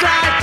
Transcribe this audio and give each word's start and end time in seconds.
slide. 0.00 0.33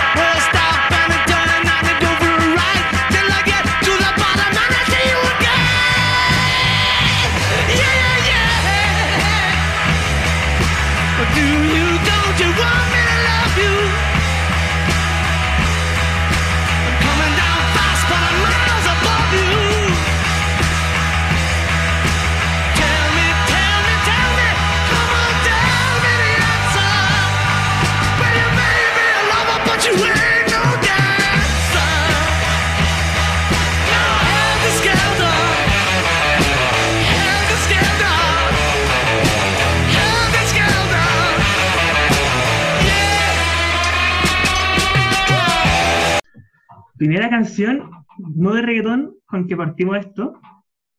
Primera 47.02 47.32
canción, 47.32 47.90
no 48.20 48.54
de 48.54 48.62
reggaetón, 48.62 49.16
con 49.26 49.48
que 49.48 49.58
partimos 49.58 49.98
esto. 49.98 50.40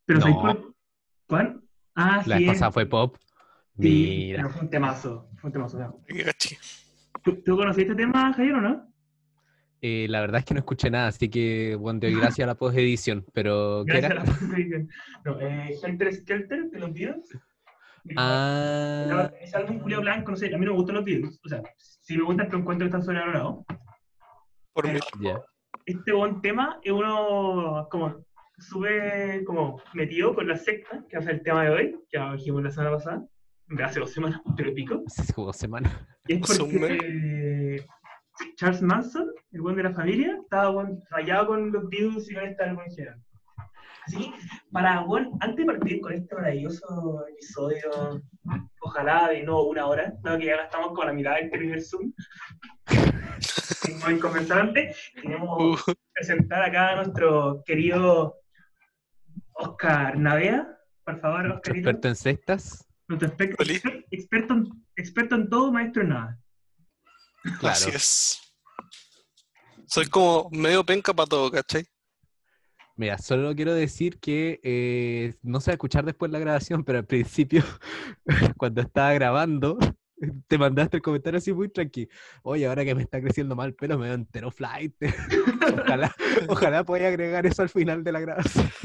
Pero 0.04 0.18
No. 0.18 0.22
¿sabéis 0.24 0.40
cuál? 0.40 0.64
¿Cuál? 1.28 1.60
Ah, 1.94 2.22
La 2.26 2.38
sí. 2.38 2.42
vez 2.42 2.42
es- 2.42 2.48
pasada 2.48 2.72
fue 2.72 2.86
pop. 2.86 3.16
sí, 3.78 4.24
Mira. 4.26 4.38
pero 4.42 4.50
fue 4.50 4.62
un 4.62 4.70
temazo. 4.70 5.28
Fue 5.36 5.46
un 5.48 5.52
temazo. 5.52 6.00
¿Tú, 7.22 7.40
tú 7.44 7.56
conociste 7.56 7.92
este 7.92 8.02
tema, 8.02 8.32
Javier, 8.32 8.54
o 8.54 8.60
no? 8.60 8.92
Eh, 9.80 10.06
la 10.08 10.20
verdad 10.22 10.40
es 10.40 10.44
que 10.44 10.54
no 10.54 10.58
escuché 10.58 10.90
nada, 10.90 11.06
así 11.06 11.28
que 11.28 11.76
bueno, 11.78 12.00
doy 12.00 12.14
gracias 12.16 12.44
a 12.46 12.48
la 12.48 12.56
postedición. 12.56 13.24
Pero, 13.32 13.84
¿qué 13.86 14.00
Gracias 14.00 14.10
era? 14.10 14.22
a 14.22 14.24
la 14.24 14.32
posición. 14.32 14.88
No, 15.24 15.40
eh, 15.40 15.76
Helter 15.84 16.14
Skelter 16.14 16.64
de 16.68 16.78
los 16.80 16.92
Beatles. 16.92 17.28
Ah, 18.16 19.30
Ese 19.40 19.56
álbum 19.56 19.78
Julio 19.78 20.00
Blanco, 20.00 20.32
no 20.32 20.36
sé, 20.36 20.52
a 20.52 20.58
mí 20.58 20.64
no 20.66 20.72
me 20.72 20.76
gustan 20.78 20.96
los 20.96 21.04
Beatles. 21.04 21.38
O 21.44 21.48
sea, 21.48 21.62
sí 21.78 22.16
me 22.18 22.24
gustan, 22.24 22.46
pero 22.46 22.58
encuentro 22.58 22.84
que 22.86 22.88
están 22.88 23.04
sobrevalorados. 23.04 23.64
Por 24.72 24.92
mí. 24.92 24.98
ya. 25.20 25.40
Este 25.84 26.12
buen 26.12 26.40
tema 26.40 26.78
es 26.82 26.92
uno 26.92 27.88
como 27.90 28.24
sube 28.58 29.42
como 29.44 29.80
metido 29.94 30.34
con 30.34 30.46
la 30.46 30.56
secta, 30.56 31.04
que 31.08 31.16
va 31.16 31.22
a 31.22 31.26
ser 31.26 31.34
el 31.34 31.42
tema 31.42 31.64
de 31.64 31.70
hoy, 31.70 32.00
que 32.08 32.18
dijimos 32.36 32.62
la 32.62 32.70
semana 32.70 32.96
pasada, 32.96 33.26
hace 33.82 34.00
dos 34.00 34.12
semanas, 34.12 34.40
pero 34.56 34.72
pico. 34.74 35.02
Hace 35.06 35.32
dos 35.36 35.56
semanas. 35.56 35.92
Y 36.28 36.34
es 36.34 36.50
Hace 36.50 36.60
porque 36.60 37.84
Charles 38.56 38.82
Manson, 38.82 39.32
el 39.50 39.60
buen 39.60 39.76
de 39.76 39.82
la 39.82 39.92
familia, 39.92 40.38
estaba 40.40 40.70
buen, 40.70 41.02
rayado 41.10 41.48
con 41.48 41.72
los 41.72 41.88
Beatles 41.88 42.30
y 42.30 42.34
con 42.34 42.44
este 42.44 42.62
álbum 42.62 42.84
en 42.86 42.94
general. 42.94 43.22
Así 44.06 44.18
que, 44.18 44.32
para, 44.70 45.00
bueno, 45.00 45.36
antes 45.40 45.56
de 45.56 45.72
partir 45.72 46.00
con 46.00 46.12
este 46.12 46.34
maravilloso 46.34 47.24
episodio, 47.28 48.22
ojalá 48.80 49.28
de 49.30 49.42
no 49.42 49.62
una 49.62 49.86
hora, 49.86 50.12
dado 50.22 50.38
que 50.38 50.46
ya 50.46 50.56
gastamos 50.58 50.92
con 50.92 51.06
la 51.06 51.12
mitad 51.12 51.34
del 51.36 51.50
primer 51.50 51.82
Zoom, 51.82 52.12
como 53.82 54.06
el 54.08 54.20
conversante, 54.20 54.94
queremos 55.20 55.78
Uh, 55.88 55.92
presentar 56.12 56.62
acá 56.62 56.90
a 56.90 56.96
nuestro 56.96 57.62
querido 57.64 58.38
Oscar 59.54 60.16
Navea. 60.18 60.68
Por 61.04 61.20
favor, 61.20 61.46
Oscarito. 61.46 61.88
experto 61.90 62.08
en 62.08 62.16
sextas. 62.16 62.88
Nuestro 63.08 63.28
exper- 63.30 63.56
Oli. 63.58 63.74
exper- 63.74 64.06
experto, 64.10 64.54
en, 64.54 64.84
experto 64.96 65.34
en 65.34 65.48
todo, 65.48 65.72
maestro 65.72 66.02
en 66.02 66.08
nada. 66.10 66.38
Claro. 67.58 67.68
Así 67.74 67.90
es. 67.90 68.38
Soy 69.86 70.06
como 70.06 70.48
medio 70.52 70.84
penca 70.86 71.12
para 71.12 71.26
todo, 71.26 71.50
¿cachai? 71.50 71.84
Mira, 72.96 73.18
solo 73.18 73.54
quiero 73.54 73.74
decir 73.74 74.20
que 74.20 74.60
eh, 74.62 75.34
no 75.42 75.60
se 75.60 75.70
va 75.70 75.72
a 75.72 75.74
escuchar 75.74 76.04
después 76.04 76.30
la 76.30 76.38
grabación, 76.38 76.84
pero 76.84 76.98
al 76.98 77.06
principio, 77.06 77.64
cuando 78.56 78.80
estaba 78.80 79.12
grabando, 79.14 79.76
te 80.48 80.58
mandaste 80.58 80.96
el 80.98 81.02
comentario 81.02 81.38
así 81.38 81.52
muy 81.52 81.68
tranquilo. 81.68 82.08
Oye, 82.42 82.66
ahora 82.66 82.84
que 82.84 82.94
me 82.94 83.02
está 83.02 83.20
creciendo 83.20 83.54
mal 83.56 83.68
el 83.68 83.74
pelo, 83.74 83.98
me 83.98 84.06
veo 84.06 84.14
entero 84.14 84.50
flight. 84.50 84.94
ojalá, 85.84 86.14
ojalá 86.48 86.84
pueda 86.84 87.08
agregar 87.08 87.44
eso 87.46 87.62
al 87.62 87.68
final 87.68 88.02
de 88.04 88.12
la 88.12 88.20
grabación. 88.20 88.70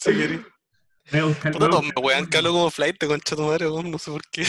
Si 0.00 0.10
a 0.10 1.50
todos 1.50 1.82
me 1.82 1.88
buscar- 1.88 2.04
wean 2.04 2.26
que 2.26 2.36
hablo 2.38 2.52
como 2.52 2.70
flight, 2.70 3.02
concha 3.04 3.34
tu 3.34 3.42
madre, 3.42 3.68
weón, 3.68 3.90
no 3.90 3.98
sé 3.98 4.10
por 4.12 4.22
qué. 4.30 4.44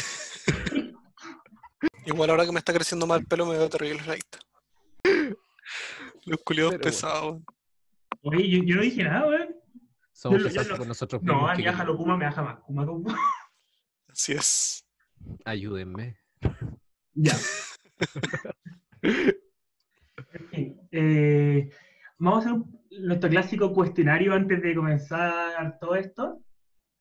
Igual 2.05 2.29
ahora 2.29 2.45
que 2.45 2.51
me 2.51 2.59
está 2.59 2.73
creciendo 2.73 3.07
mal 3.07 3.21
el 3.21 3.25
pelo 3.25 3.45
me 3.45 3.57
veo 3.57 3.67
terrible 3.69 3.99
flight. 4.03 4.25
Los 6.25 6.39
culiados 6.43 6.73
bueno. 6.73 6.83
pesados, 6.83 7.23
weón. 7.23 7.45
Oye, 8.21 8.49
yo, 8.49 8.63
yo 8.63 8.75
no 8.75 8.81
dije 8.81 9.03
nada, 9.03 9.27
weón. 9.27 9.55
Somos 10.11 10.37
Yo 10.39 10.43
lo- 10.43 10.49
yo 10.49 10.59
pesados 10.59 10.77
con 10.79 10.87
nosotros 10.87 11.23
No, 11.23 11.33
mismos. 11.33 11.51
a 11.51 11.55
mí. 11.55 11.65
Aja 11.67 11.83
lo 11.83 11.97
Kuma 11.97 12.17
me 12.17 12.25
baja 12.25 12.41
más. 12.43 12.59
Kuma. 12.65 13.15
Así 14.09 14.33
es. 14.33 14.85
Ayúdenme. 15.45 16.17
Ya. 17.13 17.33
En 19.01 20.45
fin, 20.49 20.79
eh, 20.91 21.69
vamos 22.17 22.37
a 22.45 22.49
hacer 22.49 22.53
un- 22.53 22.79
nuestro 23.07 23.29
clásico 23.29 23.73
cuestionario 23.73 24.33
antes 24.33 24.61
de 24.61 24.75
comenzar 24.75 25.77
todo 25.79 25.95
esto. 25.95 26.41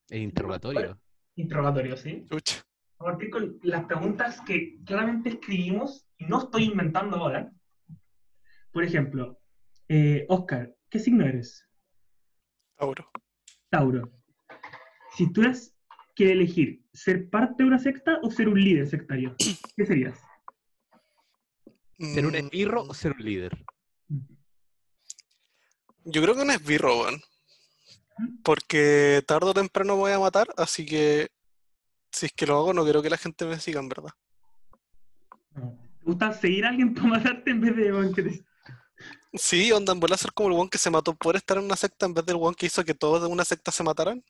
El 0.08 0.22
interrogatorio. 0.22 0.98
Interrogatorio, 1.36 1.96
¿sí? 1.96 2.24
Chucha. 2.30 2.62
a 3.00 3.04
partir 3.04 3.30
con 3.30 3.58
las 3.62 3.84
preguntas 3.84 4.40
que 4.40 4.78
claramente 4.84 5.28
escribimos 5.28 6.04
y 6.16 6.24
no 6.24 6.40
estoy 6.40 6.64
inventando 6.64 7.16
ahora. 7.16 7.52
Por 8.72 8.82
ejemplo, 8.82 9.38
eh, 9.88 10.26
Oscar, 10.28 10.74
¿qué 10.90 10.98
signo 10.98 11.24
eres? 11.24 11.64
Tauro. 12.76 13.08
Tauro. 13.70 14.10
Si 15.16 15.32
tú 15.32 15.42
eras 15.42 15.77
que 16.18 16.32
elegir 16.32 16.82
ser 16.92 17.30
parte 17.30 17.62
de 17.62 17.68
una 17.68 17.78
secta 17.78 18.18
o 18.24 18.30
ser 18.30 18.48
un 18.48 18.60
líder 18.60 18.88
sectario, 18.88 19.36
¿qué 19.76 19.86
serías? 19.86 20.18
¿Ser 22.00 22.26
un 22.26 22.32
Mm, 22.32 22.36
esbirro 22.36 22.82
o 22.82 22.92
ser 22.92 23.12
un 23.12 23.24
líder? 23.24 23.56
Yo 26.04 26.20
creo 26.22 26.34
que 26.34 26.42
un 26.42 26.50
esbirro, 26.50 27.00
weón. 27.02 27.20
Porque 28.42 29.22
tarde 29.26 29.50
o 29.50 29.54
temprano 29.54 29.94
me 29.94 30.00
voy 30.00 30.12
a 30.12 30.18
matar, 30.18 30.48
así 30.56 30.84
que 30.84 31.28
si 32.10 32.26
es 32.26 32.32
que 32.32 32.46
lo 32.46 32.56
hago, 32.56 32.74
no 32.74 32.82
quiero 32.82 33.00
que 33.00 33.10
la 33.10 33.16
gente 33.16 33.44
me 33.44 33.60
siga, 33.60 33.78
en 33.80 33.88
verdad. 33.88 34.10
No. 35.54 35.78
¿Te 36.00 36.04
gusta 36.04 36.32
seguir 36.32 36.64
a 36.64 36.70
alguien 36.70 36.94
para 36.94 37.06
matarte 37.06 37.50
en 37.52 37.60
vez 37.60 37.76
de 37.76 37.92
weón, 37.92 38.12
que 38.12 38.22
te- 38.22 38.44
Sí, 39.34 39.70
onda, 39.70 39.92
en 39.92 40.00
a 40.12 40.16
ser 40.16 40.32
como 40.32 40.48
el 40.48 40.56
one 40.58 40.70
que 40.70 40.78
se 40.78 40.90
mató 40.90 41.14
por 41.14 41.36
estar 41.36 41.58
en 41.58 41.64
una 41.64 41.76
secta 41.76 42.06
en 42.06 42.14
vez 42.14 42.24
del 42.26 42.38
one 42.40 42.56
que 42.56 42.66
hizo 42.66 42.84
que 42.84 42.94
todos 42.94 43.22
de 43.22 43.28
una 43.28 43.44
secta 43.44 43.70
se 43.70 43.84
mataran. 43.84 44.24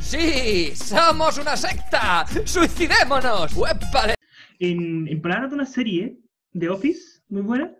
¡Sí! 0.00 0.74
¡Somos 0.74 1.38
una 1.38 1.56
secta! 1.56 2.24
¡Suicidémonos! 2.44 3.54
¡Uépale! 3.56 4.14
En, 4.58 5.06
en 5.08 5.20
palabras 5.22 5.50
de 5.50 5.54
una 5.56 5.66
serie 5.66 6.18
de 6.52 6.68
Office, 6.68 7.20
muy 7.28 7.42
buena, 7.42 7.72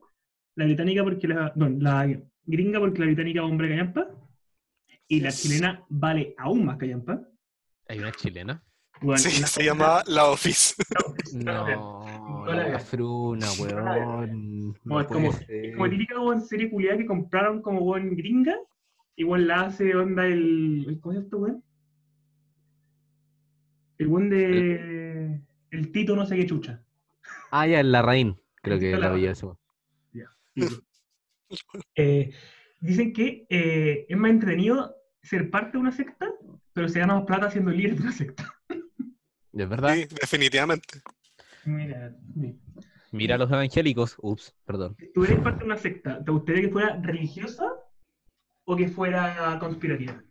la 0.56 0.64
británica 0.64 1.02
porque 1.02 1.26
la, 1.28 1.52
no, 1.56 1.68
la 1.68 2.06
gringa 2.44 2.80
porque 2.80 3.00
la 3.00 3.06
británica 3.06 3.40
va 3.42 3.46
hombre 3.48 3.68
callampa, 3.68 4.06
y 5.08 5.20
la 5.20 5.30
chilena 5.32 5.84
vale 5.88 6.34
aún 6.38 6.64
más 6.66 6.76
callampa. 6.76 7.20
¿Hay 7.88 7.98
una 7.98 8.12
chilena? 8.12 8.62
Bueno, 9.00 9.18
Sí, 9.18 9.40
la- 9.40 9.46
se 9.46 9.64
llama 9.64 10.02
La 10.06 10.26
Office. 10.26 10.74
No, 11.32 12.04
la 12.46 12.78
fruna, 12.80 13.46
weón. 13.58 14.76
No, 14.84 15.00
es 15.00 15.06
como, 15.06 15.30
es 15.30 15.74
como 15.74 15.88
típica 15.88 16.20
weón, 16.20 16.42
serie 16.42 16.68
culiada 16.70 16.98
que 16.98 17.06
compraron 17.06 17.62
como 17.62 17.80
buen 17.80 18.14
gringa, 18.16 18.54
igual 19.16 19.46
la 19.48 19.62
hace 19.62 19.94
onda 19.96 20.26
el. 20.26 20.98
¿Cómo 21.00 21.12
se 21.14 21.18
llama 21.20 21.24
este 21.24 21.36
weón? 21.36 21.64
El 23.98 24.08
buen 24.08 24.30
de. 24.30 25.40
El 25.70 25.92
Tito 25.92 26.16
no 26.16 26.24
sé 26.24 26.36
qué 26.36 26.46
chucha. 26.46 26.82
Ah, 27.50 27.66
ya, 27.66 27.80
en 27.80 27.92
la 27.92 28.02
raín. 28.02 28.40
Creo 28.62 28.78
que 28.78 28.96
la 28.96 29.12
vi 29.12 29.26
eso. 29.26 29.58
Tito. 30.54 30.82
Eh, 31.94 32.32
dicen 32.80 33.12
que 33.12 33.46
eh, 33.48 34.06
es 34.08 34.16
más 34.16 34.30
entretenido 34.30 34.94
ser 35.22 35.50
parte 35.50 35.72
de 35.72 35.78
una 35.78 35.92
secta, 35.92 36.28
pero 36.72 36.88
se 36.88 37.00
gana 37.00 37.14
más 37.14 37.24
plata 37.24 37.50
siendo 37.50 37.70
líder 37.70 37.96
de 37.96 38.02
una 38.02 38.12
secta. 38.12 38.54
¿Es 39.52 39.68
verdad? 39.68 39.94
Sí, 39.94 40.06
definitivamente. 40.20 41.00
Mira, 41.64 42.14
mira. 42.34 42.58
Mira 43.10 43.34
a 43.36 43.38
los 43.38 43.50
evangélicos. 43.50 44.16
Ups, 44.20 44.54
perdón. 44.64 44.96
Si 44.98 45.12
tú 45.12 45.24
eres 45.24 45.40
parte 45.40 45.60
de 45.60 45.64
una 45.64 45.76
secta, 45.76 46.22
¿te 46.22 46.30
gustaría 46.30 46.62
que 46.62 46.68
fuera 46.68 47.00
religiosa 47.02 47.64
o 48.64 48.76
que 48.76 48.88
fuera 48.88 49.58
conspirativa? 49.58 50.22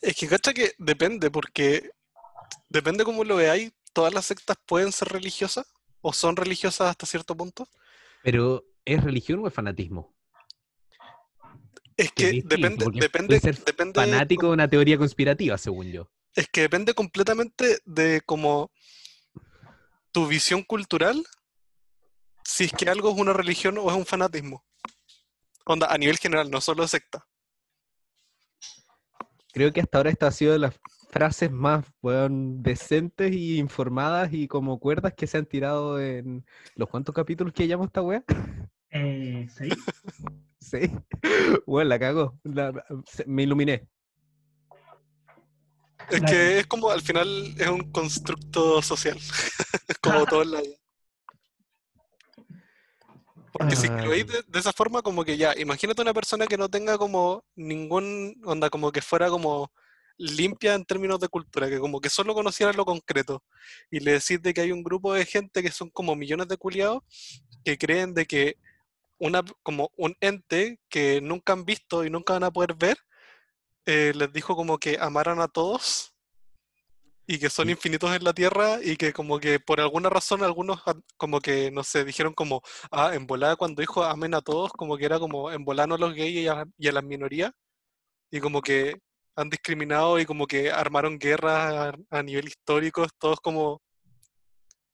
Es 0.00 0.16
que 0.16 0.26
cacha 0.28 0.54
que 0.54 0.72
depende, 0.78 1.30
porque 1.30 1.90
depende 2.68 3.04
cómo 3.04 3.24
lo 3.24 3.36
veáis, 3.36 3.72
todas 3.92 4.14
las 4.14 4.26
sectas 4.26 4.56
pueden 4.66 4.92
ser 4.92 5.08
religiosas 5.08 5.66
o 6.00 6.12
son 6.12 6.36
religiosas 6.36 6.88
hasta 6.90 7.06
cierto 7.06 7.36
punto. 7.36 7.68
Pero, 8.22 8.64
¿es 8.84 9.02
religión 9.02 9.40
o 9.40 9.48
es 9.48 9.54
fanatismo? 9.54 10.14
Es 11.96 12.12
Que 12.12 12.30
es 12.30 12.44
depende, 12.44 12.86
depende, 12.94 13.40
ser 13.40 13.62
depende, 13.62 14.00
Fanático 14.00 14.46
de 14.46 14.52
una 14.52 14.68
teoría 14.68 14.96
conspirativa, 14.96 15.58
según 15.58 15.92
yo. 15.92 16.10
es 16.34 16.48
que 16.48 16.62
depende 16.62 16.94
completamente 16.94 17.80
de 17.84 18.22
como 18.22 18.70
tu 20.12 20.26
visión 20.26 20.62
cultural 20.62 21.24
si 22.44 22.64
es 22.64 22.72
que 22.72 22.88
algo 22.88 23.10
es 23.10 23.16
una 23.16 23.32
religión 23.32 23.78
o 23.78 23.90
es 23.90 23.96
un 23.96 24.06
fanatismo. 24.06 24.64
Onda, 25.64 25.86
a 25.86 25.98
nivel 25.98 26.18
general, 26.18 26.50
no 26.50 26.60
solo 26.60 26.86
secta. 26.88 27.26
Creo 29.52 29.72
que 29.72 29.80
hasta 29.80 29.98
ahora 29.98 30.10
esta 30.10 30.26
ha 30.28 30.32
sido 30.32 30.56
las 30.58 30.74
frases 31.10 31.50
más 31.50 31.84
weón, 32.02 32.62
decentes 32.62 33.32
y 33.32 33.58
informadas 33.58 34.32
y 34.32 34.48
como 34.48 34.78
cuerdas 34.78 35.14
que 35.14 35.26
se 35.26 35.38
han 35.38 35.46
tirado 35.46 36.00
en 36.00 36.44
los 36.76 36.88
cuantos 36.88 37.14
capítulos 37.14 37.52
que 37.52 37.66
llamamos 37.66 37.88
esta 37.88 38.02
wea. 38.02 38.24
Eh, 38.90 39.46
¿seis? 39.50 39.74
Sí. 40.60 40.90
Bueno, 41.66 41.88
la 41.88 41.98
cago. 41.98 42.38
me 43.26 43.42
iluminé. 43.42 43.88
Es 46.10 46.20
que 46.22 46.58
es 46.60 46.66
como, 46.66 46.90
al 46.90 47.02
final, 47.02 47.54
es 47.56 47.68
un 47.68 47.90
constructo 47.92 48.82
social. 48.82 49.18
como 50.02 50.26
todo 50.26 50.42
en 50.42 50.50
la 50.50 50.60
vida. 50.60 50.76
Porque 53.52 53.76
si 53.76 53.88
lo 53.88 54.10
veis 54.10 54.26
de, 54.26 54.42
de 54.46 54.58
esa 54.58 54.72
forma, 54.72 55.02
como 55.02 55.24
que 55.24 55.36
ya, 55.36 55.54
imagínate 55.58 56.02
una 56.02 56.14
persona 56.14 56.46
que 56.46 56.56
no 56.56 56.68
tenga 56.68 56.98
como 56.98 57.44
ningún 57.54 58.40
onda, 58.44 58.70
como 58.70 58.92
que 58.92 59.02
fuera 59.02 59.28
como 59.28 59.72
limpia 60.20 60.74
en 60.74 60.84
términos 60.84 61.18
de 61.18 61.28
cultura, 61.28 61.68
que 61.68 61.78
como 61.78 62.00
que 62.00 62.10
solo 62.10 62.34
conociera 62.34 62.72
lo 62.74 62.84
concreto. 62.84 63.42
Y 63.90 64.00
le 64.00 64.12
decís 64.12 64.40
de 64.42 64.52
que 64.52 64.60
hay 64.60 64.70
un 64.72 64.82
grupo 64.82 65.14
de 65.14 65.24
gente 65.24 65.62
que 65.62 65.70
son 65.70 65.88
como 65.90 66.14
millones 66.14 66.46
de 66.48 66.58
culiados 66.58 67.02
que 67.64 67.78
creen 67.78 68.12
de 68.14 68.26
que 68.26 68.56
una, 69.18 69.42
como 69.62 69.90
un 69.96 70.14
ente 70.20 70.78
que 70.88 71.20
nunca 71.20 71.52
han 71.54 71.64
visto 71.64 72.04
y 72.04 72.10
nunca 72.10 72.34
van 72.34 72.44
a 72.44 72.50
poder 72.50 72.74
ver, 72.74 72.98
eh, 73.86 74.12
les 74.14 74.32
dijo 74.32 74.54
como 74.54 74.78
que 74.78 74.98
amaran 75.00 75.40
a 75.40 75.48
todos 75.48 76.14
y 77.26 77.38
que 77.38 77.48
son 77.48 77.66
Sí. 77.66 77.72
infinitos 77.72 78.14
en 78.14 78.24
la 78.24 78.32
Tierra 78.34 78.78
y 78.82 78.96
que 78.96 79.12
como 79.12 79.38
que 79.38 79.60
por 79.60 79.80
alguna 79.80 80.10
razón 80.10 80.42
algunos 80.42 80.82
como 81.16 81.40
que, 81.40 81.70
no 81.70 81.82
sé, 81.84 82.04
dijeron 82.04 82.34
como, 82.34 82.60
ah, 82.90 83.14
en 83.14 83.26
volada 83.26 83.56
cuando 83.56 83.80
dijo 83.80 84.02
amen 84.04 84.34
a 84.34 84.42
todos, 84.42 84.72
como 84.72 84.96
que 84.96 85.04
era 85.06 85.18
como 85.18 85.50
en 85.50 85.64
volada 85.64 85.86
no 85.86 85.94
a 85.94 85.98
los 85.98 86.14
gays 86.14 86.36
y 86.36 86.48
a, 86.48 86.64
y 86.76 86.88
a 86.88 86.92
las 86.92 87.04
minorías 87.04 87.52
y 88.30 88.40
como 88.40 88.60
que 88.62 89.00
han 89.36 89.48
discriminado 89.50 90.18
y 90.18 90.26
como 90.26 90.46
que 90.46 90.70
armaron 90.70 91.18
guerras 91.18 91.94
a, 92.10 92.18
a 92.18 92.22
nivel 92.22 92.46
histórico, 92.48 93.06
todos 93.18 93.40
como... 93.40 93.80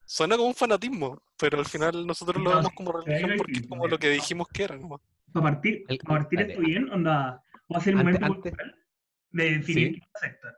Suena 0.04 0.36
como 0.36 0.48
un 0.48 0.54
fanatismo, 0.54 1.20
pero 1.36 1.58
al 1.58 1.66
final 1.66 2.06
nosotros 2.06 2.40
lo 2.42 2.50
No, 2.50 2.56
vemos 2.58 2.72
como 2.74 2.92
religión 2.92 3.32
porque 3.36 3.52
es 3.54 3.66
como 3.66 3.88
lo 3.88 3.98
que 3.98 4.10
dijimos 4.10 4.46
que 4.48 4.62
era. 4.64 4.78
Para 4.78 5.00
partir, 5.52 5.84
El- 5.88 5.98
para 5.98 6.20
partir 6.20 6.40
esto 6.42 6.60
bien, 6.60 6.88
onda, 6.92 7.42
va 7.72 7.78
a 7.78 7.80
ser 7.80 7.94
Antes- 7.94 8.04
momento 8.04 8.26
antes- 8.26 8.42
cultural 8.52 8.74
de 9.32 9.44
definir 9.50 9.94
Sí. 9.94 10.00
qué 10.00 10.06
secta. 10.20 10.54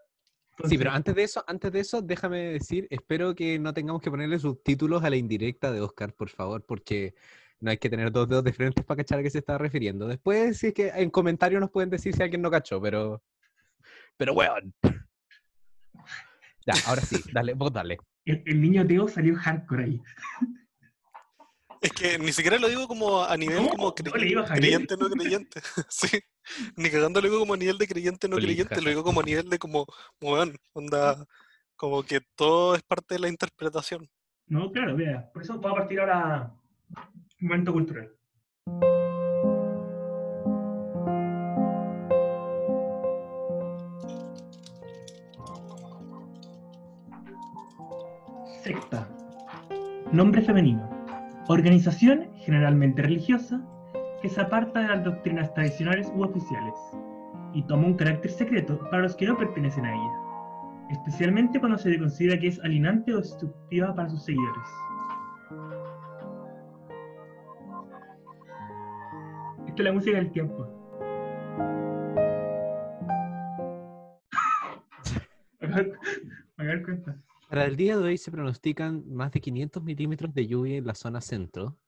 Sí, 0.69 0.77
pero 0.77 0.91
antes 0.91 1.15
de 1.15 1.23
eso, 1.23 1.45
antes 1.47 1.71
de 1.73 1.81
eso, 1.81 2.03
déjame 2.03 2.39
decir, 2.55 2.87
espero 2.91 3.35
que 3.35 3.59
no 3.61 3.73
tengamos 3.73 4.03
que 4.03 4.11
ponerle 4.11 4.39
subtítulos 4.41 5.03
a 5.05 5.09
la 5.11 5.17
indirecta 5.17 5.71
de 5.73 5.81
Oscar, 5.81 6.13
por 6.13 6.29
favor, 6.31 6.65
porque 6.67 7.15
no 7.61 7.71
hay 7.71 7.79
que 7.79 7.89
tener 7.89 8.11
dos 8.13 8.29
dedos 8.29 8.45
diferentes 8.45 8.85
para 8.85 8.99
cachar 8.99 9.21
a 9.21 9.23
qué 9.23 9.31
se 9.31 9.39
está 9.39 9.57
refiriendo. 9.57 10.07
Después, 10.09 10.59
si 10.59 10.69
es 10.69 10.75
que 10.75 10.89
en 10.89 11.11
comentarios 11.11 11.61
nos 11.61 11.71
pueden 11.71 11.91
decir 11.91 12.15
si 12.15 12.23
alguien 12.23 12.43
no 12.43 12.51
cachó, 12.51 12.81
pero. 12.83 13.23
Pero 14.19 14.35
weón. 14.35 14.75
Ya, 16.67 16.75
ahora 16.87 17.01
sí, 17.01 17.17
dale, 17.33 17.55
vos 17.55 17.73
dale. 17.73 17.97
el, 18.27 18.43
el 18.45 18.61
niño 18.61 18.87
Teo 18.87 19.09
salió 19.09 19.35
hardcore 19.37 19.85
ahí. 19.85 20.03
Es 21.81 21.93
que 21.93 22.19
ni 22.19 22.33
siquiera 22.33 22.59
lo 22.59 22.69
digo 22.69 22.89
como 22.89 23.23
a 23.23 23.37
nivel 23.37 23.57
¿Cómo? 23.59 23.71
como 23.71 23.95
Javier. 23.95 24.45
creyente, 24.53 24.97
no 24.97 25.09
creyente. 25.09 25.61
sí. 25.89 26.21
Ni 26.77 26.91
cagando 26.91 27.21
lo 27.21 27.29
digo 27.29 27.39
como 27.39 27.55
a 27.55 27.57
nivel 27.57 27.79
de 27.79 27.87
creyente, 27.87 28.29
no 28.29 28.37
creyente, 28.37 28.83
lo 28.83 28.89
digo 28.89 29.05
como 29.05 29.21
a 29.21 29.25
nivel 29.25 29.49
de 29.49 29.59
como, 29.59 29.87
weón, 30.21 30.57
onda, 30.73 31.25
como 31.77 32.03
que 32.03 32.21
todo 32.35 32.75
es 32.75 32.83
parte 32.83 33.15
de 33.15 33.21
la 33.21 33.29
interpretación. 33.29 34.11
No, 34.47 34.73
claro, 34.73 34.97
vea. 34.97 35.31
Por 35.33 35.43
eso 35.43 35.61
va 35.61 35.71
a 35.71 35.75
partir 35.75 36.01
ahora 36.01 36.53
un 37.41 37.49
momento 37.49 37.73
cultural. 37.73 38.11
Secta. 48.63 49.09
Nombre 50.13 50.43
femenino. 50.43 50.89
Organización 51.49 52.29
generalmente 52.37 53.03
religiosa 53.03 53.61
que 54.23 54.29
se 54.29 54.41
aparta 54.41 54.81
de 54.81 54.89
las 54.89 55.05
doctrinas 55.05 55.53
tradicionales 55.55 56.13
u 56.15 56.23
oficiales 56.23 56.75
y 57.55 57.63
toma 57.63 57.87
un 57.87 57.95
carácter 57.95 58.31
secreto 58.31 58.79
para 58.91 59.03
los 59.03 59.17
que 59.17 59.27
no 59.27 59.37
pertenecen 59.37 59.85
a 59.87 59.95
ella 59.95 60.29
especialmente 60.91 61.61
cuando 61.61 61.79
se 61.79 61.91
le 61.91 61.99
considera 61.99 62.39
que 62.39 62.49
es 62.49 62.59
alienante 62.61 63.15
o 63.15 63.19
destructiva 63.19 63.95
para 63.95 64.09
sus 64.09 64.25
seguidores. 64.25 64.69
Esta 69.67 69.83
es 69.83 69.85
la 69.85 69.93
música 69.93 70.17
del 70.17 70.33
tiempo. 70.33 70.67
Me 75.61 75.67
acabo 75.67 75.93
de 76.57 76.67
dar 76.67 76.83
cuenta. 76.83 77.28
Para 77.49 77.65
el 77.65 77.77
día 77.77 77.97
de 77.97 78.05
hoy 78.05 78.19
se 78.19 78.31
pronostican 78.31 79.05
más 79.09 79.33
de 79.33 79.41
500 79.41 79.83
milímetros 79.83 80.35
de 80.35 80.47
lluvia 80.47 80.77
en 80.77 80.87
la 80.87 80.95
zona 80.95 81.23
centro. 81.23 81.79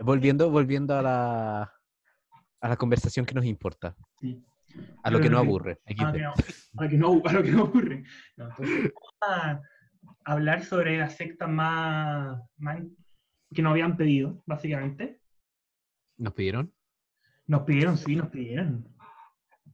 Volviendo, 0.00 0.50
volviendo 0.50 0.96
a 0.96 1.02
la, 1.02 1.72
a 2.60 2.68
la 2.68 2.76
conversación 2.76 3.24
que 3.24 3.34
nos 3.34 3.44
importa, 3.44 3.96
sí. 4.20 4.44
a 5.04 5.10
lo 5.10 5.20
que 5.20 5.30
no 5.30 5.38
aburre. 5.38 5.78
A 5.86 5.92
lo 5.92 6.12
que 6.12 6.18
no, 6.18 6.32
a 6.32 6.84
lo 6.84 6.90
que 6.90 6.98
no, 6.98 7.22
a 7.24 7.32
lo 7.32 7.42
que 7.44 7.52
no 7.52 7.62
ocurre. 7.62 8.02
No, 8.36 8.48
entonces, 8.48 8.92
vamos 8.92 9.14
a 9.22 9.62
hablar 10.24 10.64
sobre 10.64 10.98
las 10.98 11.16
sectas 11.16 11.48
más, 11.48 12.40
más 12.56 12.82
que 13.54 13.62
nos 13.62 13.70
habían 13.70 13.96
pedido, 13.96 14.42
básicamente. 14.46 15.20
¿Nos 16.18 16.34
pidieron? 16.34 16.74
Nos 17.46 17.62
pidieron, 17.62 17.96
sí, 17.96 18.16
nos 18.16 18.30
pidieron. 18.30 18.95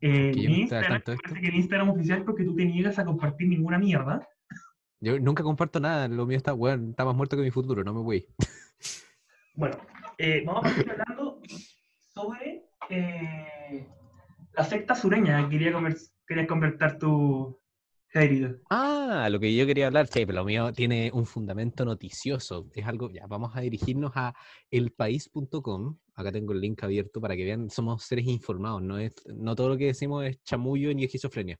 Eh, 0.04 0.32
mi 0.34 0.62
Instagram, 0.62 1.00
parece 1.00 1.40
que 1.40 1.48
el 1.48 1.54
Instagram 1.54 1.90
oficial 1.90 2.24
porque 2.24 2.42
tú 2.44 2.56
te 2.56 2.64
niegas 2.64 2.98
a 2.98 3.04
compartir 3.04 3.48
ninguna 3.48 3.78
mierda. 3.78 4.28
Yo 5.00 5.18
nunca 5.20 5.44
comparto 5.44 5.78
nada, 5.78 6.08
lo 6.08 6.26
mío 6.26 6.36
está, 6.36 6.54
weón, 6.54 6.90
está 6.90 7.04
más 7.04 7.14
muerto 7.14 7.36
que 7.36 7.42
mi 7.42 7.52
futuro, 7.52 7.84
no 7.84 7.94
me 7.94 8.02
voy. 8.02 8.26
Bueno, 9.54 9.76
eh, 10.16 10.42
vamos 10.46 10.64
a 10.64 10.68
partir 10.68 10.90
hablando 10.90 11.40
sobre 12.14 12.64
eh, 12.88 13.86
la 14.54 14.64
secta 14.64 14.94
sureña 14.94 15.42
que 15.42 15.58
quería 15.58 15.78
querías 16.26 16.46
convertir 16.48 16.98
tu 16.98 17.61
Ah, 18.68 19.28
lo 19.30 19.40
que 19.40 19.54
yo 19.54 19.66
quería 19.66 19.86
hablar, 19.86 20.06
sí, 20.06 20.26
pero 20.26 20.40
lo 20.40 20.44
mío 20.44 20.72
tiene 20.72 21.10
un 21.14 21.24
fundamento 21.24 21.84
noticioso. 21.84 22.68
Es 22.74 22.86
algo, 22.86 23.10
ya, 23.10 23.26
vamos 23.26 23.56
a 23.56 23.60
dirigirnos 23.60 24.12
a 24.14 24.34
elpaís.com. 24.70 25.96
Acá 26.14 26.30
tengo 26.30 26.52
el 26.52 26.60
link 26.60 26.82
abierto 26.84 27.20
para 27.20 27.34
que 27.36 27.44
vean, 27.44 27.70
somos 27.70 28.04
seres 28.04 28.26
informados, 28.26 28.82
no 28.82 28.98
es, 28.98 29.14
no 29.26 29.54
todo 29.54 29.70
lo 29.70 29.78
que 29.78 29.86
decimos 29.86 30.26
es 30.26 30.42
chamullo 30.42 30.92
ni 30.94 31.04
esquizofrenia. 31.04 31.58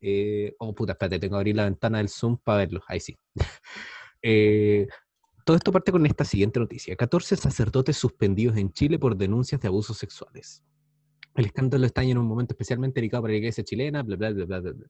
Eh, 0.00 0.54
oh, 0.58 0.74
puta, 0.74 0.92
espérate, 0.92 1.18
tengo 1.20 1.34
que 1.34 1.40
abrir 1.40 1.56
la 1.56 1.64
ventana 1.64 1.98
del 1.98 2.08
Zoom 2.08 2.38
para 2.38 2.58
verlo. 2.58 2.82
Ahí 2.88 3.00
sí. 3.00 3.16
Eh, 4.24 4.86
todo 5.44 5.56
esto 5.56 5.72
parte 5.72 5.90
con 5.90 6.06
esta 6.06 6.24
siguiente 6.24 6.60
noticia. 6.60 6.94
14 6.94 7.34
sacerdotes 7.36 7.96
suspendidos 7.96 8.56
en 8.56 8.72
Chile 8.72 9.00
por 9.00 9.16
denuncias 9.16 9.60
de 9.60 9.66
abusos 9.66 9.98
sexuales. 9.98 10.62
El 11.34 11.46
escándalo 11.46 11.86
está 11.86 12.04
en 12.04 12.18
un 12.18 12.26
momento 12.26 12.54
especialmente 12.54 13.00
delicado 13.00 13.22
para 13.24 13.32
la 13.32 13.38
iglesia 13.38 13.64
chilena, 13.64 14.04
bla, 14.04 14.14
bla, 14.14 14.30
bla, 14.30 14.44
bla, 14.44 14.60
bla. 14.60 14.86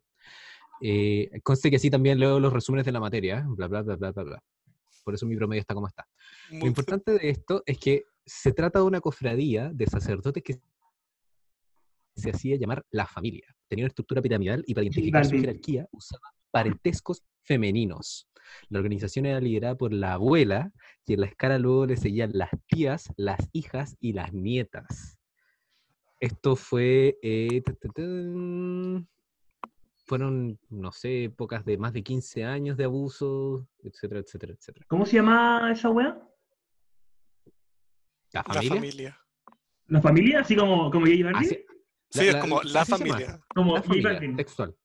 Eh, 0.84 1.30
conste 1.44 1.70
que 1.70 1.76
así 1.76 1.90
también 1.90 2.18
leo 2.18 2.40
los 2.40 2.52
resúmenes 2.52 2.84
de 2.84 2.90
la 2.90 2.98
materia, 2.98 3.38
¿eh? 3.38 3.44
bla, 3.46 3.68
bla, 3.68 3.82
bla, 3.82 3.94
bla, 3.94 4.10
bla, 4.10 4.22
bla. 4.24 4.42
Por 5.04 5.14
eso 5.14 5.26
mi 5.26 5.36
promedio 5.36 5.60
está 5.60 5.74
como 5.74 5.86
está. 5.86 6.06
Lo 6.50 6.66
importante 6.66 7.12
de 7.12 7.30
esto 7.30 7.62
es 7.66 7.78
que 7.78 8.04
se 8.26 8.52
trata 8.52 8.80
de 8.80 8.84
una 8.84 9.00
cofradía 9.00 9.70
de 9.72 9.86
sacerdotes 9.86 10.42
que 10.42 10.58
se 12.16 12.30
hacía 12.30 12.56
llamar 12.56 12.84
la 12.90 13.06
familia. 13.06 13.46
Tenía 13.68 13.84
una 13.84 13.90
estructura 13.90 14.20
piramidal 14.20 14.64
y 14.66 14.74
para 14.74 14.84
identificar 14.84 15.24
su 15.24 15.36
jerarquía 15.36 15.86
usaba 15.92 16.32
parentescos 16.50 17.22
femeninos. 17.42 18.28
La 18.68 18.78
organización 18.78 19.26
era 19.26 19.40
liderada 19.40 19.76
por 19.76 19.92
la 19.92 20.14
abuela 20.14 20.72
y 21.06 21.14
en 21.14 21.20
la 21.20 21.26
escala 21.26 21.58
luego 21.58 21.86
le 21.86 21.96
seguían 21.96 22.30
las 22.34 22.50
tías, 22.66 23.08
las 23.16 23.48
hijas 23.52 23.96
y 24.00 24.12
las 24.12 24.32
nietas. 24.32 25.18
Esto 26.20 26.54
fue... 26.54 27.18
eh, 27.22 27.62
ta, 27.62 27.72
ta, 27.74 27.88
tan, 27.88 29.08
fueron, 30.04 30.58
no 30.68 30.92
sé, 30.92 31.24
épocas 31.24 31.64
de 31.64 31.78
más 31.78 31.92
de 31.92 32.02
15 32.02 32.44
años 32.44 32.76
de 32.76 32.84
abuso, 32.84 33.66
etcétera, 33.82 34.20
etcétera, 34.20 34.52
etcétera. 34.54 34.86
¿Cómo 34.88 35.06
se 35.06 35.16
llama 35.16 35.70
esa 35.72 35.90
wea? 35.90 36.20
¿La 38.32 38.40
La 38.40 38.54
familia? 38.54 38.74
familia. 38.74 39.18
¿La 39.88 40.00
familia? 40.00 40.40
Así 40.40 40.56
como, 40.56 40.90
como 40.90 41.06
J 41.06 41.24
Balvin. 41.24 41.36
Así- 41.36 41.64
Sí, 42.10 42.28
es 42.28 42.36
como 42.36 42.62
la 42.62 42.84
familia. 42.84 43.40
Como 43.54 43.74
La 43.74 43.82
familia, 43.82 44.20
textual. 44.36 44.76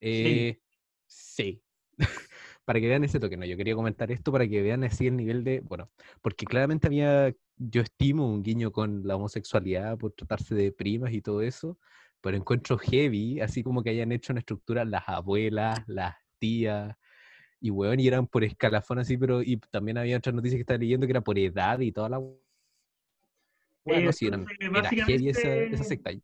Eh, 0.00 0.60
sí. 1.06 1.62
para 2.64 2.80
que 2.80 2.88
vean 2.88 3.04
ese 3.04 3.20
toque, 3.20 3.36
no, 3.36 3.44
yo 3.44 3.56
quería 3.56 3.76
comentar 3.76 4.10
esto 4.10 4.32
para 4.32 4.48
que 4.48 4.60
vean 4.60 4.82
así 4.82 5.06
el 5.06 5.16
nivel 5.16 5.44
de, 5.44 5.60
bueno, 5.60 5.88
porque 6.20 6.44
claramente 6.44 6.88
había, 6.88 7.32
yo 7.56 7.82
estimo 7.82 8.28
un 8.28 8.42
guiño 8.42 8.72
con 8.72 9.06
la 9.06 9.14
homosexualidad 9.14 9.96
por 9.98 10.12
tratarse 10.14 10.56
de 10.56 10.72
primas 10.72 11.12
y 11.12 11.22
todo 11.22 11.42
eso, 11.42 11.78
pero 12.22 12.36
encuentro 12.36 12.78
heavy, 12.78 13.40
así 13.40 13.62
como 13.62 13.82
que 13.82 13.90
hayan 13.90 14.12
hecho 14.12 14.32
una 14.32 14.40
estructura 14.40 14.84
las 14.86 15.02
abuelas, 15.08 15.82
las 15.86 16.14
tías, 16.38 16.96
Y 17.60 17.70
weón, 17.70 18.00
y 18.00 18.08
eran 18.08 18.26
por 18.26 18.42
escalafón 18.44 18.98
así, 18.98 19.16
pero 19.16 19.42
y 19.42 19.56
también 19.58 19.98
había 19.98 20.16
otras 20.16 20.34
noticias 20.34 20.56
que 20.56 20.62
estaba 20.62 20.78
leyendo 20.78 21.06
que 21.06 21.12
era 21.12 21.20
por 21.20 21.38
edad 21.38 21.78
y 21.80 21.92
toda 21.92 22.08
la 22.08 22.18
weá. 22.18 22.38
Eh, 23.84 24.00
no, 24.02 24.12
sí, 24.12 24.26
eran- 24.26 24.46
era 24.60 24.88
heavy 24.90 25.28
esa, 25.28 25.54
esa 25.54 25.84
secta. 25.84 26.10
ahí. 26.10 26.22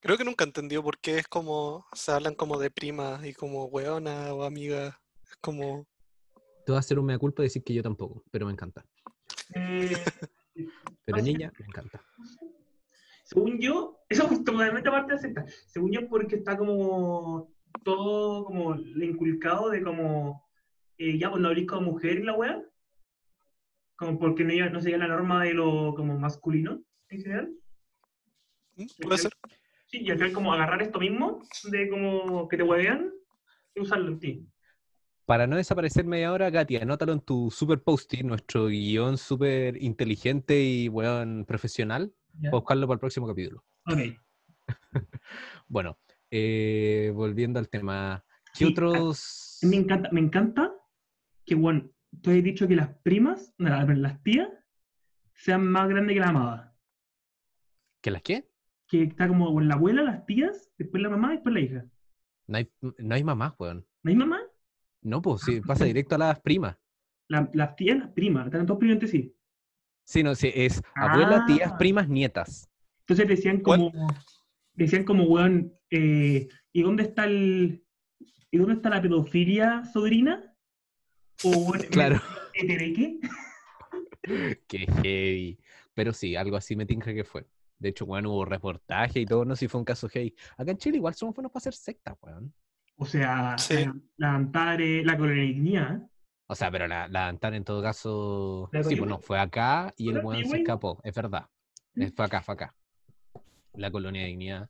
Creo 0.00 0.16
que 0.16 0.24
nunca 0.24 0.44
entendió 0.44 0.82
por 0.82 0.98
qué 0.98 1.18
es 1.18 1.26
como, 1.26 1.86
se 1.92 2.12
hablan 2.12 2.34
como 2.34 2.58
de 2.58 2.70
prima 2.70 3.20
y 3.26 3.32
como 3.32 3.64
weona 3.64 4.32
o 4.34 4.44
amiga. 4.44 5.00
Es 5.24 5.36
como, 5.40 5.86
Te 6.64 6.72
voy 6.72 6.76
a 6.76 6.80
hacer 6.80 6.98
un 6.98 7.06
mea 7.06 7.18
culpa 7.18 7.42
y 7.42 7.46
decir 7.46 7.62
que 7.64 7.74
yo 7.74 7.82
tampoco, 7.82 8.24
pero 8.30 8.46
me 8.46 8.52
encanta. 8.52 8.84
Eh, 9.54 10.04
Pero 11.04 11.22
niña, 11.22 11.52
me 11.58 11.66
encanta. 11.66 12.02
según 13.24 13.58
yo, 13.60 13.95
eso 14.08 14.30
es 14.30 14.44
totalmente 14.44 14.88
aparte 14.88 15.12
de 15.12 15.16
la 15.16 15.22
secta. 15.22 15.44
Según 15.66 15.92
yo, 15.92 16.08
porque 16.08 16.36
está 16.36 16.56
como 16.56 17.52
todo 17.84 18.44
como 18.44 18.74
le 18.74 19.06
inculcado 19.06 19.70
de 19.70 19.82
como 19.82 20.48
eh, 20.98 21.18
ya 21.18 21.30
pues 21.30 21.42
no 21.42 21.48
hablís 21.48 21.66
como 21.66 21.92
mujer 21.92 22.18
en 22.18 22.26
la 22.26 22.34
wea. 22.34 22.62
Como 23.96 24.18
porque 24.18 24.44
no, 24.44 24.70
no 24.70 24.80
sería 24.80 24.98
la 24.98 25.08
norma 25.08 25.44
de 25.44 25.54
lo 25.54 25.94
como 25.94 26.18
masculino 26.18 26.82
en 27.08 27.22
general. 27.22 27.52
¿mm? 28.76 28.84
puede 29.02 29.18
ser. 29.18 29.32
Sí, 29.86 30.02
y 30.02 30.10
al 30.10 30.18
final 30.18 30.32
como 30.32 30.52
agarrar 30.52 30.82
esto 30.82 30.98
mismo, 30.98 31.40
de 31.70 31.88
como 31.88 32.48
que 32.48 32.56
te 32.56 32.64
huevean, 32.64 33.12
y 33.74 33.80
usarlo 33.80 34.08
en 34.08 34.18
ti. 34.18 34.46
Para 35.26 35.46
no 35.46 35.56
desaparecer 35.56 36.04
media 36.04 36.32
hora, 36.32 36.50
Katy, 36.50 36.76
anótalo 36.76 37.12
en 37.12 37.20
tu 37.20 37.50
super 37.50 37.80
post 37.82 38.14
nuestro 38.22 38.66
guion 38.66 39.16
súper 39.18 39.80
inteligente 39.82 40.62
y 40.62 40.88
weón 40.88 41.44
profesional, 41.44 42.12
para 42.40 42.50
buscarlo 42.52 42.86
para 42.86 42.94
el 42.94 43.00
próximo 43.00 43.26
capítulo. 43.26 43.64
Ok. 43.86 43.98
Bueno, 45.68 45.98
eh, 46.30 47.10
volviendo 47.14 47.58
al 47.58 47.68
tema, 47.68 48.24
¿qué 48.52 48.64
Sí, 48.66 48.72
otros? 48.72 49.58
Me 49.62 49.76
encanta, 49.76 50.08
me 50.12 50.20
encanta 50.20 50.72
que, 51.44 51.54
bueno, 51.56 51.90
tú 52.22 52.30
has 52.30 52.42
dicho 52.42 52.68
que 52.68 52.76
las 52.76 52.88
primas, 53.02 53.52
no, 53.58 53.68
las 53.94 54.22
tías, 54.22 54.48
sean 55.34 55.66
más 55.66 55.88
grandes 55.88 56.14
que 56.14 56.20
la 56.20 56.28
amada. 56.28 56.76
¿Que 58.00 58.10
las 58.12 58.22
qué? 58.22 58.48
Que 58.86 59.02
está 59.02 59.26
como 59.26 59.50
bueno, 59.52 59.68
la 59.68 59.74
abuela, 59.74 60.02
las 60.02 60.24
tías, 60.24 60.70
después 60.78 61.02
la 61.02 61.10
mamá 61.10 61.28
y 61.32 61.36
después 61.36 61.52
la 61.54 61.60
hija. 61.60 61.84
No 62.46 62.58
hay, 62.58 62.70
no 62.80 63.14
hay 63.14 63.24
mamás, 63.24 63.54
weón. 63.58 63.84
¿No 64.04 64.10
hay 64.10 64.16
mamá? 64.16 64.40
No, 65.02 65.20
pues 65.20 65.42
sí, 65.42 65.60
pasa 65.60 65.84
directo 65.84 66.14
a 66.14 66.18
las 66.18 66.40
primas. 66.40 66.76
La- 67.28 67.50
las 67.54 67.74
tías, 67.74 67.98
las 67.98 68.10
primas, 68.12 68.46
están 68.46 68.66
todos 68.66 68.78
primas 68.78 68.94
entre 68.94 69.08
sí. 69.08 69.36
Sí, 70.04 70.22
no, 70.22 70.36
sí, 70.36 70.52
es 70.54 70.80
abuela, 70.94 71.44
tías, 71.46 71.72
Ah. 71.74 71.78
primas, 71.78 72.08
nietas. 72.08 72.70
Entonces 73.08 73.28
decían 73.28 73.60
¿Cuál? 73.60 73.90
como, 73.92 74.08
decían 74.74 75.04
como, 75.04 75.24
weón, 75.24 75.72
eh, 75.90 76.48
¿y 76.72 76.82
dónde 76.82 77.04
está 77.04 77.24
el, 77.24 77.84
¿y 78.50 78.58
dónde 78.58 78.74
está 78.74 78.90
la 78.90 79.00
pedofilia 79.00 79.84
sobrina? 79.84 80.52
O, 81.44 81.50
weón, 81.50 81.82
Claro. 81.90 82.20
¿Etereque? 82.54 83.20
Qué 84.68 84.78
heavy. 85.02 85.58
Pero 85.94 86.12
sí, 86.12 86.36
algo 86.36 86.56
así 86.56 86.74
me 86.76 86.86
tinca 86.86 87.14
que 87.14 87.24
fue. 87.24 87.46
De 87.78 87.90
hecho, 87.90 88.04
weón, 88.06 88.26
hubo 88.26 88.44
reportaje 88.44 89.20
y 89.20 89.26
todo, 89.26 89.44
no 89.44 89.54
sé 89.54 89.60
si 89.60 89.68
fue 89.68 89.80
un 89.80 89.84
caso 89.84 90.08
heavy. 90.08 90.34
Acá 90.56 90.72
en 90.72 90.78
Chile 90.78 90.96
igual 90.96 91.14
somos 91.14 91.34
buenos 91.34 91.52
para 91.52 91.60
hacer 91.60 91.74
sectas, 91.74 92.16
weón. 92.20 92.52
O 92.96 93.04
sea, 93.04 93.56
Sí. 93.58 93.74
la, 93.84 93.94
la 94.16 94.34
Antare, 94.34 95.04
la 95.04 95.16
colonialidad. 95.16 96.00
O 96.48 96.54
sea, 96.54 96.70
pero 96.70 96.86
la, 96.86 97.08
la 97.08 97.28
en 97.28 97.64
todo 97.64 97.82
caso. 97.82 98.68
¿La 98.72 98.80
Sí, 98.80 98.84
Coyhaique? 98.84 99.00
bueno, 99.00 99.18
fue 99.18 99.38
acá 99.38 99.92
y 99.96 100.08
el 100.08 100.14
¿Fue 100.14 100.22
la 100.22 100.28
weón 100.28 100.44
se 100.50 100.56
escapó, 100.58 101.00
es 101.04 101.14
verdad. 101.14 101.48
¿Mm? 101.94 102.02
Eh, 102.02 102.12
Fue 102.14 102.24
acá, 102.24 102.40
fue 102.42 102.54
acá. 102.54 102.74
La 103.76 103.90
colonia 103.90 104.22
de 104.22 104.28
dignidad. 104.28 104.68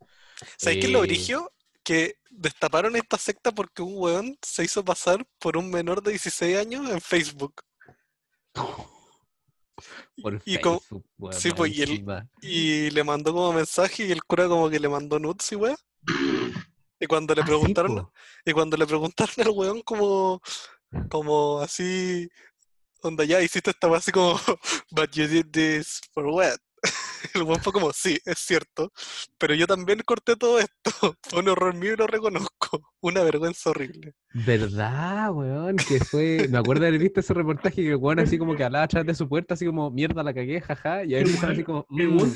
¿Sabes 0.59 0.79
qué 0.79 0.87
es 0.87 0.93
lo 0.93 1.05
Eh, 1.05 1.07
brigio? 1.07 1.53
Que 1.83 2.17
destaparon 2.31 2.97
esta 2.97 3.17
secta 3.19 3.53
porque 3.53 3.83
un 3.83 3.95
weón 3.97 4.37
se 4.43 4.65
hizo 4.65 4.85
pasar 4.85 5.25
por 5.39 5.57
un 5.57 5.71
menor 5.71 6.03
de 6.03 6.11
16 6.13 6.57
años 6.59 6.91
en 6.91 7.01
Facebook. 7.01 7.63
Por 10.23 10.41
Y 10.47 10.59
como- 10.59 10.81
Facebook, 10.81 11.05
weón, 11.19 11.41
sí, 11.41 11.53
pues, 11.53 11.77
y 11.77 11.83
el- 11.83 11.91
encima. 11.91 12.29
Y 12.41 12.91
le 12.91 13.05
mandó 13.05 13.33
como 13.35 13.53
mensaje 13.53 14.07
y 14.07 14.13
el 14.13 14.25
cura 14.25 14.49
como 14.49 14.71
que 14.71 14.81
le 14.81 14.89
mandó 14.89 15.19
nudes 15.19 15.53
y 15.53 15.57
weón. 15.57 15.77
Y 16.99 17.07
cuando 17.07 17.35
le 17.35 17.43
Ah, 17.43 17.45
sí, 17.45 17.51
preguntaron, 17.51 18.11
y 18.45 18.53
cuando 18.53 18.77
le 18.79 18.87
preguntaron 18.87 19.35
al 19.39 19.51
weón 19.51 19.83
como, 19.83 20.41
como 21.11 21.61
así, 21.61 22.27
onda 23.03 23.25
ya 23.25 23.43
hiciste 23.43 23.71
esta 23.71 23.87
weá", 23.89 23.99
así 23.99 24.11
como, 24.13 24.33
but 24.91 25.11
you 25.13 25.27
did 25.29 25.47
this 25.53 26.01
for 26.15 26.25
what? 26.27 26.57
El 27.35 27.43
weón 27.43 27.61
fue 27.61 27.73
como, 27.73 27.93
sí, 27.93 28.19
es 28.25 28.38
cierto, 28.38 28.90
pero 29.38 29.55
yo 29.55 29.66
también 29.66 30.00
corté 30.07 30.37
todo 30.37 30.59
esto, 30.59 30.90
fue 31.23 31.40
un 31.40 31.49
error 31.49 31.75
mío 31.75 31.93
y 31.95 31.97
lo 31.97 32.07
reconozco, 32.07 32.81
una 33.00 33.23
vergüenza 33.23 33.71
horrible. 33.71 34.14
¿Verdad, 34.33 35.33
weón? 35.33 35.76
Que 35.76 35.99
fue. 36.00 36.47
Me 36.49 36.59
acuerdo 36.59 36.83
de 36.83 36.88
haber 36.88 37.00
visto 37.00 37.21
ese 37.21 37.35
reportaje 37.35 37.76
que 37.83 37.88
el 37.90 37.97
weón 37.97 38.21
así 38.21 38.38
como 38.38 38.55
que 38.55 38.64
hablaba 38.64 38.85
atrás 38.85 39.05
de 39.05 39.14
su 39.14 39.28
puerta, 39.28 39.55
así 39.55 39.66
como 39.66 39.90
mierda 39.90 40.23
la 40.23 40.33
cagué, 40.33 40.61
jaja. 40.61 41.05
Y 41.05 41.14
ahí 41.14 41.23
El 41.23 41.26
empezaron 41.28 41.52
así 41.55 41.64
como. 41.64 41.87
El 41.90 42.09
"Mm". 42.12 42.31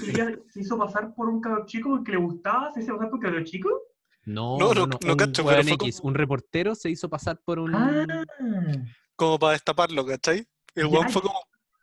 se 0.53 0.61
hizo 0.61 0.79
pasar 0.79 1.15
por 1.15 1.29
un 1.29 1.41
cabrón 1.41 1.67
chico 1.67 1.91
porque 1.91 2.13
le 2.13 2.19
gustaba, 2.19 2.73
se 2.73 2.81
hizo 2.83 2.95
pasar 2.97 3.11
por 3.11 3.21
cabrón 3.21 3.45
chico. 3.45 3.69
No, 4.27 4.59
No, 4.59 4.75
no, 4.75 4.75
no- 4.75 4.87
no, 4.87 4.99
no 5.07 5.13
un 5.13 5.19
cacho, 5.19 5.45
pero 5.45 5.57
weón 5.57 5.65
fue 5.69 5.75
X, 5.87 5.97
como- 5.99 6.09
un 6.09 6.15
reportero 6.15 6.75
se 6.75 6.91
hizo 6.91 7.09
pasar 7.09 7.39
por 7.45 7.59
un. 7.59 7.75
Ah, 7.75 8.25
Como 9.17 9.39
para 9.39 9.53
destaparlo, 9.53 10.05
¿cachai? 10.05 10.47
El 10.75 10.87
weón 10.87 11.09
fue 11.11 11.23
como, 11.23 11.39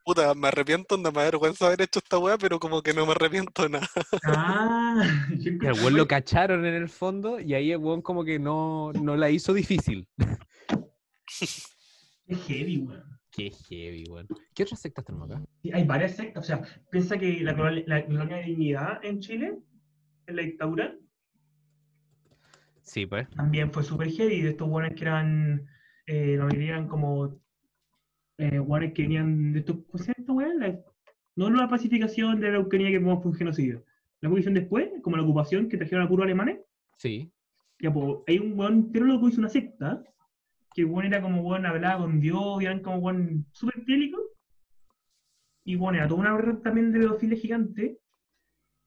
puta, 0.08 0.34
me 0.36 0.48
arrepiento, 0.48 0.96
onda, 0.96 1.12
me 1.12 1.18
da 1.20 1.26
vergüenza 1.26 1.68
haber 1.68 1.82
hecho 1.82 2.00
esta 2.00 2.18
weá, 2.18 2.38
pero 2.38 2.60
como 2.60 2.82
que 2.82 2.94
no 2.94 3.06
me 3.06 3.12
arrepiento 3.12 3.64
de 3.64 3.70
nada. 3.70 3.88
ah. 4.24 5.04
Encontré- 5.32 5.74
weón 5.82 5.98
lo 5.98 6.08
cacharon 6.08 6.66
en 6.66 6.74
el 6.76 6.88
fondo 6.88 7.40
y 7.42 7.54
ahí 7.54 7.72
el 7.74 7.78
weón 7.80 8.02
como 8.02 8.24
que 8.24 8.40
no, 8.40 8.94
no 8.94 9.18
la 9.18 9.30
hizo 9.30 9.54
difícil. 9.54 10.08
Es 11.42 11.68
heavy, 12.48 12.78
weón. 12.80 13.04
Qué 13.32 13.52
heavy, 13.52 14.06
weón. 14.10 14.28
¿Qué 14.56 14.64
otras 14.64 14.80
sectas 14.80 15.04
tenemos 15.06 15.30
acá? 15.30 15.44
Sí, 15.62 15.72
hay 15.74 15.84
varias 15.84 16.16
sectas. 16.16 16.44
O 16.44 16.48
sea, 16.48 16.62
piensa 16.90 17.18
que 17.18 17.42
la, 17.42 17.56
colon- 17.56 17.84
la 17.86 18.06
colonia 18.06 18.38
de 18.38 18.44
dignidad 18.44 19.04
en 19.04 19.20
Chile, 19.20 19.58
en 20.26 20.36
la 20.36 20.42
dictadura, 20.42 20.96
Sí, 22.82 23.06
pues. 23.06 23.30
también 23.32 23.72
fue 23.74 23.84
súper 23.84 24.10
heavy. 24.10 24.42
De 24.42 24.52
estos 24.52 24.70
buenos 24.70 24.94
que 24.96 25.02
eran, 25.04 25.68
eh, 26.06 26.36
la 26.38 26.46
mayoría 26.46 26.70
eran 26.70 26.88
como 26.88 27.38
eh, 28.38 28.60
buenos 28.60 28.94
que 28.94 29.04
venían 29.04 29.54
de 29.54 29.60
estos, 29.60 29.78
¿cómo 29.90 29.98
se 30.04 30.06
llama 30.06 30.16
esta 30.20 30.34
weá? 30.34 30.54
La- 30.54 30.80
no 31.36 31.50
la 31.52 31.68
pacificación 31.70 32.40
de 32.40 32.52
la 32.52 32.60
Ucrania 32.60 32.90
que 32.92 33.00
fue 33.00 33.14
un 33.32 33.34
genocidio. 33.36 33.84
La 34.22 34.30
ocupación 34.30 34.56
después, 34.56 34.90
como 35.04 35.18
la 35.18 35.24
ocupación 35.24 35.70
que 35.70 35.78
trajeron 35.78 36.04
a 36.06 36.10
puros 36.10 36.24
alemanes, 36.26 36.60
Sí. 36.98 37.32
ya, 37.80 37.94
pues, 37.94 38.18
hay 38.28 38.40
un 38.40 38.58
weón, 38.58 38.92
pero 38.92 39.06
loco 39.06 39.30
hizo 39.30 39.40
una 39.40 39.50
secta, 39.50 40.04
que 40.74 40.84
weón 40.84 41.06
era 41.06 41.22
como 41.22 41.42
weón, 41.42 41.66
hablaba 41.66 42.00
con 42.02 42.20
Dios, 42.20 42.62
y 42.62 42.66
eran 42.66 42.82
como 42.82 42.98
weón 42.98 43.46
súper 43.52 43.84
clínico, 43.84 44.18
y 45.64 45.76
bueno, 45.76 45.98
era 46.00 46.08
toda 46.08 46.22
una 46.22 46.38
red 46.38 46.56
también 46.58 46.92
de 46.92 47.00
pedofilia 47.00 47.38
gigante, 47.38 48.00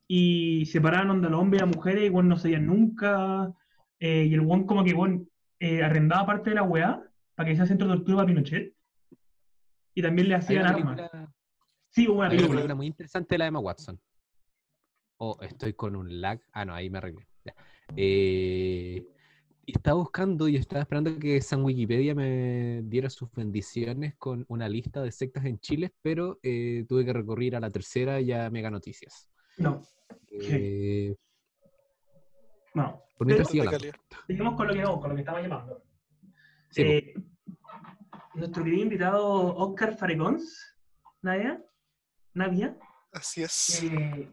y 0.09 0.67
separaban 0.67 1.11
onda 1.11 1.29
los 1.29 1.41
hombres 1.41 1.63
y 1.63 1.67
las 1.67 1.77
mujeres, 1.77 2.05
y 2.07 2.09
weón 2.11 2.29
no 2.29 2.37
sabían 2.37 2.67
nunca, 2.67 3.53
eh, 4.01 4.25
y 4.29 4.35
el 4.35 4.41
weón 4.41 4.67
como 4.67 4.83
que 4.83 4.95
weón 4.95 5.29
eh, 5.61 5.83
arrendaba 5.85 6.27
parte 6.27 6.51
de 6.51 6.57
la 6.57 6.63
weá, 6.65 7.01
para 7.37 7.49
que 7.49 7.55
sea 7.57 7.67
centro 7.67 7.87
de 7.87 7.95
tortura 7.95 8.17
para 8.17 8.27
Pinochet, 8.27 8.75
y 9.95 10.03
también 10.03 10.29
le 10.29 10.35
hacían 10.37 10.67
armas. 10.67 10.97
película, 10.97 11.35
Sí, 11.93 12.07
hubo 12.09 12.19
una 12.19 12.29
hay 12.29 12.29
una 12.29 12.37
película. 12.37 12.49
película 12.59 12.75
muy 12.77 12.87
interesante 12.87 13.35
de 13.35 13.39
la 13.39 13.47
Emma 13.49 13.59
Watson. 13.59 14.01
Oh, 15.19 15.37
estoy 15.43 15.75
con 15.75 15.97
un 15.97 16.21
lag. 16.21 16.41
Ah, 16.53 16.65
no, 16.65 16.73
ahí 16.75 16.89
me 16.89 16.99
arreglé. 16.99 17.27
Ya. 17.45 17.55
Eh, 17.97 19.05
estaba 19.67 19.99
buscando 19.99 20.49
y 20.49 20.57
estaba 20.57 20.83
esperando 20.83 21.19
que 21.19 21.41
San 21.41 21.63
Wikipedia 21.65 22.15
me 22.15 22.83
diera 22.85 23.11
sus 23.11 23.31
bendiciones 23.33 24.15
con 24.17 24.45
una 24.49 24.69
lista 24.69 25.03
de 25.03 25.11
sectas 25.13 25.45
en 25.45 25.59
Chile, 25.59 25.93
pero 26.01 26.39
eh, 26.43 26.85
tuve 26.89 27.05
que 27.05 27.13
recurrir 27.13 27.55
a 27.57 27.61
la 27.61 27.71
tercera 27.71 28.21
y 28.21 28.33
a 28.33 28.49
Mega 28.51 28.71
Noticias. 28.71 29.29
No, 29.59 29.83
Eh, 30.31 31.15
no. 32.75 33.03
por 33.19 33.27
mientras 33.27 33.51
De. 33.53 33.93
Seguimos 34.27 34.55
con 34.57 34.69
lo 34.69 34.75
que, 34.75 34.83
con 34.83 35.09
lo 35.11 35.15
que 35.15 35.21
estaba 35.21 35.43
llamando. 35.43 35.83
Sí, 36.71 36.85
po. 36.85 36.91
Eh, 36.91 37.15
nuestro 38.35 38.65
querido 38.65 38.83
invitado 38.83 39.55
Oscar 39.57 39.97
Faregons, 39.97 40.77
Nadia, 41.23 41.63
Nadia, 42.35 42.77
Así 43.13 43.43
es. 43.43 43.83
eh, 43.83 44.31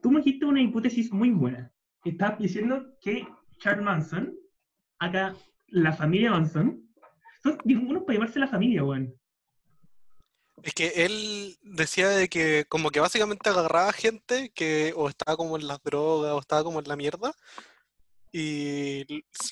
tú 0.00 0.10
me 0.10 0.20
dijiste 0.20 0.46
una 0.46 0.62
hipótesis 0.62 1.12
muy 1.12 1.30
buena. 1.30 1.72
Estabas 2.04 2.38
diciendo 2.38 2.96
que 3.00 3.26
Charles 3.58 3.84
Manson, 3.84 4.34
acá 4.98 5.34
la 5.68 5.92
familia 5.92 6.30
Manson, 6.30 6.88
son 7.42 7.58
unos 7.64 8.02
para 8.04 8.14
llamarse 8.14 8.38
la 8.38 8.48
familia, 8.48 8.84
weón. 8.84 9.14
Es 10.62 10.74
que 10.74 10.88
él 11.06 11.56
decía 11.62 12.10
de 12.10 12.28
que 12.28 12.66
como 12.68 12.90
que 12.90 13.00
básicamente 13.00 13.48
agarraba 13.48 13.92
gente 13.92 14.50
que 14.50 14.92
o 14.94 15.08
estaba 15.08 15.36
como 15.36 15.56
en 15.56 15.66
las 15.66 15.82
drogas 15.82 16.32
o 16.32 16.38
estaba 16.38 16.62
como 16.62 16.80
en 16.80 16.88
la 16.88 16.96
mierda 16.96 17.34
y 18.32 19.04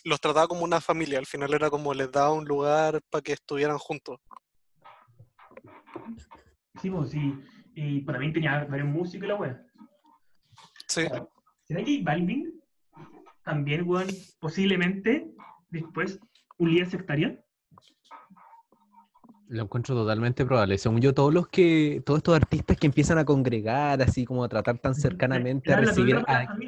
los 0.05 0.21
trataba 0.21 0.49
como 0.49 0.65
una 0.65 0.81
familia. 0.81 1.19
Al 1.19 1.27
final 1.27 1.53
era 1.55 1.71
como 1.71 1.95
les 1.95 2.11
daba 2.11 2.33
un 2.33 2.45
lugar 2.45 3.01
para 3.11 3.23
que 3.23 3.33
estuvieran 3.33 3.79
juntos. 3.79 4.21
Sí, 6.81 6.91
pues 6.91 7.11
sí. 7.11 7.35
Y 7.75 8.01
para 8.01 8.19
mí 8.19 8.33
tenía 8.33 8.65
varios 8.65 8.89
músicos 8.89 9.25
y 9.25 9.29
la 9.29 9.35
weón. 9.35 9.67
Sí. 10.87 11.03
¿Será 11.65 11.85
que 11.85 12.03
Balvin 12.03 12.61
también, 13.45 13.89
weón, 13.89 14.09
posiblemente 14.41 15.31
después 15.71 16.19
un 16.59 16.71
líder 16.71 16.89
sectario? 16.89 17.39
Lo 19.49 19.63
encuentro 19.63 19.95
totalmente 19.95 20.45
probable. 20.45 20.77
Según 20.77 21.01
yo, 21.01 21.15
todos 21.15 21.33
los 21.33 21.49
que, 21.49 22.03
todos 22.05 22.19
estos 22.19 22.37
artistas 22.37 22.77
que 22.77 22.87
empiezan 22.87 23.19
a 23.19 23.25
congregar, 23.25 24.03
así 24.03 24.25
como 24.25 24.45
a 24.45 24.49
tratar 24.49 24.79
tan 24.79 24.95
cercanamente 24.95 25.73
a 25.73 25.79
recibir 25.79 26.17
a-. 26.17 26.59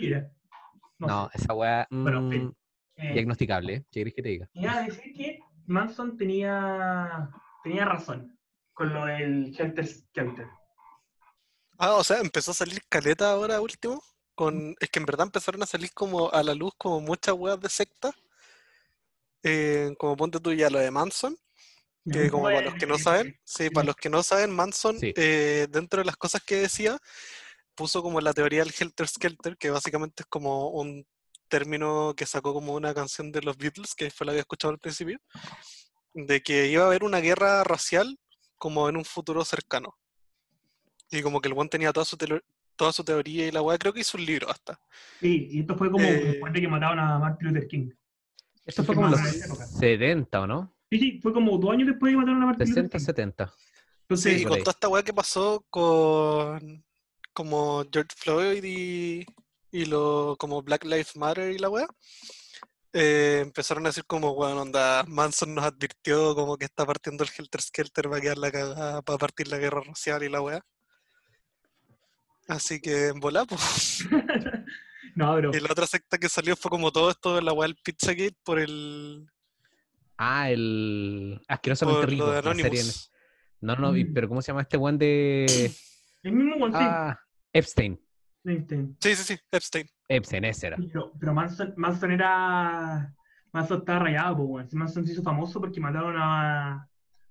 No, 1.01 1.07
No, 1.07 1.31
sé. 1.33 1.39
esa 1.43 1.55
weá. 1.55 1.87
Bueno, 1.91 2.23
mm, 2.23 2.53
Eh, 2.97 3.13
diagnosticable, 3.15 3.75
¿eh? 3.75 3.85
¿Qué 3.91 4.01
querés 4.01 4.15
que 4.15 4.23
te 4.23 4.29
diga? 4.29 4.49
Iba 4.53 4.75
a 4.75 4.83
decir 4.83 5.13
que 5.15 5.39
Manson 5.67 6.17
tenía, 6.17 7.31
tenía 7.63 7.85
razón 7.87 8.39
con 8.75 8.93
lo 8.93 9.07
del 9.07 9.55
Helter 9.59 9.87
Skelter. 9.87 10.47
Ah, 11.79 11.95
o 11.95 12.05
sea, 12.05 12.19
empezó 12.21 12.51
a 12.51 12.55
salir 12.55 12.83
caleta 12.89 13.31
ahora 13.31 13.61
último. 13.61 14.03
Con... 14.35 14.75
Es 14.81 14.91
que 14.91 14.99
en 14.99 15.07
verdad 15.07 15.27
empezaron 15.27 15.63
a 15.63 15.67
salir 15.67 15.93
como 15.95 16.31
a 16.31 16.43
la 16.43 16.55
luz 16.55 16.73
como 16.77 17.01
muchas 17.01 17.35
weas 17.35 17.59
de 17.61 17.69
secta. 17.71 18.13
Eh, 19.43 19.95
como 19.99 20.17
ponte 20.17 20.41
tú 20.41 20.53
ya 20.53 20.69
lo 20.71 20.79
de 20.79 20.91
Manson. 20.91 21.37
Que 22.11 22.31
como 22.31 22.45
para 22.45 22.63
los 22.63 22.75
que 22.75 22.87
no 22.87 22.99
saben, 22.99 23.39
sí, 23.45 23.69
para 23.71 23.87
los 23.87 23.95
que 23.97 24.09
no 24.09 24.23
saben, 24.23 24.51
Manson, 24.51 24.99
Sí. 24.99 25.13
eh, 25.17 25.67
dentro 25.71 26.01
de 26.01 26.07
las 26.07 26.17
cosas 26.17 26.43
que 26.43 26.57
decía, 26.57 26.99
puso 27.81 28.03
como 28.03 28.21
la 28.21 28.35
teoría 28.35 28.63
del 28.63 28.75
Helter 28.79 29.09
Skelter, 29.09 29.57
que 29.57 29.71
básicamente 29.71 30.23
es 30.23 30.27
como 30.27 30.69
un 30.69 31.07
término 31.49 32.13
que 32.15 32.27
sacó 32.27 32.53
como 32.53 32.75
una 32.75 32.93
canción 32.93 33.33
de 33.33 33.41
los 33.41 33.57
Beatles, 33.57 33.95
que 33.95 34.11
fue 34.11 34.27
la 34.27 34.33
que 34.33 34.35
había 34.35 34.41
escuchado 34.43 34.71
al 34.71 34.79
principio, 34.79 35.19
de 36.13 36.43
que 36.43 36.69
iba 36.69 36.83
a 36.83 36.89
haber 36.89 37.05
una 37.05 37.21
guerra 37.21 37.65
racial 37.65 38.19
como 38.59 38.87
en 38.91 38.99
un 38.99 39.07
futuro 39.07 39.47
cercano. 39.47 39.97
Y 41.11 41.23
como 41.23 41.41
que 41.41 41.49
el 41.49 41.55
buen 41.55 41.71
tenía 41.71 41.91
toda 41.91 42.05
su, 42.05 42.19
toda 42.77 42.93
su 42.93 43.03
teoría 43.03 43.49
y 43.49 43.51
la 43.51 43.63
weá, 43.63 43.79
creo 43.79 43.95
que 43.95 44.01
hizo 44.01 44.19
un 44.19 44.27
libro 44.27 44.51
hasta. 44.51 44.79
Sí, 45.19 45.49
y 45.51 45.61
esto 45.61 45.75
fue 45.75 45.91
como 45.91 46.05
Eh, 46.05 46.33
después 46.33 46.53
de 46.53 46.61
que 46.61 46.69
mataron 46.69 46.99
a 46.99 47.19
Martin 47.19 47.49
Luther 47.49 47.67
King. 47.67 47.89
Esto 48.67 48.85
fue 48.85 48.95
como 48.95 49.07
en 49.07 49.13
los 49.13 49.21
más 49.23 49.33
en 49.33 49.37
esa 49.37 49.47
época. 49.47 49.67
70, 49.67 50.41
¿o 50.43 50.47
no? 50.47 50.77
Sí, 50.91 50.99
sí, 50.99 51.21
fue 51.23 51.33
como 51.33 51.57
dos 51.57 51.73
años 51.73 51.89
después 51.89 52.11
de 52.11 52.13
que 52.13 52.19
mataron 52.19 52.43
a 52.43 52.47
Martin 52.47 52.67
60, 52.67 52.83
Luther 52.83 52.99
King. 52.99 53.07
70. 53.07 53.55
Entonces, 54.03 54.35
Sí, 54.35 54.43
y 54.43 54.45
con 54.45 54.59
toda 54.59 54.73
esta 54.73 54.89
weá 54.89 55.03
que 55.03 55.15
pasó 55.15 55.65
con 55.71 56.85
como 57.33 57.85
George 57.93 58.15
Floyd 58.17 58.63
y, 58.65 59.27
y 59.73 59.85
lo 59.87 60.37
como 60.39 60.63
Black 60.63 60.85
Lives 60.85 61.17
Matter 61.17 61.53
y 61.53 61.59
la 61.59 61.69
weá, 61.69 61.87
eh, 62.93 63.41
empezaron 63.43 63.87
a 63.87 63.91
decir 63.91 64.05
como, 64.07 64.33
weón, 64.33 64.59
onda, 64.59 65.05
Manson 65.07 65.55
nos 65.55 65.65
advirtió 65.65 66.35
como 66.35 66.57
que 66.57 66.65
está 66.65 66.85
partiendo 66.85 67.23
el 67.25 67.31
Helter 67.37 67.63
Skelter, 67.63 68.13
va 68.13 68.17
a 68.17 68.21
quedar 68.21 68.39
la 68.39 68.51
cagada 68.51 69.03
para 69.03 69.19
partir 69.19 69.49
la 69.49 69.59
guerra 69.59 69.81
racial 69.87 70.23
y 70.25 70.29
la 70.29 70.41
weá. 70.41 70.61
Así 72.49 72.81
que 72.81 73.09
en 73.09 73.21
volá, 73.21 73.45
pues. 73.45 74.05
no, 75.15 75.35
pero 75.37 75.51
Y 75.55 75.61
la 75.61 75.71
otra 75.71 75.87
secta 75.87 76.19
que 76.19 76.29
salió 76.29 76.57
fue 76.57 76.71
como 76.71 76.91
todo 76.91 77.11
esto 77.11 77.37
de 77.37 77.43
la 77.43 77.53
weá 77.53 77.69
del 77.69 77.77
Pizzagate 77.77 78.37
por 78.43 78.59
el 78.59 79.27
Ah, 80.23 80.51
el 80.51 81.41
asquerosamente 81.49 82.01
por 82.01 82.11
rico. 82.11 82.27
lo 82.27 82.33
de 82.33 82.43
la 82.43 82.55
serie 82.55 82.67
Anonymous. 82.81 83.11
No, 83.63 83.77
no, 83.77 83.93
Mm. 83.93 84.13
pero 84.15 84.29
¿cómo 84.29 84.43
se 84.43 84.49
llama 84.49 84.63
este 84.63 84.77
one 84.77 84.99
de 84.99 85.73
el 86.23 86.33
mismo 86.33 86.67
Thing. 86.67 86.75
ah, 86.77 87.19
Epstein? 87.53 88.01
Einstein. 88.45 88.97
Sí, 89.01 89.15
sí, 89.17 89.23
sí, 89.35 89.41
Epstein. 89.53 89.87
Epstein, 90.09 90.45
ese 90.45 90.67
era. 90.69 90.77
Pero, 90.77 91.13
pero 91.19 91.35
Manson, 91.35 91.75
Manson 91.77 92.11
era. 92.13 93.15
Manson 93.53 93.79
estaba 93.81 93.99
rayado, 94.01 94.37
pues, 94.37 94.49
weón. 94.49 94.69
Manson 94.73 95.07
se 95.07 95.13
hizo 95.13 95.23
famoso 95.23 95.61
porque 95.61 95.81
mataron 95.81 96.17
a, 96.17 96.75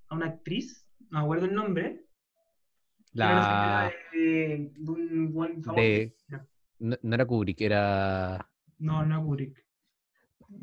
a 0.07 0.15
una 0.15 0.27
actriz, 0.27 0.85
no 1.09 1.19
me 1.19 1.23
acuerdo 1.25 1.45
el 1.45 1.53
nombre. 1.55 2.05
era 3.15 3.25
La 3.85 3.91
de, 4.13 4.71
de 4.75 4.91
un 4.91 5.33
buen 5.33 5.63
famoso. 5.63 5.81
de 5.81 6.15
no, 6.79 6.95
no 7.01 7.15
era 7.15 7.25
Kubrick, 7.25 7.59
era 7.61 8.47
No, 8.77 9.05
no 9.05 9.23
Kubrick. 9.25 9.65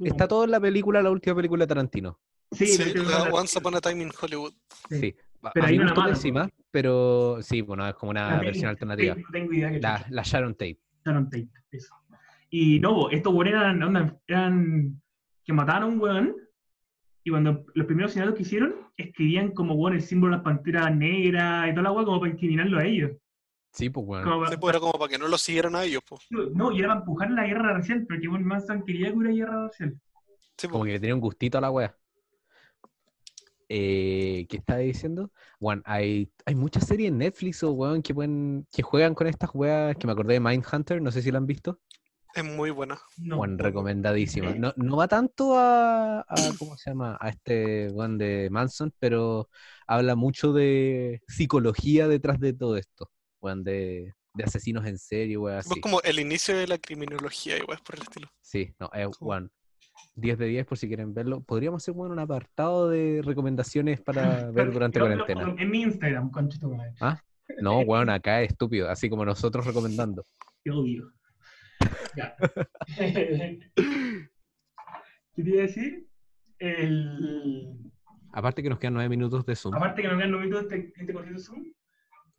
está 0.04 0.26
todo 0.28 0.45
en 0.45 0.50
la 0.52 0.61
película, 0.61 1.02
la 1.02 1.11
última 1.11 1.35
película 1.37 1.64
de 1.64 1.68
Tarantino. 1.68 2.21
Sí, 2.52 2.66
Sí, 2.66 2.95
la 2.95 3.25
Once 3.33 3.59
Upon 3.59 3.74
a 3.74 3.81
Time 3.81 4.03
in 4.05 4.11
Hollywood. 4.18 4.55
Sí. 4.88 5.00
Sí. 5.00 5.16
Pero 5.54 5.66
a 5.66 5.68
hay 5.68 5.78
mí 5.78 5.85
me 5.85 5.92
una 5.92 6.04
pésima, 6.06 6.48
pero 6.70 7.38
sí, 7.42 7.61
bueno, 7.62 7.87
es 7.87 7.94
como 7.94 8.11
una 8.11 8.37
La 8.37 8.40
versión 8.40 8.68
alternativa. 8.68 9.14
No 9.14 9.22
tengo 9.32 9.52
idea 9.52 9.70
que 9.70 9.80
La, 9.80 10.04
la 10.11 10.22
Sharon 10.22 10.54
Tate. 10.54 10.78
Sharon 11.04 11.24
Tate, 11.30 11.48
eso. 11.70 11.94
Y 12.50 12.78
no, 12.80 13.11
estos 13.11 13.32
weones 13.35 13.54
eran, 13.54 13.82
onda, 13.82 14.18
eran 14.26 15.00
que 15.44 15.52
mataron 15.52 15.82
a 15.82 15.87
un 15.87 16.00
weón 16.00 16.37
y 17.24 17.30
cuando 17.30 17.64
los 17.74 17.87
primeros 17.87 18.12
señalados 18.12 18.37
que 18.37 18.42
hicieron 18.42 18.74
escribían 18.96 19.50
como 19.50 19.74
weón 19.74 19.94
el 19.94 20.02
símbolo 20.02 20.32
de 20.32 20.37
las 20.38 20.44
panteras 20.44 20.94
negras 20.94 21.68
y 21.68 21.70
toda 21.70 21.82
la 21.82 21.92
weá 21.92 22.04
como 22.04 22.20
para 22.20 22.32
incriminarlo 22.32 22.78
a 22.78 22.85
ellos. 22.85 23.12
Sí, 23.72 23.90
pues 23.90 24.06
bueno. 24.06 24.30
Como 24.30 24.46
Sí, 24.46 24.56
pues 24.59 24.70
era 24.70 24.80
como 24.80 24.92
para 24.92 25.11
que 25.11 25.18
no 25.18 25.28
lo 25.28 25.37
siguieran 25.37 25.76
a 25.76 25.85
ellos, 25.85 26.02
pues. 26.09 26.26
no, 26.30 26.72
y 26.72 26.78
era 26.78 26.88
para 26.88 27.00
empujar 27.00 27.30
la 27.30 27.46
guerra 27.46 27.74
racial, 27.74 28.06
porque 28.09 28.28
weón 28.28 28.44
Manson 28.44 28.85
quería 28.85 29.09
que 29.09 29.16
hubiera 29.16 29.35
guerra 29.35 29.66
racial. 29.66 30.00
Sí, 30.56 30.68
Como 30.68 30.80
pues. 30.80 30.88
que 30.88 30.92
le 30.94 31.00
tenía 31.00 31.14
un 31.14 31.20
gustito 31.20 31.59
a 31.59 31.61
la 31.61 31.70
wea. 31.70 31.94
Eh, 33.68 34.46
¿Qué 34.48 34.57
estaba 34.59 34.79
diciendo? 34.81 35.33
Bueno, 35.59 35.83
hay, 35.87 36.31
hay 36.44 36.55
muchas 36.55 36.87
series 36.87 37.09
en 37.09 37.18
Netflix 37.18 37.62
o 37.64 37.72
weón 37.72 38.02
que 38.02 38.14
pueden, 38.14 38.66
que 38.72 38.83
juegan 38.83 39.14
con 39.14 39.26
estas 39.26 39.50
weas 39.55 39.96
que 39.96 40.07
me 40.07 40.12
acordé 40.12 40.35
de 40.35 40.40
Mindhunter, 40.40 41.02
no 41.02 41.11
sé 41.11 41.22
si 41.22 41.31
la 41.33 41.38
han 41.38 41.46
visto. 41.46 41.81
Es 42.35 42.44
muy 42.44 42.70
buena. 42.70 43.00
No, 43.16 43.37
Bueno, 43.38 43.57
no, 43.57 43.62
recomendadísima. 43.64 44.55
No, 44.55 44.72
no 44.76 44.96
va 44.96 45.09
tanto 45.09 45.59
a, 45.59 46.20
a- 46.20 46.52
¿cómo 46.59 46.76
se 46.76 46.90
llama? 46.90 47.16
A 47.20 47.31
este 47.31 47.88
weón 47.90 48.18
de 48.18 48.48
Manson, 48.50 48.92
pero 48.98 49.48
habla 49.87 50.14
mucho 50.16 50.52
de 50.52 51.22
psicología 51.26 52.09
detrás 52.09 52.38
de 52.40 52.52
todo 52.52 52.76
esto. 52.76 53.11
Weón, 53.40 53.64
de, 53.64 54.14
de 54.35 54.44
asesinos 54.44 54.87
en 54.87 54.98
serie, 54.98 55.38
weón, 55.38 55.59
así. 55.59 55.81
como 55.81 56.00
el 56.02 56.18
inicio 56.20 56.57
de 56.57 56.66
la 56.66 56.79
criminología, 56.79 57.57
igual 57.59 57.79
por 57.85 57.96
el 57.96 58.02
estilo. 58.02 58.29
Sí, 58.40 58.74
no, 58.79 58.90
es 58.94 59.09
one. 59.20 59.48
10 60.16 60.38
de 60.38 60.46
10 60.46 60.66
por 60.66 60.78
si 60.78 60.88
quieren 60.88 61.14
verlo. 61.14 61.42
Podríamos 61.42 61.82
hacer 61.82 61.94
bueno, 61.94 62.14
un 62.14 62.20
apartado 62.20 62.88
de 62.88 63.22
recomendaciones 63.24 64.00
para 64.00 64.50
ver 64.52 64.72
durante 64.72 64.98
lo 64.98 65.06
cuarentena. 65.06 65.54
En 65.59 65.70
mi 65.70 65.82
Instagram, 65.82 66.30
conchito 66.30 66.70
madre. 66.70 66.94
No, 67.61 67.80
weón, 67.80 68.11
acá 68.11 68.42
es 68.42 68.50
estúpido, 68.50 68.90
así 68.90 69.09
como 69.09 69.24
nosotros 69.24 69.66
recomendando. 69.66 70.26
Te 70.64 70.70
odio. 70.70 71.12
Ya. 72.16 72.35
¿Qué 72.96 73.61
te 75.35 75.50
iba 75.50 75.59
a 75.59 75.66
decir? 75.66 76.06
El... 76.59 77.76
Aparte 78.32 78.62
que 78.62 78.68
nos 78.68 78.78
quedan 78.78 78.94
9 78.94 79.09
minutos 79.09 79.46
de 79.46 79.54
Zoom. 79.54 79.74
Aparte 79.74 80.02
que 80.02 80.09
no 80.09 80.16
vean 80.16 80.32
minutos 80.32 80.62
este, 80.62 80.92
este 80.96 81.12
cortito 81.12 81.38
Zoom, 81.38 81.64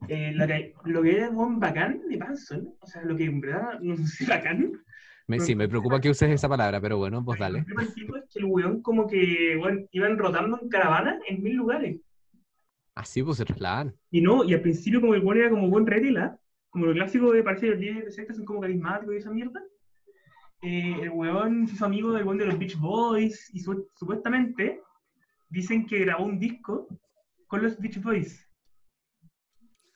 eh, 0.08 0.32
lo, 0.34 0.46
que, 0.46 0.74
lo 0.86 1.02
que 1.02 1.16
era 1.16 1.30
buen 1.30 1.60
bacán 1.60 2.02
de 2.08 2.18
Manson, 2.18 2.76
o 2.80 2.88
sea, 2.88 3.04
lo 3.04 3.16
que 3.16 3.26
en 3.26 3.42
verdad 3.42 3.80
no 3.82 3.96
sé 3.98 4.08
si 4.08 4.26
bacán, 4.26 4.74
Me- 5.28 5.40
sí, 5.42 5.56
me 5.56 5.68
preocupa 5.68 6.00
que 6.00 6.10
uses 6.10 6.30
esa 6.30 6.48
palabra, 6.48 6.80
pero 6.80 6.98
bueno, 6.98 7.24
pues 7.24 7.38
dale. 7.40 7.60
el 7.60 7.94
tipo 7.94 8.16
es 8.16 8.24
que 8.32 8.40
el 8.40 8.46
weón 8.46 8.82
como 8.82 9.06
que 9.08 9.56
bueno, 9.58 9.82
iban 9.92 10.18
rotando 10.18 10.58
en 10.62 10.70
caravana 10.70 11.20
en 11.28 11.44
mil 11.44 11.56
lugares. 11.56 12.00
Así 12.96 13.22
pues 13.22 13.38
se 13.38 13.46
trasladan. 13.46 13.94
Y 14.10 14.22
no, 14.22 14.44
y 14.44 14.54
al 14.54 14.62
principio 14.62 15.02
como 15.02 15.14
el 15.16 15.22
weón 15.24 15.38
era 15.40 15.50
como 15.50 15.70
buen 15.70 15.86
retila, 15.86 16.40
como 16.70 16.86
lo 16.86 16.94
clásico 16.94 17.32
de 17.32 17.44
parece 17.44 17.66
que 17.66 17.72
los 17.72 17.80
líderes 17.80 18.06
de 18.06 18.12
sectas 18.12 18.38
son 18.38 18.46
como 18.46 18.62
carismáticos 18.62 19.14
y 19.16 19.18
esa 19.18 19.32
mierda. 19.32 19.62
eh, 20.64 20.96
el 21.04 21.10
weón 21.10 21.68
se 21.68 21.76
hizo 21.76 21.86
amigo 21.86 22.12
del 22.14 22.24
weón 22.24 22.38
de 22.40 22.46
los 22.46 22.58
Beach 22.58 22.78
Boys 22.80 23.50
y 23.54 23.60
su- 23.60 23.88
supuestamente 23.96 24.82
dicen 25.50 25.86
que 25.86 26.00
grabó 26.00 26.26
un 26.26 26.40
disco 26.40 26.88
con 27.48 27.62
los 27.64 27.78
Beach 27.80 28.02
Boys. 28.02 28.44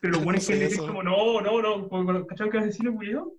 Pero 0.01 0.11
los 0.11 0.21
No 0.21 0.25
buenos 0.25 0.45
que 0.47 0.55
dicen 0.55 0.85
como, 0.85 1.01
no, 1.03 1.41
no, 1.41 1.61
no, 1.61 2.27
¿cachai 2.27 2.49
que 2.49 2.57
asesinos, 2.59 2.93
weón? 2.95 3.31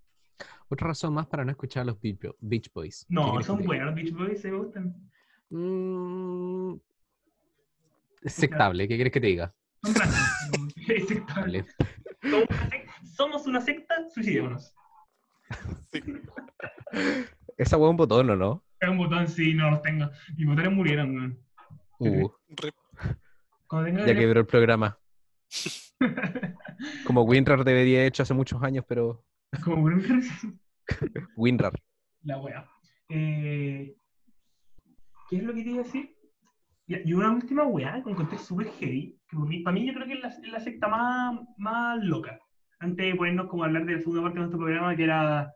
Otra 0.72 0.88
razón 0.88 1.12
más 1.12 1.26
para 1.26 1.44
no 1.44 1.50
escuchar 1.50 1.82
a 1.82 1.84
los 1.84 2.00
Beach 2.00 2.18
Bo- 2.22 2.34
Beach 2.40 2.72
Boys. 2.72 3.04
¿Qué 3.06 3.14
No, 3.14 3.42
son 3.42 3.62
buenos 3.62 3.88
los 3.88 3.94
Beach 3.94 4.10
Boys, 4.14 4.40
se 4.40 4.50
me 4.50 4.56
gustan. 4.56 4.94
Mm, 5.50 6.76
Sectable, 8.24 8.88
¿qué 8.88 8.94
quieres 8.94 9.12
que 9.12 9.20
te 9.20 9.26
diga? 9.26 9.54
Son 9.82 10.70
es. 10.88 11.26
Vale. 11.36 11.66
Somos 12.22 12.48
una 12.48 12.70
secta, 12.70 12.94
somos 13.04 13.46
una 13.46 13.60
secta, 13.60 14.08
suicidémonos. 14.08 14.74
Esa 17.58 17.76
hueá 17.76 17.90
un 17.90 17.96
botón, 17.98 18.30
¿o 18.30 18.36
no? 18.36 18.64
Es 18.80 18.88
un 18.88 18.96
botón, 18.96 19.28
sí, 19.28 19.52
no 19.52 19.72
los 19.72 19.82
tengo. 19.82 20.08
Mis 20.38 20.46
botones 20.46 20.72
murieron, 20.72 21.14
weón. 21.14 21.38
Uh, 21.98 22.30
ya 24.06 24.14
quebró 24.14 24.40
el 24.40 24.46
programa. 24.46 24.98
Como 27.04 27.24
WinRAR 27.24 27.62
debería 27.62 28.06
hecho 28.06 28.22
hace 28.22 28.32
muchos 28.32 28.62
años, 28.62 28.86
pero 28.88 29.22
Como 29.64 29.88
WinRAR. 31.36 31.72
La 32.22 32.38
wea. 32.38 32.66
Eh, 33.08 33.94
¿Qué 35.28 35.36
es 35.36 35.42
lo 35.42 35.54
que 35.54 35.62
te 35.62 35.70
iba 35.70 35.80
a 35.80 35.84
decir? 35.84 36.16
Y 36.86 37.12
una 37.14 37.32
última 37.32 37.64
wea 37.64 38.02
que 38.02 38.10
encontré 38.10 38.38
súper 38.38 38.68
heavy, 38.72 39.18
que 39.28 39.62
para 39.64 39.74
mí 39.74 39.86
yo 39.86 39.94
creo 39.94 40.06
que 40.06 40.14
es 40.14 40.48
la, 40.48 40.60
secta 40.60 40.88
más, 40.88 41.38
más 41.56 42.02
loca. 42.02 42.38
Antes 42.80 43.06
de 43.06 43.14
ponernos 43.14 43.46
como 43.48 43.62
a 43.62 43.66
hablar 43.66 43.86
de 43.86 43.92
la 43.92 43.98
segunda 43.98 44.22
parte 44.22 44.34
de 44.34 44.40
nuestro 44.40 44.58
programa, 44.58 44.96
que 44.96 45.04
era 45.04 45.54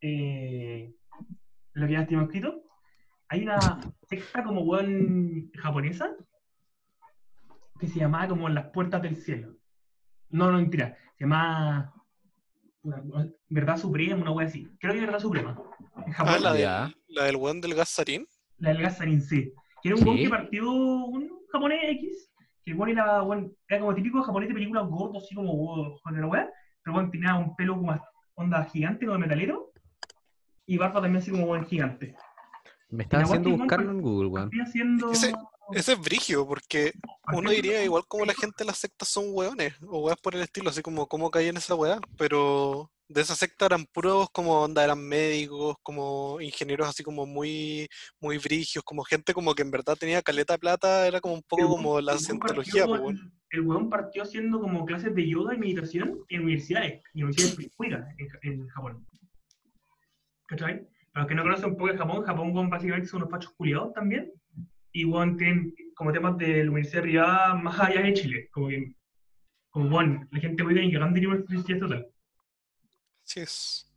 eh, 0.00 0.94
lo 1.72 1.86
que 1.86 1.92
ya 1.92 2.00
estimamos 2.00 2.28
escrito, 2.28 2.62
hay 3.28 3.42
una 3.42 3.58
secta 4.08 4.42
como 4.42 4.62
weón 4.62 5.50
japonesa 5.54 6.16
que 7.78 7.86
se 7.86 8.00
llamaba 8.00 8.28
como 8.28 8.48
las 8.48 8.70
puertas 8.70 9.02
del 9.02 9.16
cielo. 9.16 9.56
No, 10.30 10.50
no, 10.50 10.58
mentira. 10.58 10.96
Se 11.16 11.24
llama 11.24 11.92
una- 12.86 13.28
Verdad 13.48 13.76
Suprema, 13.76 14.16
una 14.16 14.30
wea 14.32 14.46
así. 14.46 14.66
Creo 14.80 14.94
que 14.94 15.00
Verdad 15.00 15.18
Suprema. 15.20 15.56
En 16.06 16.12
Japón, 16.12 16.34
Ah, 16.36 16.40
la, 16.40 16.52
del, 16.52 16.94
la 17.08 17.24
del 17.24 17.36
weón 17.36 17.60
del 17.60 17.74
gasarín. 17.74 18.26
la 18.58 18.70
del 18.70 18.82
Gazarin, 18.82 19.20
sí. 19.20 19.52
Que 19.82 19.88
era 19.90 19.96
un 19.96 20.04
weón 20.04 20.16
Sí. 20.18 20.24
que 20.24 20.30
partió 20.30 20.70
un 20.70 21.30
japonés 21.52 21.80
X 21.90 22.30
que 22.64 22.72
el 22.72 22.76
weón 22.78 22.90
era, 22.90 23.22
weón, 23.22 23.52
era 23.68 23.80
como 23.80 23.94
típico 23.94 24.22
japonés 24.22 24.48
de 24.48 24.54
películas 24.54 24.86
gordo, 24.88 25.18
así 25.18 25.34
como 25.34 25.52
weón, 25.52 25.98
con 26.02 26.20
la 26.20 26.26
weá, 26.26 26.50
pero 26.82 26.96
weón 26.96 27.10
tenía 27.10 27.34
un 27.36 27.54
pelo 27.56 27.76
como 27.76 27.96
onda 28.34 28.64
gigante, 28.64 29.06
como 29.06 29.18
de 29.18 29.26
metalero, 29.26 29.70
y 30.66 30.76
barba 30.76 31.00
también 31.00 31.16
así 31.22 31.30
como 31.30 31.44
weón 31.46 31.64
gigante. 31.66 32.14
Me 32.88 33.02
estaba 33.02 33.24
haciendo 33.24 33.50
buscarlo 33.50 33.90
en 33.90 34.00
Google, 34.00 34.28
weón. 34.28 34.50
Haciendo... 34.64 35.10
Ese- 35.12 35.34
Ese 35.72 35.94
es 35.94 36.00
brigio, 36.00 36.46
porque 36.46 36.92
uno 37.32 37.50
diría 37.50 37.82
igual 37.82 38.04
como 38.06 38.24
la 38.24 38.34
gente 38.34 38.54
de 38.58 38.66
las 38.66 38.78
sectas 38.78 39.08
son 39.08 39.24
hueones, 39.30 39.74
o 39.88 39.98
weas 39.98 40.16
por 40.20 40.36
el 40.36 40.42
estilo, 40.42 40.70
así 40.70 40.80
como 40.80 41.08
cómo 41.08 41.28
caí 41.28 41.48
en 41.48 41.56
esa 41.56 41.74
wea, 41.74 41.98
pero 42.16 42.88
de 43.08 43.20
esa 43.22 43.34
secta 43.34 43.66
eran 43.66 43.84
puros 43.86 44.28
como 44.30 44.62
onda, 44.62 44.84
eran 44.84 45.00
médicos, 45.02 45.74
como 45.82 46.40
ingenieros 46.40 46.88
así 46.88 47.02
como 47.02 47.26
muy, 47.26 47.88
muy 48.20 48.38
brigios, 48.38 48.84
como 48.84 49.02
gente 49.02 49.34
como 49.34 49.56
que 49.56 49.62
en 49.62 49.72
verdad 49.72 49.96
tenía 49.98 50.22
caleta 50.22 50.52
de 50.52 50.58
plata, 50.60 51.04
era 51.08 51.20
como 51.20 51.34
un 51.34 51.42
poco 51.42 51.62
El 51.62 51.68
como 51.68 52.00
la 52.00 52.16
cientología, 52.16 52.86
pues. 52.86 53.18
El 53.50 53.60
weón 53.62 53.90
partió 53.90 54.22
haciendo 54.22 54.60
como 54.60 54.84
clases 54.86 55.12
de 55.16 55.28
yoga 55.28 55.52
y 55.52 55.58
meditación 55.58 56.20
en 56.28 56.42
universidades, 56.44 57.02
y 57.12 57.24
universidades 57.24 57.74
públicas 57.74 58.06
en, 58.18 58.52
en 58.52 58.68
Japón. 58.68 59.04
¿Cachai? 60.46 60.86
Para 61.16 61.22
los 61.24 61.28
que 61.30 61.34
no 61.34 61.42
conocen 61.44 61.70
un 61.70 61.76
poco 61.78 61.92
de 61.92 61.96
Japón, 61.96 62.22
Japón, 62.24 62.50
weón, 62.54 62.68
básicamente 62.68 63.08
son 63.08 63.22
unos 63.22 63.30
fachos 63.30 63.54
culiados 63.54 63.90
también, 63.94 64.30
y 64.92 65.06
weón, 65.06 65.38
tienen 65.38 65.74
como 65.94 66.12
temas 66.12 66.36
de 66.36 66.62
la 66.62 66.70
universidad 66.70 67.00
privada 67.00 67.54
más 67.54 67.80
allá 67.80 68.02
de 68.02 68.12
Chile, 68.12 68.48
como 68.52 68.68
que, 68.68 68.92
como 69.70 69.96
weón, 69.96 70.28
la 70.30 70.40
gente 70.40 70.62
muy 70.62 70.74
bien 70.74 70.90
que 70.90 70.98
tiene 70.98 71.06
una 71.06 71.36
universidad 71.36 71.78
total. 71.78 72.06
Sí 73.22 73.40
es. 73.40 73.90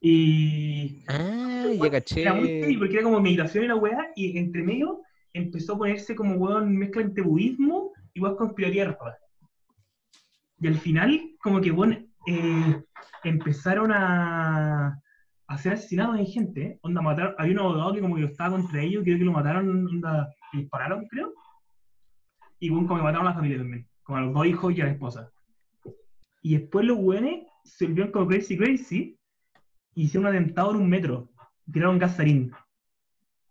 Y 0.00 1.04
Ah, 1.08 1.66
ya 1.78 1.90
caché. 1.90 2.22
era 2.22 2.32
muy 2.32 2.74
porque 2.78 2.94
era 2.94 3.02
como 3.02 3.20
meditación 3.20 3.64
y 3.64 3.68
la 3.68 3.76
weá, 3.76 4.10
y 4.16 4.38
entre 4.38 4.62
medio 4.62 5.02
empezó 5.34 5.74
a 5.74 5.78
ponerse 5.78 6.14
como 6.14 6.36
weón 6.36 6.74
mezcla 6.74 7.02
entre 7.02 7.22
budismo 7.22 7.92
y 8.14 8.20
weón 8.22 8.36
conspiraría 8.36 8.86
rara. 8.86 9.18
Y 10.58 10.68
al 10.68 10.78
final, 10.78 11.20
como 11.42 11.60
que 11.60 11.70
weón, 11.70 12.10
eh, 12.26 12.82
empezaron 13.24 13.92
a, 13.92 15.01
a 15.52 15.58
ser 15.58 15.74
asesinados 15.74 16.18
en 16.18 16.26
gente. 16.26 16.78
Onda, 16.80 17.02
mataron, 17.02 17.34
había 17.36 17.52
un 17.52 17.58
abogado 17.58 17.92
que 17.92 18.00
como 18.00 18.16
que 18.16 18.24
estaba 18.24 18.56
contra 18.56 18.82
ellos, 18.82 19.04
creo 19.04 19.18
que 19.18 19.24
lo 19.24 19.32
mataron, 19.32 19.86
onda, 19.86 20.34
le 20.52 20.60
dispararon, 20.60 21.06
creo. 21.08 21.34
Y 22.58 22.70
weón, 22.70 22.86
como 22.86 23.00
que 23.00 23.04
mataron 23.04 23.26
a 23.26 23.30
la 23.30 23.36
familia 23.36 23.58
también, 23.58 23.86
como 24.02 24.18
a 24.18 24.20
los 24.22 24.32
dos 24.32 24.46
hijos 24.46 24.72
y 24.74 24.80
a 24.80 24.84
la 24.86 24.92
esposa. 24.92 25.30
Y 26.40 26.56
después 26.56 26.86
los 26.86 26.96
weones 26.98 27.46
se 27.64 27.84
volvieron 27.86 28.12
como 28.12 28.28
crazy 28.28 28.56
crazy 28.56 29.18
y 29.94 30.04
hicieron 30.04 30.26
un 30.26 30.34
atentado 30.34 30.70
en 30.70 30.76
un 30.78 30.88
metro. 30.88 31.28
Tiraron 31.70 31.98
gasarín. 31.98 32.50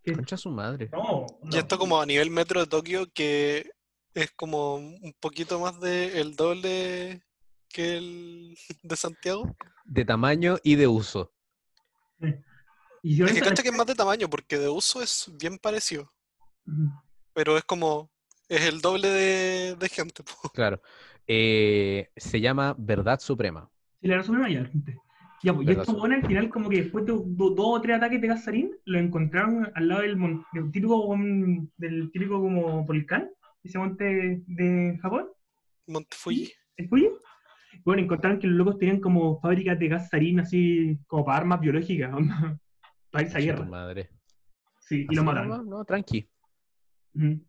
¿Qué? 0.03 0.13
Concha 0.13 0.37
su 0.37 0.49
madre. 0.49 0.89
No, 0.91 1.27
Y 1.51 1.57
esto 1.57 1.77
como 1.77 2.01
a 2.01 2.05
nivel 2.07 2.31
metro 2.31 2.61
de 2.61 2.65
Tokio, 2.65 3.05
que 3.13 3.69
es 4.15 4.31
como 4.31 4.75
un 4.75 5.13
poquito 5.19 5.59
más 5.59 5.79
de 5.79 6.19
el 6.19 6.35
doble 6.35 7.21
que 7.69 7.97
el 7.97 8.57
de 8.81 8.95
Santiago. 8.95 9.55
De 9.85 10.03
tamaño 10.03 10.57
y 10.63 10.75
de 10.75 10.87
uso. 10.87 11.31
Hicieron 13.03 13.29
Es 13.29 13.35
que 13.41 13.47
cacha 13.49 13.63
que 13.63 13.69
es 13.69 13.75
más 13.75 13.87
de 13.87 13.95
tamaño, 13.95 14.29
porque 14.29 14.57
de 14.59 14.69
uso 14.69 15.01
es 15.01 15.31
bien 15.39 15.57
parecido, 15.57 16.11
pero 17.33 17.57
es 17.57 17.63
como, 17.63 18.11
es 18.47 18.61
el 18.65 18.79
doble 18.81 19.07
de, 19.07 19.75
de 19.75 19.89
gente. 19.89 20.23
po. 20.23 20.49
Claro. 20.53 20.81
Eh, 21.27 22.09
se 22.15 22.39
llama 22.41 22.75
Verdad 22.77 23.19
Suprema. 23.19 23.69
Sí, 24.01 24.07
la 24.07 24.17
resumen 24.17 24.43
allá, 24.43 24.65
gente. 24.65 24.97
Ya, 25.43 25.53
pues, 25.53 25.63
y 25.63 25.67
Verdad, 25.67 25.81
estos 25.83 25.95
sí. 25.95 25.99
buenos 25.99 26.21
al 26.21 26.27
final, 26.27 26.49
como 26.49 26.69
que 26.69 26.83
después 26.83 27.05
de 27.05 27.13
do- 27.13 27.49
dos 27.49 27.65
o 27.65 27.81
tres 27.81 27.97
ataques 27.97 28.21
de 28.21 28.27
gasarín, 28.27 28.77
lo 28.85 28.99
encontraron 28.99 29.71
al 29.73 29.87
lado 29.87 30.01
del, 30.01 30.17
mon- 30.17 30.45
del 30.53 30.71
típico, 30.71 31.15
mon- 31.15 31.71
del 31.77 32.11
típico 32.11 32.39
como 32.39 32.83
volcán, 32.85 33.31
ese 33.63 33.79
monte 33.79 34.43
de 34.45 34.99
Japón, 35.01 35.27
Monte 35.87 36.15
Fuji. 36.15 36.51
el 36.77 36.87
Fuji. 36.89 37.09
Bueno, 37.83 38.01
encontraron 38.03 38.39
que 38.39 38.47
los 38.47 38.57
locos 38.57 38.77
tenían 38.77 38.99
como 38.99 39.39
fábricas 39.39 39.77
de 39.79 39.87
gasarín 39.87 40.39
así, 40.39 40.97
como 41.07 41.25
para 41.25 41.37
armas 41.39 41.59
biológicas, 41.59 42.11
para 43.11 43.23
irse 43.25 43.37
a 43.37 43.41
guerra. 43.41 43.65
madre. 43.65 44.09
Sí, 44.79 45.07
y 45.09 45.15
lo 45.15 45.23
mataron. 45.23 45.69
No, 45.69 45.85
tranqui. 45.85 46.27
Ujú. 47.15 47.45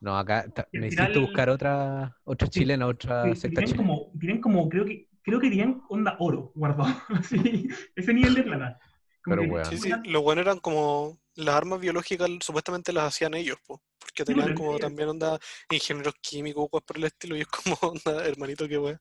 No, 0.00 0.16
acá 0.18 0.46
necesito 0.72 1.06
final- 1.12 1.20
buscar 1.20 1.50
otra, 1.50 2.16
otra 2.24 2.46
Sí, 2.48 2.60
chilena, 2.60 2.86
otra 2.86 3.34
Sí, 3.34 3.40
secta 3.40 3.60
chilena. 3.60 3.76
como, 3.76 4.10
tenían 4.18 4.40
como, 4.40 4.68
creo 4.68 4.84
que, 4.86 5.08
creo 5.22 5.38
que 5.38 5.50
tenían 5.50 5.82
onda 5.90 6.16
oro 6.20 6.52
guardado, 6.54 6.88
así, 7.08 7.68
ese 7.94 8.14
nivel 8.14 8.34
de 8.34 8.42
plata. 8.42 8.78
Pero 9.22 9.42
que- 9.42 9.48
weón. 9.50 9.64
Sí, 9.66 9.76
sí, 9.76 9.92
lo 10.06 10.22
bueno 10.22 10.40
eran 10.40 10.58
como 10.58 11.18
las 11.34 11.54
armas 11.54 11.80
biológicas 11.80 12.30
supuestamente 12.40 12.92
las 12.94 13.04
hacían 13.04 13.34
ellos, 13.34 13.58
po, 13.66 13.82
porque 13.98 14.24
tenían 14.24 14.54
como 14.54 14.74
sí. 14.74 14.80
también 14.80 15.10
onda 15.10 15.38
ingenieros 15.70 16.14
químicos, 16.22 16.68
cosas 16.70 16.86
por 16.86 16.96
el 16.96 17.04
estilo, 17.04 17.36
y 17.36 17.40
es 17.42 17.46
como 17.48 17.76
onda, 17.82 18.26
hermanito, 18.26 18.66
qué 18.66 18.78
wea. 18.78 18.98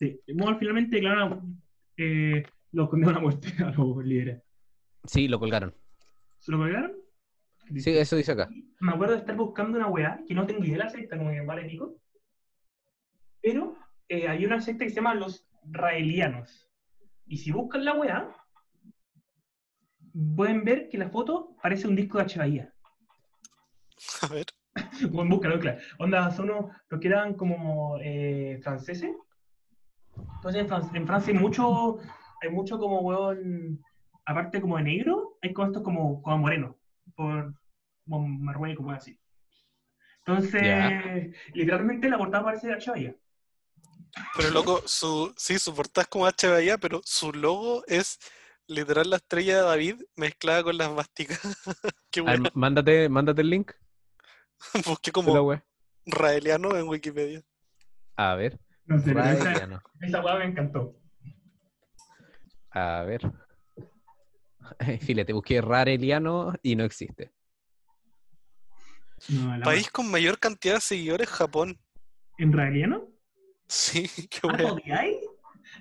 Sí, 0.00 0.18
bueno, 0.34 0.58
finalmente, 0.58 0.98
claro, 0.98 1.42
eh, 1.98 2.42
los 2.72 2.88
condenaron 2.88 3.18
a 3.18 3.22
muerte 3.22 3.48
a 3.64 3.70
los 3.70 4.04
líderes. 4.04 4.42
Sí, 5.04 5.28
lo 5.28 5.38
colgaron. 5.38 5.74
¿Se 6.38 6.50
lo 6.50 6.58
colgaron? 6.58 6.96
Sí, 7.76 7.90
eso 7.90 8.16
dice 8.16 8.32
acá. 8.32 8.48
Me 8.80 8.92
acuerdo 8.92 9.12
de 9.12 9.20
estar 9.20 9.36
buscando 9.36 9.76
una 9.78 9.88
weá, 9.88 10.20
que 10.26 10.34
no 10.34 10.46
tengo 10.46 10.64
idea 10.64 10.78
de 10.78 10.84
la 10.84 10.88
secta, 10.90 11.18
como 11.18 11.30
que 11.30 11.42
vale 11.42 11.66
pico. 11.66 12.00
Pero 13.42 13.76
eh, 14.08 14.26
había 14.26 14.46
una 14.46 14.60
secta 14.60 14.84
que 14.84 14.90
se 14.90 14.96
llama 14.96 15.14
los 15.14 15.46
raelianos. 15.64 16.68
Y 17.26 17.36
si 17.36 17.52
buscan 17.52 17.84
la 17.84 17.94
weá, 17.94 18.34
pueden 20.34 20.64
ver 20.64 20.88
que 20.88 20.98
la 20.98 21.10
foto 21.10 21.56
parece 21.62 21.86
un 21.86 21.94
disco 21.94 22.18
de 22.18 22.24
H. 22.24 22.38
Bahía. 22.38 22.74
A 24.22 24.26
ver, 24.28 24.46
Bueno, 25.10 25.30
búscalo, 25.30 25.60
claro. 25.60 25.78
Onda, 25.98 26.30
son 26.30 26.50
unos, 26.50 26.72
los 26.88 27.00
que 27.00 27.08
eran 27.08 27.34
como 27.34 27.98
eh, 28.02 28.58
franceses. 28.62 29.10
Entonces 30.16 30.62
en, 30.62 30.68
Fran- 30.68 30.96
en 30.96 31.06
Francia 31.06 31.32
hay 31.32 31.38
mucho, 31.38 31.98
hay 32.40 32.50
mucho 32.50 32.78
como 32.78 33.00
hueón, 33.00 33.84
aparte 34.24 34.60
como 34.60 34.76
de 34.76 34.84
negro, 34.84 35.38
hay 35.42 35.52
como 35.52 35.68
estos 35.68 35.82
como, 35.82 36.22
como 36.22 36.38
morenos, 36.38 36.76
por 37.14 37.54
como 38.04 38.26
Marruecos, 38.26 38.84
como 38.84 38.92
así. 38.92 39.18
Entonces, 40.24 41.34
literalmente 41.54 42.08
la 42.08 42.18
portada 42.18 42.44
parece 42.44 42.68
de 42.68 42.74
H. 42.74 42.90
Bahía. 42.90 43.16
pero 44.36 44.50
loco, 44.50 44.82
su, 44.86 45.32
sí, 45.36 45.58
su 45.58 45.74
portada 45.74 46.02
es 46.02 46.08
como 46.08 46.26
H. 46.26 46.48
Bahía, 46.48 46.78
pero 46.78 47.00
su 47.04 47.32
logo 47.32 47.82
es 47.86 48.18
literal 48.66 49.10
la 49.10 49.16
estrella 49.16 49.56
de 49.56 49.62
David 49.62 50.02
mezclada 50.16 50.62
con 50.62 50.76
las 50.76 50.90
másticas. 50.92 51.40
qué 52.10 52.20
ver, 52.20 52.40
wea. 52.40 52.50
mándate, 52.54 53.08
mándate 53.08 53.42
el 53.42 53.50
link. 53.50 53.72
Busqué 54.86 55.10
como 55.10 55.32
wea. 55.42 55.64
raeliano 56.06 56.76
en 56.76 56.88
Wikipedia. 56.88 57.42
A 58.16 58.34
ver. 58.34 58.58
No 58.86 58.98
sé, 58.98 59.10
esa, 59.12 59.82
esa 60.00 60.24
hueá 60.24 60.38
me 60.38 60.44
encantó. 60.46 60.96
A 62.70 63.02
ver. 63.02 63.20
Fíjate, 65.00 65.32
busqué 65.32 65.60
Rareliano 65.60 66.54
y 66.62 66.76
no 66.76 66.84
existe. 66.84 67.30
No, 69.28 69.56
la 69.58 69.64
País 69.64 69.90
con 69.90 70.10
mayor 70.10 70.38
cantidad 70.38 70.74
de 70.74 70.80
seguidores, 70.80 71.28
Japón. 71.28 71.78
¿En 72.38 72.52
raeliano? 72.52 73.08
Sí, 73.68 74.08
qué 74.30 74.40
¿Ah, 74.48 74.56
todavía 74.56 74.98
hay? 75.00 75.20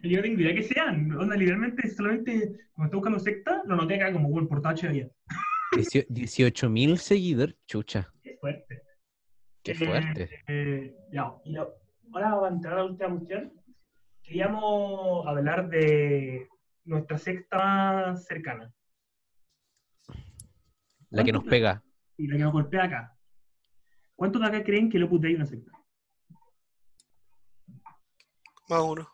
Yo 0.04 0.18
no 0.18 0.22
tengo 0.24 0.40
idea 0.42 0.54
que 0.54 0.64
sean. 0.64 1.12
Onda, 1.18 1.36
literalmente, 1.36 1.90
solamente 1.90 2.52
cuando 2.74 2.86
estoy 2.86 2.98
buscando 3.00 3.20
secta, 3.20 3.64
lo 3.66 3.76
noté 3.76 3.96
acá 3.96 4.14
como 4.14 4.30
buen 4.30 4.48
portada 4.48 4.74
H. 4.76 4.88
Bahía. 4.88 5.10
18.000 6.10 6.98
seguidores. 6.98 7.56
Chucha. 7.66 8.12
Qué 8.22 8.38
fuerte. 8.40 8.84
Qué 9.64 9.72
Eh, 9.72 9.76
fuerte. 9.76 10.30
eh, 10.48 10.96
ya, 11.12 11.34
y 11.46 11.54
lo- 11.54 11.79
ahora 12.13 12.30
vamos 12.30 12.45
a 12.45 12.54
entrar 12.54 12.74
a 12.74 12.78
la 12.78 12.86
última 12.86 13.10
cuestión. 13.10 13.54
Queríamos 14.24 15.26
hablar 15.28 15.69
de 15.69 16.48
nuestra 16.86 17.17
secta 17.17 17.58
más 17.58 18.26
cercana 18.26 18.72
La 21.10 21.24
que 21.24 21.32
nos 21.32 21.41
¿cuánto- 21.41 21.50
pega. 21.50 21.84
y 22.17 22.28
la 22.28 22.38
que 22.38 22.43
nos 22.43 22.54
golpea 22.54 22.84
acá. 22.84 23.17
¿Cuántos 24.15 24.41
de 24.41 24.48
acá 24.48 24.63
creen 24.63 24.89
que 24.89 24.98
el 24.98 25.04
Opus 25.04 25.22
Dei 25.22 25.32
es 25.34 25.38
una 25.38 25.45
secta? 25.45 25.72
Más 28.69 28.82
uno. 28.84 29.08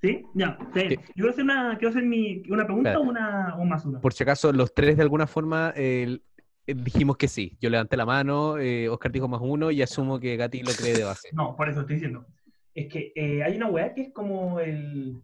¿Sí? 0.00 0.24
Ya. 0.34 0.58
Sí. 0.74 0.88
Yo 0.90 1.00
quiero 1.14 1.30
hacer 1.30 1.44
una, 1.44 1.78
quiero 1.78 1.90
hacer 1.90 2.02
mi, 2.02 2.42
una 2.50 2.64
pregunta 2.64 2.98
o 2.98 3.02
una 3.02 3.54
o 3.56 3.64
más 3.64 3.86
una. 3.86 4.00
Por 4.00 4.12
si 4.12 4.24
acaso, 4.24 4.52
los 4.52 4.74
tres 4.74 4.96
de 4.96 5.02
alguna 5.02 5.26
forma 5.28 5.72
eh, 5.76 6.20
dijimos 6.66 7.16
que 7.16 7.28
sí. 7.28 7.56
Yo 7.60 7.70
levanté 7.70 7.96
la 7.96 8.06
mano, 8.06 8.58
eh, 8.58 8.88
Oscar 8.88 9.12
dijo 9.12 9.28
más 9.28 9.40
uno 9.42 9.70
y 9.70 9.82
asumo 9.82 10.20
que 10.20 10.36
Gati 10.36 10.62
lo 10.62 10.72
cree 10.72 10.94
de 10.94 11.04
base. 11.04 11.28
No, 11.32 11.56
por 11.56 11.68
eso 11.68 11.80
estoy 11.80 11.96
diciendo. 11.96 12.26
Es 12.74 12.92
que 12.92 13.12
eh, 13.14 13.42
hay 13.42 13.56
una 13.56 13.68
weá 13.68 13.92
que 13.94 14.02
es 14.02 14.12
como 14.12 14.60
el. 14.60 15.22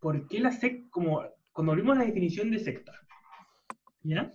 ¿Por 0.00 0.28
qué 0.28 0.40
la 0.40 0.52
secta? 0.52 0.88
Como 0.90 1.22
cuando 1.52 1.72
abrimos 1.72 1.96
la 1.96 2.04
definición 2.04 2.50
de 2.50 2.58
secta. 2.58 2.92
¿Ya? 4.02 4.32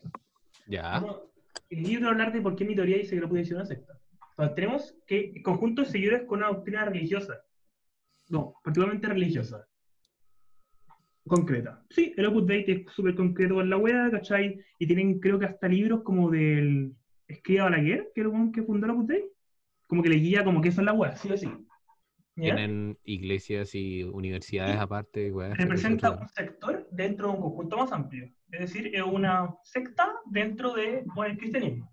Ya. 0.68 1.04
El 1.70 1.84
libro 1.84 2.10
hablar 2.10 2.34
de 2.34 2.42
por 2.42 2.56
qué 2.56 2.66
mi 2.66 2.76
teoría 2.76 2.98
dice 2.98 3.16
que 3.16 3.22
no 3.22 3.30
puede 3.30 3.46
ser 3.46 3.58
una 3.58 3.66
secta. 3.66 3.94
Entonces, 4.32 4.56
tenemos 4.56 4.96
que 5.06 5.42
conjuntos 5.44 5.88
de 5.88 5.92
seguidores 5.92 6.24
con 6.26 6.40
una 6.40 6.48
doctrina 6.48 6.86
religiosa. 6.86 7.42
No, 8.30 8.54
particularmente 8.64 9.08
religiosa. 9.08 9.68
Concreta. 11.30 11.82
Sí, 11.90 12.14
el 12.18 12.26
Opus 12.26 12.46
Dei 12.46 12.66
es 12.68 12.94
súper 12.94 13.16
concreto 13.16 13.56
con 13.56 13.70
la 13.70 13.78
wea, 13.78 14.10
¿cachai? 14.12 14.60
Y 14.80 14.88
tienen, 14.88 15.20
creo 15.20 15.40
que 15.40 15.46
hasta 15.46 15.70
libros 15.70 16.02
como 16.04 16.30
del 16.30 16.94
Escriba 17.28 17.66
Balaguer, 17.66 18.12
que 18.14 18.22
es 18.22 18.28
el 18.28 18.52
que 18.52 18.64
fundó 18.64 18.86
el 18.88 18.92
Opus 18.92 19.08
Dei. 19.08 19.24
como 19.88 20.04
que 20.04 20.10
le 20.10 20.16
guía 20.16 20.44
como 20.44 20.60
que 20.62 20.72
son 20.72 20.86
las 20.86 20.96
weas, 20.98 21.22
sí 21.22 21.32
o 21.32 21.38
sí. 21.38 21.48
¿Ya? 22.36 22.56
Tienen 22.56 22.98
iglesias 23.04 23.76
y 23.76 24.04
universidades 24.04 24.76
Y 24.76 24.80
aparte, 24.80 25.32
weá, 25.32 25.54
representa 25.54 26.12
un 26.12 26.30
sector 26.30 26.88
dentro 26.92 27.28
de 27.28 27.34
un 27.34 27.42
conjunto 27.42 27.78
más 27.78 27.92
amplio. 27.92 28.30
Es 28.52 28.60
decir, 28.62 28.96
es 28.96 29.04
una 29.04 29.56
secta 29.64 30.12
dentro 30.26 30.74
de 30.74 31.04
bueno, 31.16 31.34
el 31.34 31.38
cristianismo. 31.38 31.92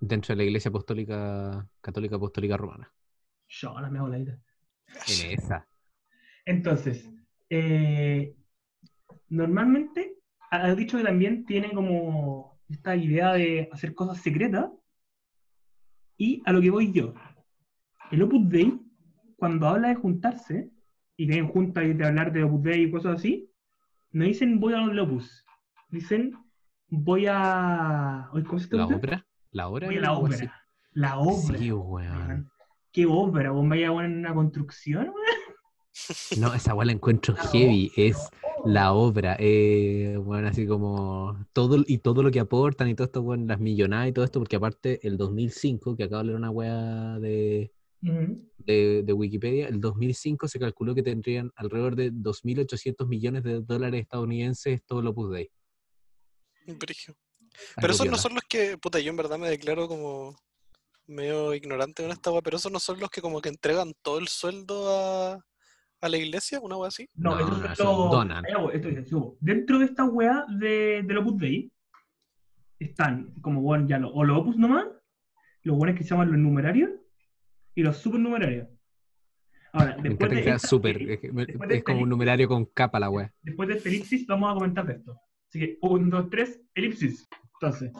dentro 0.00 0.34
de 0.34 0.36
la 0.36 0.44
iglesia 0.44 0.68
apostólica, 0.68 1.66
católica 1.80 2.16
apostólica 2.16 2.56
romana. 2.56 2.92
Yo, 3.48 3.80
la 3.80 3.88
mejor 3.88 4.14
En 4.14 4.28
esa. 5.30 5.66
Entonces, 6.44 7.08
eh, 7.50 8.34
normalmente 9.28 10.16
ha 10.50 10.74
dicho 10.74 10.98
que 10.98 11.04
también 11.04 11.44
tiene 11.44 11.72
como 11.72 12.58
esta 12.68 12.96
idea 12.96 13.32
de 13.34 13.68
hacer 13.72 13.94
cosas 13.94 14.18
secretas. 14.18 14.70
Y 16.16 16.42
a 16.46 16.52
lo 16.52 16.60
que 16.60 16.70
voy 16.70 16.92
yo, 16.92 17.14
el 18.10 18.22
Opus 18.22 18.48
Dei, 18.48 18.80
cuando 19.36 19.68
habla 19.68 19.88
de 19.88 19.94
juntarse, 19.94 20.70
y 21.16 21.26
tienen 21.26 21.48
juntas 21.48 21.84
y 21.84 21.92
de 21.92 22.06
hablar 22.06 22.32
de 22.32 22.44
Opus 22.44 22.62
Dei 22.62 22.82
y 22.84 22.90
cosas 22.90 23.16
así, 23.16 23.50
no 24.10 24.24
dicen 24.24 24.58
voy 24.58 24.74
a 24.74 24.78
los 24.80 25.06
Opus, 25.06 25.44
dicen 25.90 26.36
voy 26.88 27.26
a... 27.28 28.28
¿Cómo 28.46 28.58
se 28.58 28.76
¿La 28.76 28.86
obra? 28.86 29.26
¿La 29.50 29.68
obra? 29.68 29.86
Voy 29.86 29.96
a 29.96 30.00
la 30.00 30.08
Algo 30.10 30.26
así. 30.26 30.44
obra. 30.44 30.64
La 30.92 31.18
obra. 31.18 31.58
Sí, 31.58 31.72
weón. 31.72 32.50
¿Qué 32.90 33.06
obra? 33.06 33.50
¿Vos 33.50 33.68
vaya 33.68 33.88
a 33.88 33.92
una 33.92 34.34
construcción? 34.34 35.04
weón? 35.08 36.40
No, 36.40 36.54
esa 36.54 36.74
weá 36.74 36.86
la 36.86 36.92
encuentro 36.92 37.36
heavy. 37.36 37.92
Es 37.96 38.30
la 38.68 38.92
obra. 38.92 39.36
Eh, 39.38 40.16
bueno, 40.22 40.48
así 40.48 40.66
como 40.66 41.46
todo 41.52 41.82
y 41.86 41.98
todo 41.98 42.22
lo 42.22 42.30
que 42.30 42.40
aportan 42.40 42.88
y 42.88 42.94
todo 42.94 43.06
esto, 43.06 43.22
bueno, 43.22 43.46
las 43.46 43.60
millonadas 43.60 44.08
y 44.08 44.12
todo 44.12 44.24
esto, 44.24 44.40
porque 44.40 44.56
aparte 44.56 45.06
el 45.06 45.16
2005, 45.16 45.96
que 45.96 46.04
acabo 46.04 46.18
de 46.18 46.26
leer 46.26 46.36
una 46.36 46.50
weá 46.50 47.18
de, 47.18 47.72
de, 48.00 49.02
de 49.02 49.12
Wikipedia, 49.12 49.68
el 49.68 49.80
2005 49.80 50.48
se 50.48 50.58
calculó 50.58 50.94
que 50.94 51.02
tendrían 51.02 51.50
alrededor 51.56 51.96
de 51.96 52.12
2.800 52.12 53.08
millones 53.08 53.42
de 53.42 53.60
dólares 53.60 54.02
estadounidenses 54.02 54.82
todo 54.84 55.00
lo 55.02 55.10
Opus 55.10 55.30
Dei. 55.30 55.50
Pero 57.76 57.92
esos 57.92 58.06
no 58.06 58.18
son 58.18 58.34
los 58.34 58.44
que, 58.44 58.76
puta, 58.76 59.00
yo 59.00 59.10
en 59.10 59.16
verdad 59.16 59.38
me 59.38 59.48
declaro 59.48 59.88
como 59.88 60.36
medio 61.06 61.54
ignorante 61.54 62.02
con 62.02 62.12
esta 62.12 62.30
wea, 62.30 62.42
pero 62.42 62.58
esos 62.58 62.70
no 62.70 62.78
son 62.78 63.00
los 63.00 63.08
que 63.08 63.22
como 63.22 63.40
que 63.40 63.48
entregan 63.48 63.94
todo 64.02 64.18
el 64.18 64.28
sueldo 64.28 64.94
a, 64.94 65.44
a 66.00 66.08
la 66.08 66.16
iglesia, 66.16 66.60
una 66.60 66.76
wea 66.76 66.88
así. 66.88 67.08
No, 67.14 67.34
No, 67.36 67.46
son 67.46 67.64
esos 67.72 67.78
los- 67.86 68.10
donan. 68.10 68.44
esto 68.72 68.88
dice, 68.88 69.04
subo. 69.04 69.36
Dentro 69.40 69.78
de 69.78 69.86
esta 69.86 70.04
weá 70.04 70.44
de, 70.48 71.02
del 71.04 71.18
Opus 71.18 71.38
Dei 71.38 71.72
están 72.78 73.34
como 73.40 73.60
bueno, 73.62 73.86
ya 73.88 73.98
los, 73.98 74.12
o 74.14 74.24
los 74.24 74.38
Opus 74.38 74.56
nomás, 74.56 74.86
los 75.62 75.76
buenos 75.76 75.96
que 75.96 76.04
se 76.04 76.10
llaman 76.10 76.30
los 76.30 76.38
numerarios 76.38 76.90
y 77.74 77.82
los 77.82 77.96
supernumerarios. 77.96 78.68
Ahora, 79.72 79.96
Me 79.96 80.08
después 80.10 80.30
de, 80.30 80.38
esta- 80.40 80.58
súper. 80.58 80.98
de- 80.98 81.14
Es, 81.14 81.20
después 81.22 81.68
de 81.68 81.76
es 81.76 81.84
como 81.84 82.02
un 82.02 82.08
numerario 82.08 82.48
con 82.48 82.64
capa 82.66 82.98
la 83.00 83.10
weá. 83.10 83.34
después 83.42 83.68
de 83.68 83.76
este 83.76 83.88
elipsis 83.88 84.26
vamos 84.26 84.50
a 84.50 84.54
comentar 84.54 84.86
de 84.86 84.94
esto. 84.94 85.20
Así 85.48 85.58
que, 85.58 85.78
un, 85.82 86.10
dos, 86.10 86.28
tres, 86.30 86.60
elipsis. 86.74 87.26
Entonces, 87.54 87.92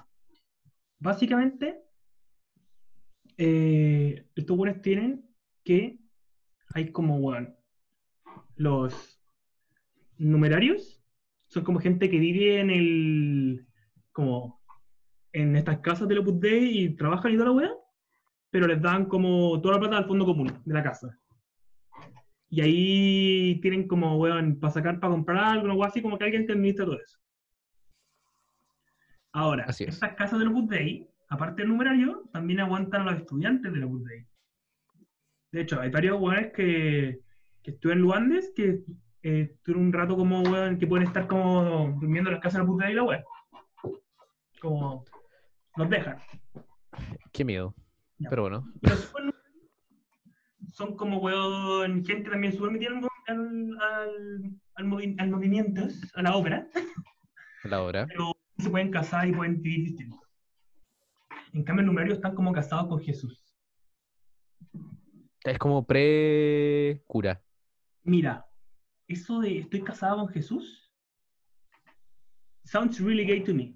básicamente, 0.98 1.82
eh, 3.36 4.26
estos 4.34 4.56
buenos 4.56 4.80
tienen 4.82 5.28
que 5.64 5.98
hay 6.74 6.90
como, 6.92 7.18
bueno, 7.20 7.54
los 8.56 9.20
numerarios 10.18 11.02
son 11.46 11.64
como 11.64 11.80
gente 11.80 12.10
que 12.10 12.18
vive 12.18 12.60
en 12.60 12.70
el, 12.70 13.66
como, 14.12 14.60
en 15.32 15.56
estas 15.56 15.78
casas 15.78 16.08
del 16.08 16.18
Opus 16.18 16.40
Dei 16.40 16.84
y 16.84 16.96
trabajan 16.96 17.32
y 17.32 17.36
toda 17.36 17.46
la 17.46 17.52
weá, 17.52 17.70
pero 18.50 18.66
les 18.66 18.80
dan 18.80 19.06
como 19.06 19.60
toda 19.60 19.74
la 19.74 19.80
plata 19.80 19.96
al 19.98 20.06
fondo 20.06 20.26
común 20.26 20.52
de 20.64 20.74
la 20.74 20.82
casa. 20.82 21.18
Y 22.50 22.60
ahí 22.60 23.60
tienen 23.60 23.86
como, 23.86 24.16
weón, 24.16 24.58
para 24.58 24.72
sacar, 24.72 24.98
para 25.00 25.12
comprar 25.12 25.44
algo, 25.44 25.66
algo 25.66 25.84
así, 25.84 26.00
como 26.00 26.18
que 26.18 26.24
alguien 26.24 26.46
que 26.46 26.52
administra 26.52 26.86
todo 26.86 27.00
eso. 27.00 27.18
Ahora, 29.32 29.66
es. 29.68 29.80
estas 29.80 30.14
casas 30.14 30.38
del 30.38 30.48
Opus 30.48 30.68
Dei, 30.68 31.08
aparte 31.28 31.62
del 31.62 31.68
numerario, 31.68 32.28
también 32.32 32.60
aguantan 32.60 33.02
a 33.02 33.12
los 33.12 33.20
estudiantes 33.20 33.72
del 33.72 33.84
Opus 33.84 34.04
Dei. 34.04 34.26
De 35.52 35.60
hecho, 35.62 35.80
hay 35.80 35.90
varios 35.90 36.20
weones 36.20 36.52
que, 36.52 37.20
que 37.68 37.74
estudian 37.74 37.98
Luandes 38.00 38.50
que 38.56 38.80
eh, 39.22 39.56
tuvieron 39.62 39.86
un 39.88 39.92
rato 39.92 40.16
como 40.16 40.40
weón, 40.40 40.78
que 40.78 40.86
pueden 40.86 41.06
estar 41.06 41.26
como 41.26 41.94
durmiendo 42.00 42.30
en 42.30 42.34
las 42.34 42.42
casas 42.42 42.60
del 42.60 42.62
Opus 42.62 42.78
Dei 42.82 42.92
y 42.92 42.94
la 42.94 43.02
weón. 43.02 43.22
Como 44.58 45.04
los 45.76 45.90
dejan. 45.90 46.16
Qué 47.30 47.44
miedo. 47.44 47.74
Ya. 48.18 48.30
Pero 48.30 48.42
bueno, 48.42 48.72
los 48.80 49.12
son 50.72 50.96
como, 50.96 51.18
weón, 51.18 52.04
gente 52.06 52.30
también 52.30 52.54
súper 52.54 52.70
metida 52.70 52.88
al, 53.26 53.76
al, 53.80 54.50
al, 54.76 54.86
movi- 54.86 55.14
al 55.20 55.30
movimiento, 55.30 55.82
a 56.14 56.22
la 56.22 56.34
obra, 56.36 56.66
a 57.64 57.68
la 57.68 57.82
hora. 57.82 58.06
pero 58.06 58.32
se 58.56 58.70
pueden 58.70 58.90
casar 58.90 59.28
y 59.28 59.32
pueden 59.32 59.60
vivir 59.60 59.84
distintos. 59.88 60.20
En 61.52 61.64
cambio, 61.64 61.80
el 61.82 61.86
numerario 61.86 62.14
están 62.14 62.34
como 62.34 62.50
casados 62.52 62.88
con 62.88 63.00
Jesús. 63.00 63.44
Es 65.44 65.58
como 65.58 65.84
pre-cura. 65.84 67.42
Mira, 68.08 68.48
eso 69.06 69.38
de 69.40 69.58
estoy 69.58 69.84
casado 69.84 70.16
con 70.16 70.28
Jesús 70.28 70.90
sounds 72.64 72.98
really 73.00 73.26
gay 73.26 73.44
to 73.44 73.52
me. 73.52 73.74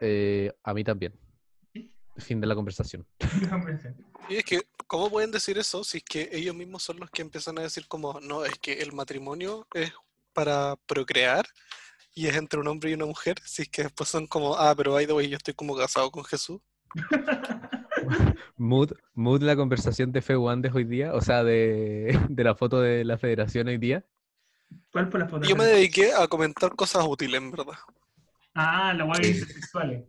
Eh, 0.00 0.52
a 0.62 0.72
mí 0.72 0.84
también. 0.84 1.12
Fin 2.18 2.40
de 2.40 2.46
la 2.46 2.54
conversación. 2.54 3.04
Y 4.30 4.36
es 4.36 4.44
que, 4.44 4.62
¿cómo 4.86 5.10
pueden 5.10 5.32
decir 5.32 5.58
eso 5.58 5.84
si 5.84 5.98
es 5.98 6.04
que 6.04 6.30
ellos 6.32 6.54
mismos 6.54 6.84
son 6.84 6.98
los 6.98 7.10
que 7.10 7.20
empiezan 7.20 7.58
a 7.58 7.62
decir 7.62 7.86
como, 7.88 8.20
no, 8.20 8.44
es 8.44 8.58
que 8.58 8.74
el 8.74 8.92
matrimonio 8.92 9.66
es 9.74 9.92
para 10.32 10.76
procrear 10.86 11.44
y 12.14 12.28
es 12.28 12.36
entre 12.36 12.60
un 12.60 12.68
hombre 12.68 12.90
y 12.90 12.94
una 12.94 13.04
mujer? 13.06 13.36
Si 13.44 13.62
es 13.62 13.68
que 13.68 13.82
después 13.82 14.08
son 14.08 14.28
como, 14.28 14.54
ah, 14.54 14.72
pero 14.74 14.92
by 14.92 15.06
the 15.06 15.12
way, 15.12 15.28
yo 15.28 15.36
estoy 15.36 15.52
como 15.52 15.76
casado 15.76 16.10
con 16.12 16.24
Jesús. 16.24 16.60
Mood, 18.56 18.92
mood 19.14 19.42
la 19.42 19.56
conversación 19.56 20.12
de 20.12 20.22
Feu 20.22 20.48
Andes 20.48 20.74
hoy 20.74 20.84
día, 20.84 21.14
o 21.14 21.20
sea, 21.20 21.44
de, 21.44 22.18
de 22.28 22.44
la 22.44 22.54
foto 22.54 22.80
de 22.80 23.04
la 23.04 23.18
federación 23.18 23.68
hoy 23.68 23.78
día. 23.78 24.04
¿Cuál 24.92 25.10
fue 25.10 25.20
la 25.20 25.28
foto? 25.28 25.46
Yo 25.46 25.56
me 25.56 25.64
dediqué 25.64 26.12
a 26.12 26.26
comentar 26.28 26.74
cosas 26.74 27.04
útiles, 27.06 27.40
en 27.40 27.50
verdad. 27.50 27.74
Ah, 28.54 28.94
la 28.94 29.04
guay 29.04 29.34
sexuales. 29.34 30.04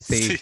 Sí. 0.00 0.38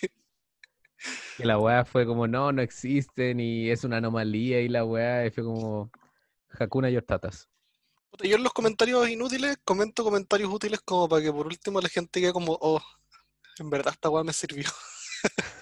Que 1.37 1.45
la 1.45 1.59
weá 1.59 1.85
fue 1.85 2.07
como, 2.07 2.27
no, 2.27 2.53
no 2.53 2.63
existen 2.63 3.41
y 3.41 3.71
es 3.71 3.85
una 3.85 3.99
anomalía 3.99 4.61
y 4.61 4.69
la 4.69 4.85
weá 4.85 5.27
y 5.27 5.31
fue 5.31 5.45
como 5.45 5.91
Hakuna 6.59 6.91
Yortatas. 6.91 7.49
Yo 8.23 8.37
en 8.37 8.43
los 8.43 8.53
comentarios 8.53 9.09
inútiles 9.09 9.59
comento 9.65 10.03
comentarios 10.03 10.51
útiles 10.53 10.81
como 10.81 11.09
para 11.09 11.23
que 11.23 11.33
por 11.33 11.47
último 11.47 11.81
la 11.81 11.89
gente 11.89 12.21
quede 12.21 12.33
como, 12.33 12.59
oh, 12.61 12.83
en 13.59 13.71
verdad 13.71 13.93
esta 13.93 14.09
weá 14.09 14.25
me 14.25 14.33
sirvió. 14.33 14.69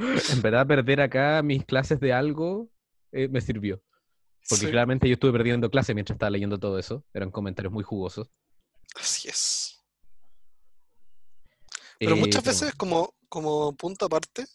En 0.32 0.42
verdad, 0.42 0.66
perder 0.66 1.00
acá 1.00 1.42
mis 1.42 1.64
clases 1.64 2.00
de 2.00 2.12
algo 2.12 2.68
eh, 3.12 3.28
me 3.28 3.40
sirvió. 3.40 3.82
Porque 4.48 4.64
Sí, 4.64 4.70
claramente 4.70 5.06
yo 5.06 5.14
estuve 5.14 5.32
perdiendo 5.32 5.70
clases 5.70 5.94
mientras 5.94 6.16
estaba 6.16 6.30
leyendo 6.30 6.58
todo 6.58 6.78
eso. 6.78 7.04
Eran 7.12 7.30
comentarios 7.30 7.72
muy 7.72 7.84
jugosos. 7.84 8.30
Así 8.96 9.28
es. 9.28 9.78
Pero 11.98 12.16
Eh, 12.16 12.18
muchas 12.18 12.42
veces 12.42 12.74
como, 12.74 13.14
como 13.28 13.74
punto 13.76 14.06
aparte, 14.06 14.46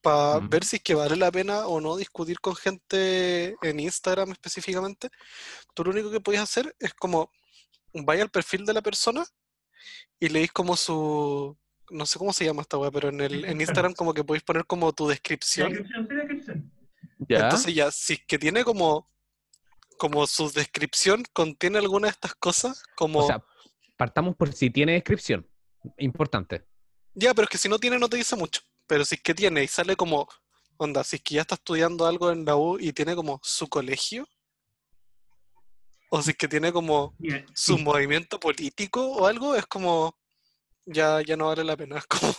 para 0.00 0.38
ver 0.38 0.64
si 0.64 0.76
es 0.76 0.82
que 0.82 0.94
vale 0.94 1.16
la 1.16 1.32
pena 1.32 1.66
o 1.66 1.80
no 1.80 1.96
discutir 1.96 2.38
con 2.40 2.54
gente 2.54 3.56
en 3.60 3.80
Instagram 3.80 4.30
específicamente, 4.30 5.10
tú 5.74 5.84
lo 5.84 5.90
único 5.90 6.10
que 6.10 6.20
puedes 6.20 6.40
hacer 6.40 6.74
es 6.78 6.94
como 6.94 7.30
vaya 7.92 8.22
al 8.22 8.30
perfil 8.30 8.64
de 8.64 8.74
la 8.74 8.82
persona 8.82 9.24
y 10.20 10.28
leís 10.28 10.52
como 10.52 10.76
su, 10.76 11.58
no 11.90 12.06
sé 12.06 12.18
cómo 12.18 12.32
se 12.32 12.44
llama 12.44 12.62
esta 12.62 12.78
weá, 12.78 12.90
pero 12.90 13.08
en, 13.08 13.20
el, 13.20 13.44
en. 13.44 13.60
Instagram 13.60 13.94
como 13.94 14.14
que 14.14 14.24
podéis 14.24 14.42
poner 14.42 14.64
como 14.66 14.92
tu 14.92 15.08
descripción. 15.08 15.70
Descripción, 15.70 16.08
sí, 16.08 16.14
descripción. 16.14 16.72
¿Ya? 17.28 17.40
Entonces 17.40 17.74
ya, 17.74 17.90
si 17.90 18.14
es 18.14 18.20
que 18.26 18.38
tiene 18.38 18.64
como, 18.64 19.10
como 19.98 20.26
su 20.26 20.50
descripción 20.50 21.22
contiene 21.32 21.78
alguna 21.78 22.08
de 22.08 22.12
estas 22.12 22.34
cosas, 22.34 22.82
como... 22.96 23.20
O 23.20 23.26
sea, 23.26 23.42
partamos 23.96 24.36
por 24.36 24.52
si 24.52 24.70
tiene 24.70 24.92
descripción. 24.92 25.46
Importante. 25.98 26.66
Ya, 27.14 27.32
pero 27.34 27.44
es 27.44 27.50
que 27.50 27.58
si 27.58 27.68
no 27.68 27.78
tiene, 27.78 27.98
no 27.98 28.08
te 28.08 28.16
dice 28.16 28.36
mucho. 28.36 28.60
Pero 28.86 29.04
si 29.04 29.16
es 29.16 29.22
que 29.22 29.34
tiene 29.34 29.64
y 29.64 29.68
sale 29.68 29.96
como, 29.96 30.28
onda, 30.76 31.02
si 31.02 31.16
es 31.16 31.22
que 31.22 31.36
ya 31.36 31.40
está 31.42 31.54
estudiando 31.54 32.06
algo 32.06 32.30
en 32.30 32.44
la 32.44 32.56
U 32.56 32.78
y 32.78 32.92
tiene 32.92 33.14
como 33.14 33.40
su 33.42 33.68
colegio, 33.68 34.28
o 36.10 36.22
si 36.22 36.30
es 36.30 36.36
que 36.36 36.48
tiene 36.48 36.72
como 36.72 37.14
Mira, 37.18 37.44
su 37.54 37.76
sí, 37.76 37.82
movimiento 37.82 38.38
político 38.38 39.04
o 39.04 39.26
algo, 39.26 39.56
es 39.56 39.66
como, 39.66 40.16
ya, 40.86 41.20
ya 41.22 41.36
no 41.36 41.46
vale 41.48 41.64
la 41.64 41.76
pena. 41.76 41.98
Es 41.98 42.06
como, 42.08 42.32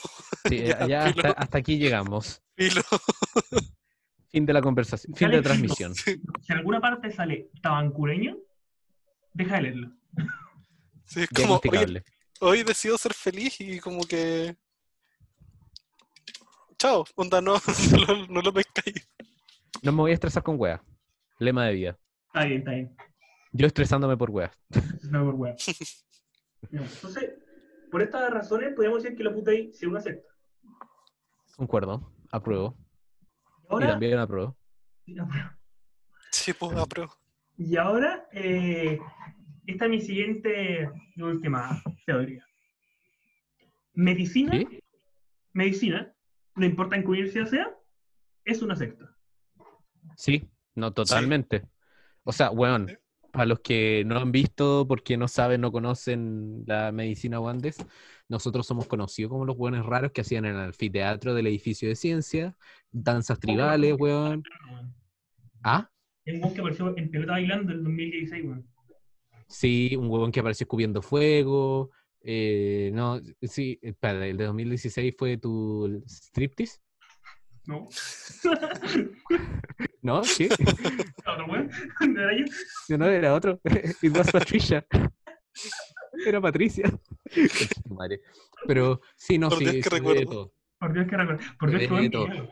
Sí, 0.50 0.58
Ya, 0.66 0.88
ya 0.88 1.08
filo. 1.14 1.28
hasta, 1.28 1.42
hasta 1.42 1.58
aquí 1.58 1.78
llegamos. 1.78 2.42
filo. 2.56 2.82
Fin 4.30 4.46
de 4.46 4.54
la 4.54 4.62
conversación. 4.62 5.16
Fin 5.16 5.32
de 5.32 5.42
transmisión. 5.42 5.96
si 5.96 6.12
en 6.50 6.58
alguna 6.58 6.82
parte 6.82 7.12
sale 7.12 7.50
tabancureño, 7.62 8.38
deja 9.34 9.56
de 9.56 9.62
leerlo. 9.62 9.92
Sí, 11.06 11.22
es 11.22 11.30
como, 11.30 11.60
Diagnosticable. 11.62 12.04
hoy 12.42 12.64
decido 12.64 12.98
ser 12.98 13.14
feliz 13.14 13.60
y 13.62 13.80
como 13.80 14.04
que 14.04 14.56
chao, 16.78 17.06
onda, 17.16 17.42
no, 17.42 17.56
no, 17.92 17.98
lo- 18.06 18.28
no 18.28 18.42
lo 18.42 18.54
pescáis. 18.54 19.08
No 19.82 19.92
me 19.92 19.98
voy 20.00 20.12
a 20.12 20.16
estresar 20.16 20.44
con 20.44 20.60
weas. 20.60 20.82
Lema 21.40 21.66
de 21.68 21.74
vida. 21.74 21.98
Está 22.28 22.46
bien, 22.46 22.60
está 22.60 22.72
bien. 22.72 22.96
Yo 23.54 23.68
estresándome 23.68 24.18
por 24.18 24.30
weas. 24.32 24.52
No, 25.10 25.32
por. 25.38 25.56
Ya, 25.58 26.82
Entonces, 26.82 27.30
por 27.90 28.02
estas 28.02 28.32
razones, 28.32 28.74
podríamos 28.74 29.04
decir 29.04 29.18
que 29.18 29.24
los 29.24 29.34
putai 29.34 29.74
sea 29.74 29.90
una 29.90 30.02
secta. 30.02 30.30
Concuerdo. 31.56 32.12
Apruebo. 32.32 32.78
Y 33.48 33.66
Ahora, 33.70 33.88
también 33.88 34.18
apruebo. 34.20 34.56
Sí, 36.32 36.54
pues, 36.54 36.78
apruebo. 36.78 37.14
Y 37.58 37.76
ahora, 37.78 38.28
eh, 38.32 39.00
esta 39.66 39.86
es 39.86 39.92
mi 39.92 40.02
siguiente 40.02 40.90
y 41.16 41.22
última 41.22 41.82
teoría. 42.06 42.46
Medicina, 43.94 44.52
¿Sí? 44.52 44.84
medicina, 45.54 46.14
no 46.56 46.66
importa 46.66 46.96
en 46.96 47.02
qué 47.02 47.08
universidad 47.08 47.48
sea, 47.48 47.76
es 48.46 48.62
una 48.62 48.76
secta. 48.76 49.12
Sí, 50.16 50.48
no, 50.76 50.94
totalmente. 50.94 51.68
O 52.24 52.32
sea, 52.32 52.52
weón, 52.52 52.98
para 53.38 53.46
los 53.50 53.60
que 53.60 54.04
no 54.04 54.18
han 54.18 54.32
visto, 54.32 54.88
porque 54.88 55.16
no 55.16 55.28
saben, 55.28 55.62
no 55.62 55.72
conocen 55.72 56.64
la 56.66 56.92
medicina 56.92 57.40
Wandes, 57.40 57.78
nosotros 58.28 58.66
somos 58.66 58.88
conocidos 58.88 59.30
como 59.30 59.46
los 59.46 59.56
weones 59.56 59.86
raros 59.86 60.12
que 60.12 60.22
hacían 60.22 60.46
en 60.46 60.56
el 60.56 60.62
anfiteatro 60.62 61.36
del 61.36 61.46
edificio 61.46 61.88
de 61.88 61.96
ciencia, 61.96 62.56
danzas 62.92 63.40
tribales, 63.40 63.96
weón. 64.00 64.42
Ah, 65.64 65.88
Es 66.26 66.34
un 66.34 66.42
weón 66.42 66.54
que 66.56 66.62
apareció 66.62 66.98
en 66.98 67.12
Pelota 67.12 67.34
Bailando 67.34 67.74
en 67.74 67.84
2016, 67.84 68.44
weón. 68.46 68.68
sí, 69.48 69.96
un 69.96 70.10
huevón 70.10 70.32
que 70.32 70.40
apareció 70.40 70.64
escupiendo 70.64 71.04
fuego. 71.04 71.92
eh, 72.22 72.90
no, 72.96 73.22
sí, 73.44 73.78
espera, 73.84 74.26
el 74.26 74.38
de 74.38 74.46
2016 74.46 75.14
fue 75.16 75.38
tu 75.38 76.04
striptease, 76.08 76.80
¿No? 77.68 77.88
¿no? 80.08 80.24
¿Sí? 80.24 80.48
¿Otro 81.28 81.46
weón? 81.48 81.70
¿No 82.08 82.22
era 82.22 82.38
yo? 82.38 82.46
No, 82.90 82.98
no, 82.98 83.06
era 83.08 83.34
otro. 83.34 83.60
It 84.02 84.16
was 84.18 84.32
Patricia. 84.32 84.86
Era 86.26 86.42
Patricia. 86.42 86.86
Pero 88.66 89.02
sí, 89.16 89.38
no, 89.38 89.50
Por 89.50 89.58
sí, 89.60 89.66
Dios 89.66 89.84
que 89.84 89.90
recuerdo. 89.96 90.24
todo. 90.32 90.54
Por 90.80 90.94
Dios 90.94 91.08
que 91.08 91.18
recuerdo. 91.18 91.44
Por 91.60 91.70
Dios 91.70 91.82
que 91.82 92.10
todo. 92.10 92.28
video. 92.28 92.50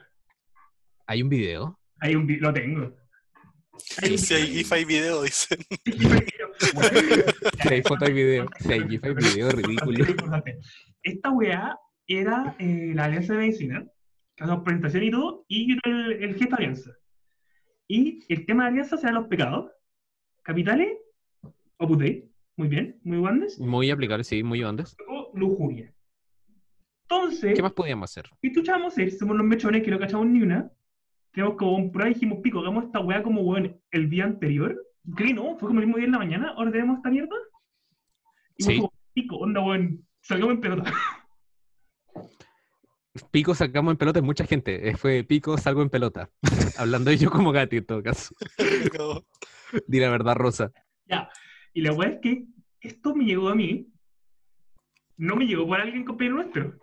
Hay 1.08 1.22
un 1.24 1.30
video. 1.30 1.80
Hay 2.02 2.16
un 2.16 2.28
vi- 2.28 2.38
lo 2.40 2.54
tengo. 2.54 2.96
Hay 4.02 4.18
Si 4.18 4.34
hay 4.34 4.48
GIF, 4.48 4.72
hay 4.74 4.86
video, 4.86 5.24
dicen. 5.24 5.58
video. 5.86 6.52
Si 7.64 7.74
hay 7.74 7.82
foto 7.82 8.10
y 8.10 8.14
video. 8.14 8.46
Si 8.60 8.72
hay 8.74 8.88
GIF, 8.88 9.04
hay 9.04 9.14
video, 9.14 9.50
ridículo. 9.52 10.06
Esta 11.04 11.32
weá 11.32 11.78
era 12.08 12.56
eh, 12.60 12.92
la 12.96 13.06
Alianza 13.06 13.34
de 13.34 13.40
Medicina, 13.40 13.86
hacemos 14.40 14.64
presentación 14.64 15.04
y 15.04 15.12
todo, 15.12 15.46
y 15.48 15.70
yo 15.70 15.76
era 15.84 15.96
el, 16.08 16.24
el 16.24 16.34
jefe 16.36 16.50
de 16.50 16.56
Alianza. 16.56 16.92
Y 17.88 18.20
el 18.34 18.46
tema 18.46 18.64
de 18.64 18.70
Alianza 18.70 18.98
serán 18.98 19.16
los 19.16 19.28
pecados 19.28 19.72
capitales, 20.44 20.98
Opus 21.78 21.98
Dei, 22.00 22.32
muy 22.58 22.68
bien, 22.68 23.00
muy 23.04 23.22
grandes, 23.22 23.60
Muy 23.60 23.90
aplicable, 23.92 24.24
sí, 24.24 24.44
muy 24.44 24.64
ondas. 24.64 24.96
o 25.08 25.32
lujuria. 25.36 25.94
Entonces, 27.04 27.54
¿Qué 27.56 27.62
más 27.62 27.74
podíamos 27.74 28.10
hacer? 28.10 28.30
¿qué 28.42 28.48
escuchábamos 28.48 28.94
hacer? 28.94 29.12
Somos 29.12 29.36
los 29.38 29.46
mechones 29.46 29.84
que 29.84 29.92
no 29.92 30.00
cachamos 30.00 30.26
ni 30.28 30.42
una. 30.42 30.72
Tenemos 31.32 31.56
como 31.58 31.76
un 31.76 31.92
prueba 31.92 32.10
y 32.10 32.14
dijimos, 32.14 32.40
pico, 32.42 32.60
hagamos 32.60 32.86
esta 32.86 33.00
weá 33.02 33.22
como 33.22 33.42
weón 33.42 33.80
el 33.92 34.10
día 34.10 34.24
anterior. 34.24 34.82
¿Qué 35.16 35.34
no? 35.34 35.56
Fue 35.58 35.68
como 35.68 35.82
el 35.82 35.86
mismo 35.86 35.98
día 35.98 36.06
en 36.08 36.12
la 36.14 36.18
mañana, 36.18 36.54
ordenemos 36.58 36.98
esta 36.98 37.10
mierda. 37.12 37.36
Y 38.58 38.64
Sí. 38.64 38.78
como, 38.78 38.94
pico, 39.14 39.36
onda 39.38 39.62
weón, 39.62 40.08
salgamos 40.22 40.56
en 40.56 40.62
pelota. 40.62 40.84
Pico 43.32 43.56
sacamos 43.56 43.92
en 43.92 43.98
pelota 43.98 44.20
en 44.20 44.26
mucha 44.26 44.46
gente. 44.46 44.90
Eh, 44.90 44.98
Fue 44.98 45.24
pico, 45.24 45.58
salgo 45.58 45.82
en 45.82 45.90
pelota. 45.90 46.30
Hablando 46.78 47.12
yo 47.12 47.30
como 47.32 47.52
Gati 47.52 47.78
en 47.78 47.86
todo 47.86 48.04
caso. 48.04 48.36
Di 49.88 50.00
la 50.00 50.10
verdad, 50.10 50.36
Rosa. 50.36 50.72
Ya. 51.06 51.30
Y 51.74 51.82
la 51.82 51.94
weá 51.94 52.10
es 52.10 52.20
que 52.22 52.46
esto 52.82 53.16
me 53.16 53.26
llegó 53.26 53.50
a 53.50 53.56
mí. 53.56 53.88
No 55.18 55.36
me 55.36 55.46
llegó 55.48 55.66
por 55.66 55.80
alguien 55.80 56.04
compañero 56.04 56.36
nuestro. 56.38 56.78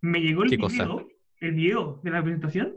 Me 0.00 0.20
llegó 0.20 0.44
el 0.44 0.50
¿Qué 0.50 0.56
video, 0.56 0.68
cosa? 0.68 1.06
el 1.40 1.52
video 1.52 2.00
de 2.02 2.10
la 2.10 2.22
presentación. 2.22 2.76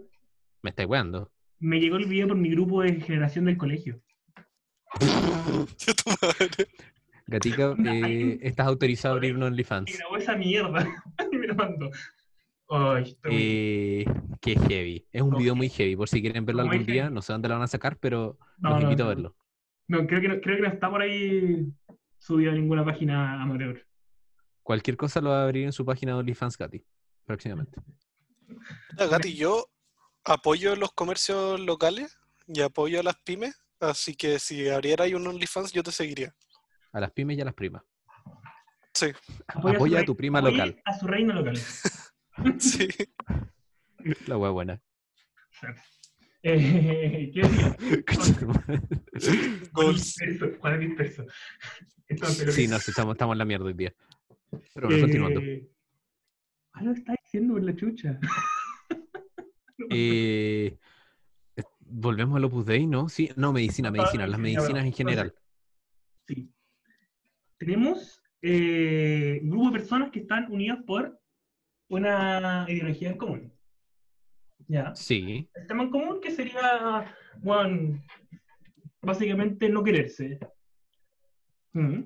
Me 0.62 0.72
estáis 0.72 0.90
weando. 0.90 1.32
Me 1.60 1.80
llegó 1.80 1.98
el 1.98 2.06
video 2.06 2.28
por 2.30 2.38
mi 2.38 2.50
grupo 2.50 2.82
de 2.82 3.00
generación 3.02 3.46
del 3.46 3.58
colegio. 3.58 4.02
Gatica, 7.28 7.76
eh, 7.86 8.38
estás 8.42 8.68
autorizado 8.68 9.14
a 9.16 9.18
abrir 9.18 9.36
un 9.36 9.42
Y 9.42 9.46
OnlyFans. 9.46 9.98
grabó 9.98 10.18
esa 10.18 10.36
mierda. 10.36 10.88
me 11.32 11.48
lo 11.48 11.56
mandó. 11.56 11.90
Ay, 12.70 13.18
Eh, 13.26 14.06
qué 14.42 14.56
heavy. 14.56 15.08
Es 15.12 15.22
un 15.22 15.36
video 15.38 15.56
muy 15.56 15.70
heavy. 15.70 15.96
Por 15.96 16.10
si 16.10 16.22
quieren 16.22 16.46
verlo 16.46 16.64
Muy 16.66 16.72
algún 16.78 16.86
día, 16.86 17.10
no 17.10 17.22
sé 17.22 17.34
dónde 17.34 17.48
lo 17.48 17.56
van 17.56 17.64
a 17.64 17.68
sacar, 17.68 17.98
pero 17.98 18.38
No, 18.58 18.70
los 18.72 18.80
no, 18.80 18.84
invito 18.86 19.04
a 19.04 19.08
verlo. 19.08 19.36
No, 19.88 20.08
creo 20.08 20.22
que 20.22 20.28
no, 20.28 20.42
creo 20.42 20.56
que 20.58 20.62
no 20.64 20.68
está 20.70 20.90
por 20.90 21.02
ahí 21.02 21.68
subido 22.18 22.52
a 22.52 22.56
ninguna 22.56 22.84
página 22.84 23.42
amateur. 23.42 23.86
Cualquier 24.64 24.98
cosa 24.98 25.22
lo 25.22 25.30
va 25.30 25.42
a 25.42 25.44
abrir 25.44 25.66
en 25.66 25.72
su 25.74 25.86
página 25.86 26.14
de 26.14 26.20
OnlyFans 26.20 26.58
Gati, 26.58 26.84
próximamente. 27.24 27.80
Gati, 28.98 29.36
yo 29.36 29.68
apoyo 30.24 30.76
los 30.76 30.92
comercios 30.94 31.60
locales 31.60 32.18
y 32.48 32.62
apoyo 32.62 33.00
a 33.00 33.04
las 33.04 33.16
pymes, 33.18 33.62
así 33.80 34.16
que 34.16 34.40
si 34.40 34.68
abriera 34.70 35.06
un 35.16 35.28
OnlyFans, 35.28 35.72
yo 35.72 35.84
te 35.84 35.92
seguiría. 35.92 36.34
A 36.92 37.00
las 37.00 37.12
pymes 37.12 37.38
y 37.38 37.42
a 37.42 37.46
las 37.46 37.54
primas. 37.54 37.84
Sí, 38.94 39.08
Apoya, 39.48 39.76
Apoya 39.76 39.98
a 39.98 40.02
rei- 40.02 40.06
tu 40.06 40.16
prima 40.16 40.40
apoya 40.40 40.66
local. 40.66 40.82
A 40.86 40.94
su 40.98 41.06
reina 41.06 41.36
local. 41.36 41.54
sí. 42.60 42.88
La 44.28 44.38
hueá 44.38 44.52
buena. 44.52 44.82
Eh, 46.44 47.32
¿Qué 47.34 47.42
decía? 47.42 47.78
Goals. 49.72 50.16
Juan 50.60 50.80
disperso. 50.80 51.26
Esto 52.08 52.28
es 52.28 52.54
sí, 52.54 52.68
nos 52.68 52.88
estamos, 52.88 53.14
estamos 53.16 53.34
en 53.34 53.40
la 53.40 53.46
mierda 53.46 53.66
hoy 53.66 53.74
día. 53.74 53.94
Pero 54.74 54.88
bueno, 54.88 55.02
continuando. 55.02 55.42
Eh, 55.42 55.68
ah, 56.74 56.84
lo 56.84 56.92
está 56.92 57.16
diciendo 57.24 57.54
por 57.54 57.64
la 57.64 57.76
chucha. 57.76 58.20
Eh, 59.90 60.78
Volvemos 61.88 62.36
al 62.38 62.46
Opus 62.46 62.66
Dei, 62.66 62.88
¿no? 62.88 63.08
Sí, 63.10 63.30
no, 63.36 63.54
medicina, 63.54 63.92
medicina, 63.92 64.26
las 64.26 64.40
medicinas 64.40 64.70
en 64.70 64.78
entonces, 64.78 64.98
general. 64.98 65.36
Sí. 66.28 66.52
Tenemos 67.58 68.22
eh, 68.42 69.40
un 69.44 69.50
grupo 69.52 69.66
de 69.68 69.72
personas 69.72 70.12
que 70.12 70.20
están 70.20 70.52
unidas 70.52 70.80
por 70.86 71.20
una 71.96 72.66
ideología 72.68 73.10
en 73.12 73.18
común. 73.18 73.54
¿Ya? 74.68 74.96
Sí, 74.96 75.50
El 75.54 75.68
tema 75.68 75.84
en 75.84 75.92
común 75.92 76.20
que 76.22 76.32
sería, 76.32 77.16
bueno, 77.38 78.02
básicamente 79.02 79.70
no 79.70 79.84
quererse. 79.84 80.40
Mm. 81.74 82.02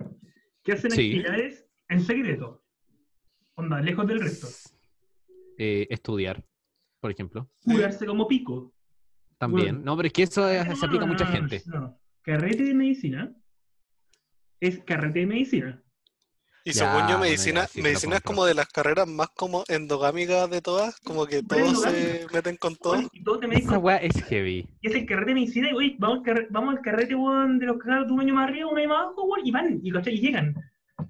Que 0.63 0.73
hacen 0.73 0.91
Sí. 0.91 1.12
actividades 1.17 1.65
en 1.89 2.02
secreto. 2.02 2.63
Onda, 3.56 3.80
lejos 3.82 4.08
del 4.08 4.19
resto. 4.21 4.47
eh, 5.62 5.88
estudiar, 5.89 6.41
por 7.02 7.12
ejemplo. 7.12 7.49
Curarse 7.65 8.06
como 8.06 8.28
pico. 8.30 8.73
También. 9.38 9.75
Bueno. 9.75 9.86
No, 9.91 9.97
pero 9.97 10.08
es 10.08 10.13
que 10.13 10.23
eso 10.23 10.47
es- 10.49 10.65
No, 10.67 10.75
se 10.75 10.86
aplica 10.86 11.04
a 11.04 11.08
mucha 11.08 11.25
no, 11.25 11.32
no, 11.32 11.36
gente. 11.36 11.62
no. 11.65 11.99
Carrete 12.21 12.63
de 12.63 12.73
medicina 12.73 13.36
es 14.62 14.80
carrete 14.86 15.19
de 15.19 15.25
medicina. 15.25 15.84
Y 16.65 16.72
Ya, 16.74 16.80
según 16.86 17.00
yo, 17.02 17.17
bueno, 17.17 17.19
medicina, 17.19 17.62
ya, 17.62 17.67
sí, 17.67 17.82
medicina 17.82 18.15
es 18.17 18.22
como 18.22 18.45
de 18.45 18.54
las 18.54 18.67
carreras 18.67 19.08
más 19.08 19.30
como 19.30 19.63
endogámicas 19.67 20.50
de 20.50 20.62
todas, 20.62 21.00
como 21.00 21.26
que 21.26 21.41
todos 21.41 21.82
se 21.82 22.28
meten 22.34 22.58
con 22.58 22.76
todo. 22.76 23.02
Y 23.13 23.24
todos 23.24 23.39
te 23.39 23.48
Esa 23.58 23.78
weá 23.80 23.98
es 23.98 24.22
heavy. 24.26 24.67
Y 24.82 24.88
es 24.88 24.93
el 24.95 25.06
carrete 25.06 25.30
de 25.32 25.36
medicina 25.36 25.69
y, 25.69 25.74
oye, 25.74 25.95
vamos 26.00 26.24
vamos 26.49 26.76
al 26.76 26.82
carrete, 26.82 27.16
weón, 27.16 27.60
de 27.60 27.66
los 27.66 27.78
cagados 27.78 28.07
de 28.07 28.14
un 28.14 28.20
año 28.20 28.34
más 28.36 28.49
arriba, 28.49 28.68
un 28.70 28.78
año 28.78 28.89
más 28.89 28.97
abajo, 29.03 29.24
weón, 29.24 29.45
y 29.47 29.51
van, 29.51 29.80
y, 29.82 29.89
y 29.89 30.20
llegan. 30.22 30.53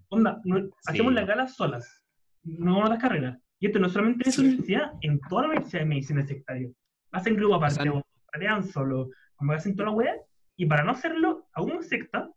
Onda, 0.09 0.39
no- 0.45 0.69
hacemos 0.85 1.13
las 1.13 1.27
galas 1.27 1.55
solas. 1.55 2.03
No 2.43 2.73
vamos 2.73 2.89
a 2.91 2.93
las 2.93 3.01
carreras. 3.01 3.37
Y 3.59 3.65
esto 3.67 3.79
no 3.79 3.89
solamente 3.89 4.23
en 4.23 4.29
esa 4.29 4.41
Sí. 4.41 4.47
universidad, 4.47 4.91
en 5.01 5.19
toda 5.29 5.41
la 5.43 5.47
universidad 5.49 5.79
de 5.81 5.85
medicina 5.87 6.25
sectario. 6.25 6.71
Hacen 7.11 7.35
grupo 7.35 7.55
aparte, 7.55 7.89
weón, 7.89 8.03
carretean 8.31 8.63
solo, 8.67 9.09
como 9.35 9.51
hacen 9.53 9.75
toda 9.75 9.89
la 9.89 9.95
weá, 9.95 10.15
y 10.55 10.65
para 10.67 10.83
no 10.83 10.91
hacerlo 10.91 11.47
a 11.53 11.61
una 11.63 11.81
secta, 11.81 12.29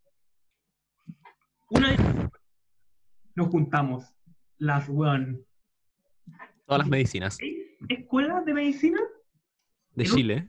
una 1.71 1.91
vez 1.91 1.99
nos 3.35 3.49
juntamos, 3.49 4.15
las 4.59 4.89
weón, 4.89 5.45
Todas 6.67 6.81
las 6.81 6.89
medicinas 6.89 7.39
escuelas 7.89 8.45
de 8.45 8.55
medicina 8.55 9.01
de 9.95 10.05
Chile. 10.05 10.49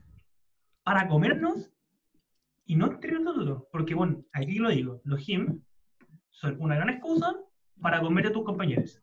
para 0.83 1.07
comernos 1.07 1.71
y 2.65 2.75
no 2.75 2.91
entre 2.91 3.19
nosotros. 3.19 3.63
Porque, 3.71 3.95
bueno, 3.95 4.23
aquí 4.31 4.59
lo 4.59 4.69
digo, 4.69 5.01
los 5.03 5.25
gym 5.25 5.61
son 6.29 6.55
una 6.61 6.75
gran 6.75 6.89
excusa 6.89 7.35
para 7.81 7.99
comer 8.01 8.27
a 8.27 8.31
tus 8.31 8.43
compañeros. 8.43 9.01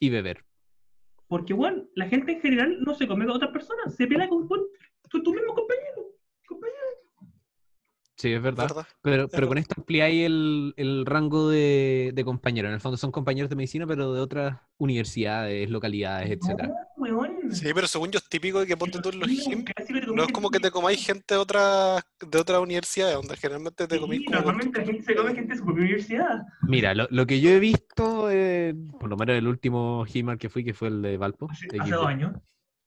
y 0.00 0.10
beber. 0.10 0.44
Porque, 1.28 1.54
bueno, 1.54 1.84
la 1.94 2.08
gente 2.08 2.32
en 2.32 2.40
general 2.40 2.80
no 2.80 2.94
se 2.94 3.06
come 3.06 3.26
con 3.26 3.36
otras 3.36 3.52
personas, 3.52 3.94
se 3.94 4.06
pelea 4.06 4.28
con, 4.28 4.48
con, 4.48 4.60
con 5.10 5.22
tu 5.22 5.32
mismo 5.32 5.54
compañero. 5.54 6.14
compañero. 6.46 6.86
Sí, 8.18 8.32
es 8.32 8.42
verdad. 8.42 8.66
¿verdad? 8.68 8.86
Pero, 9.00 9.28
pero 9.28 9.30
verdad. 9.30 9.48
con 9.48 9.58
esto 9.58 9.74
ampliáis 9.78 10.26
el, 10.26 10.74
el 10.76 11.06
rango 11.06 11.48
de, 11.48 12.10
de 12.12 12.24
compañeros. 12.24 12.68
En 12.68 12.74
el 12.74 12.80
fondo 12.80 12.96
son 12.96 13.12
compañeros 13.12 13.48
de 13.48 13.54
medicina, 13.54 13.86
pero 13.86 14.12
de 14.12 14.20
otras 14.20 14.58
universidades, 14.76 15.70
localidades. 15.70 16.36
No, 16.40 16.56
weón. 16.96 17.52
Sí, 17.52 17.68
pero 17.72 17.86
según 17.86 18.10
yo 18.10 18.18
es 18.18 18.28
típico 18.28 18.58
de 18.58 18.66
que 18.66 18.76
ponte 18.76 18.98
tú 19.00 19.10
en 19.10 19.20
los 19.20 19.28
gym, 19.28 19.64
no 20.14 20.24
es 20.24 20.32
como 20.32 20.50
que 20.50 20.58
te 20.58 20.70
comáis 20.72 21.06
gente 21.06 21.34
de 21.34 21.40
otra, 21.40 22.04
de 22.20 22.38
otra 22.38 22.58
universidad, 22.60 23.14
donde 23.14 23.36
generalmente 23.36 23.86
te 23.86 23.94
Sí, 23.94 24.00
comís 24.00 24.20
normalmente 24.28 24.80
la 24.80 24.84
gente 24.86 25.02
se 25.04 25.14
come 25.14 25.34
gente 25.34 25.52
de 25.52 25.58
su 25.58 25.64
propia 25.64 25.82
universidad. 25.84 26.42
Mira, 26.62 26.94
lo, 26.94 27.06
lo 27.10 27.24
que 27.26 27.40
yo 27.40 27.50
he 27.50 27.60
visto, 27.60 28.30
eh, 28.32 28.74
por 28.98 29.08
lo 29.08 29.16
menos 29.16 29.36
el 29.36 29.46
último 29.46 30.04
gym 30.06 30.28
al 30.30 30.38
que 30.38 30.48
fui, 30.48 30.64
que 30.64 30.74
fue 30.74 30.88
el 30.88 31.02
de 31.02 31.16
Valpo. 31.16 31.48
Hace, 31.50 31.68
hace 31.78 31.92
dos 31.92 32.06
años. 32.06 32.32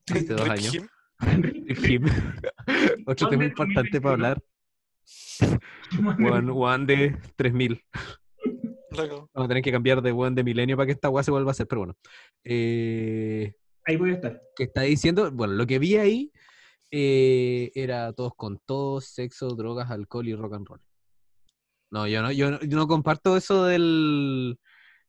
Hace 0.09 0.25
dos 0.25 0.41
Rip 0.41 0.51
años. 0.51 0.71
Gym. 0.73 0.87
El 1.67 1.75
gym. 1.77 2.03
Otro 3.05 3.29
tema 3.29 3.43
¿Dónde 3.43 3.45
importante 3.45 4.01
para 4.01 4.11
2021? 4.11 4.11
hablar. 4.11 4.43
One, 6.19 6.51
one 6.51 6.85
de 6.85 7.17
3000. 7.35 7.83
Loco. 8.91 9.29
Vamos 9.33 9.45
a 9.45 9.47
tener 9.47 9.63
que 9.63 9.71
cambiar 9.71 10.01
de 10.01 10.11
one 10.11 10.35
de 10.35 10.43
milenio 10.43 10.75
para 10.75 10.85
que 10.85 10.91
esta 10.93 11.09
weá 11.09 11.23
se 11.23 11.31
vuelva 11.31 11.51
a 11.51 11.53
hacer, 11.53 11.67
pero 11.67 11.81
bueno. 11.81 11.95
Eh, 12.43 13.53
Ahí 13.85 13.95
voy 13.95 14.11
a 14.11 14.13
estar. 14.13 14.41
¿Qué 14.55 14.63
está 14.63 14.81
diciendo? 14.81 15.31
Bueno, 15.31 15.53
lo 15.53 15.65
que 15.65 15.79
vi 15.79 15.95
ahí 15.95 16.31
eh, 16.91 17.71
era 17.73 18.11
todos 18.13 18.33
con 18.35 18.59
todos, 18.65 19.05
sexo, 19.05 19.55
drogas, 19.55 19.89
alcohol 19.89 20.27
y 20.27 20.35
rock 20.35 20.53
and 20.53 20.67
roll. 20.67 20.81
No, 21.89 22.07
yo 22.07 22.21
no, 22.21 22.31
yo 22.31 22.51
no, 22.51 22.59
yo 22.61 22.77
no 22.77 22.87
comparto 22.87 23.35
eso 23.35 23.65
del. 23.65 24.59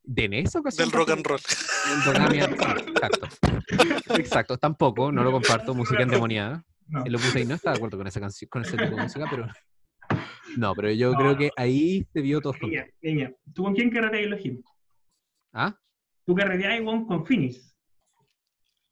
¿De 0.04 0.24
en 0.24 0.34
esa 0.34 0.60
ocasión? 0.60 0.88
Del 0.88 0.98
rock 0.98 1.10
and 1.10 1.26
roll. 1.26 1.40
Exacto. 2.88 3.28
Exacto, 4.16 4.58
tampoco, 4.58 5.12
no 5.12 5.22
lo 5.22 5.32
comparto. 5.32 5.74
Música 5.74 6.02
endemoniada. 6.02 6.64
No. 6.86 7.04
Lo 7.06 7.18
puse 7.18 7.38
ahí, 7.38 7.44
no 7.46 7.54
estaba 7.54 7.74
de 7.74 7.78
acuerdo 7.78 7.98
con 7.98 8.06
esa 8.06 8.20
canción, 8.20 8.48
con 8.48 8.62
ese 8.62 8.76
tipo 8.76 8.96
de 8.96 9.02
música, 9.02 9.26
pero. 9.30 9.46
No, 10.56 10.74
pero 10.74 10.90
yo 10.92 11.12
No, 11.12 11.18
creo 11.18 11.32
no. 11.32 11.38
que 11.38 11.50
ahí 11.56 12.06
se 12.12 12.20
vio 12.20 12.40
todos 12.40 12.56
con 12.58 12.70
Niña, 12.70 12.86
niña, 13.00 13.32
¿tú 13.54 13.64
con 13.64 13.74
quién 13.74 13.90
carreteas 13.90 14.24
en 14.24 14.30
los 14.30 14.40
gym? 14.40 14.62
¿Ah? 15.52 15.78
Tú 16.24 16.34
carreteas 16.34 16.80
weón, 16.80 17.06
con 17.06 17.26
Finis. 17.26 17.74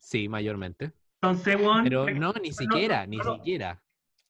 Sí, 0.01 0.29
mayormente. 0.29 0.93
Entonces, 1.23 1.57
weón. 1.57 1.85
Pero 1.85 2.11
no, 2.11 2.33
ni 2.35 2.53
siquiera, 2.53 3.07
ni 3.07 3.19
siquiera. 3.23 3.83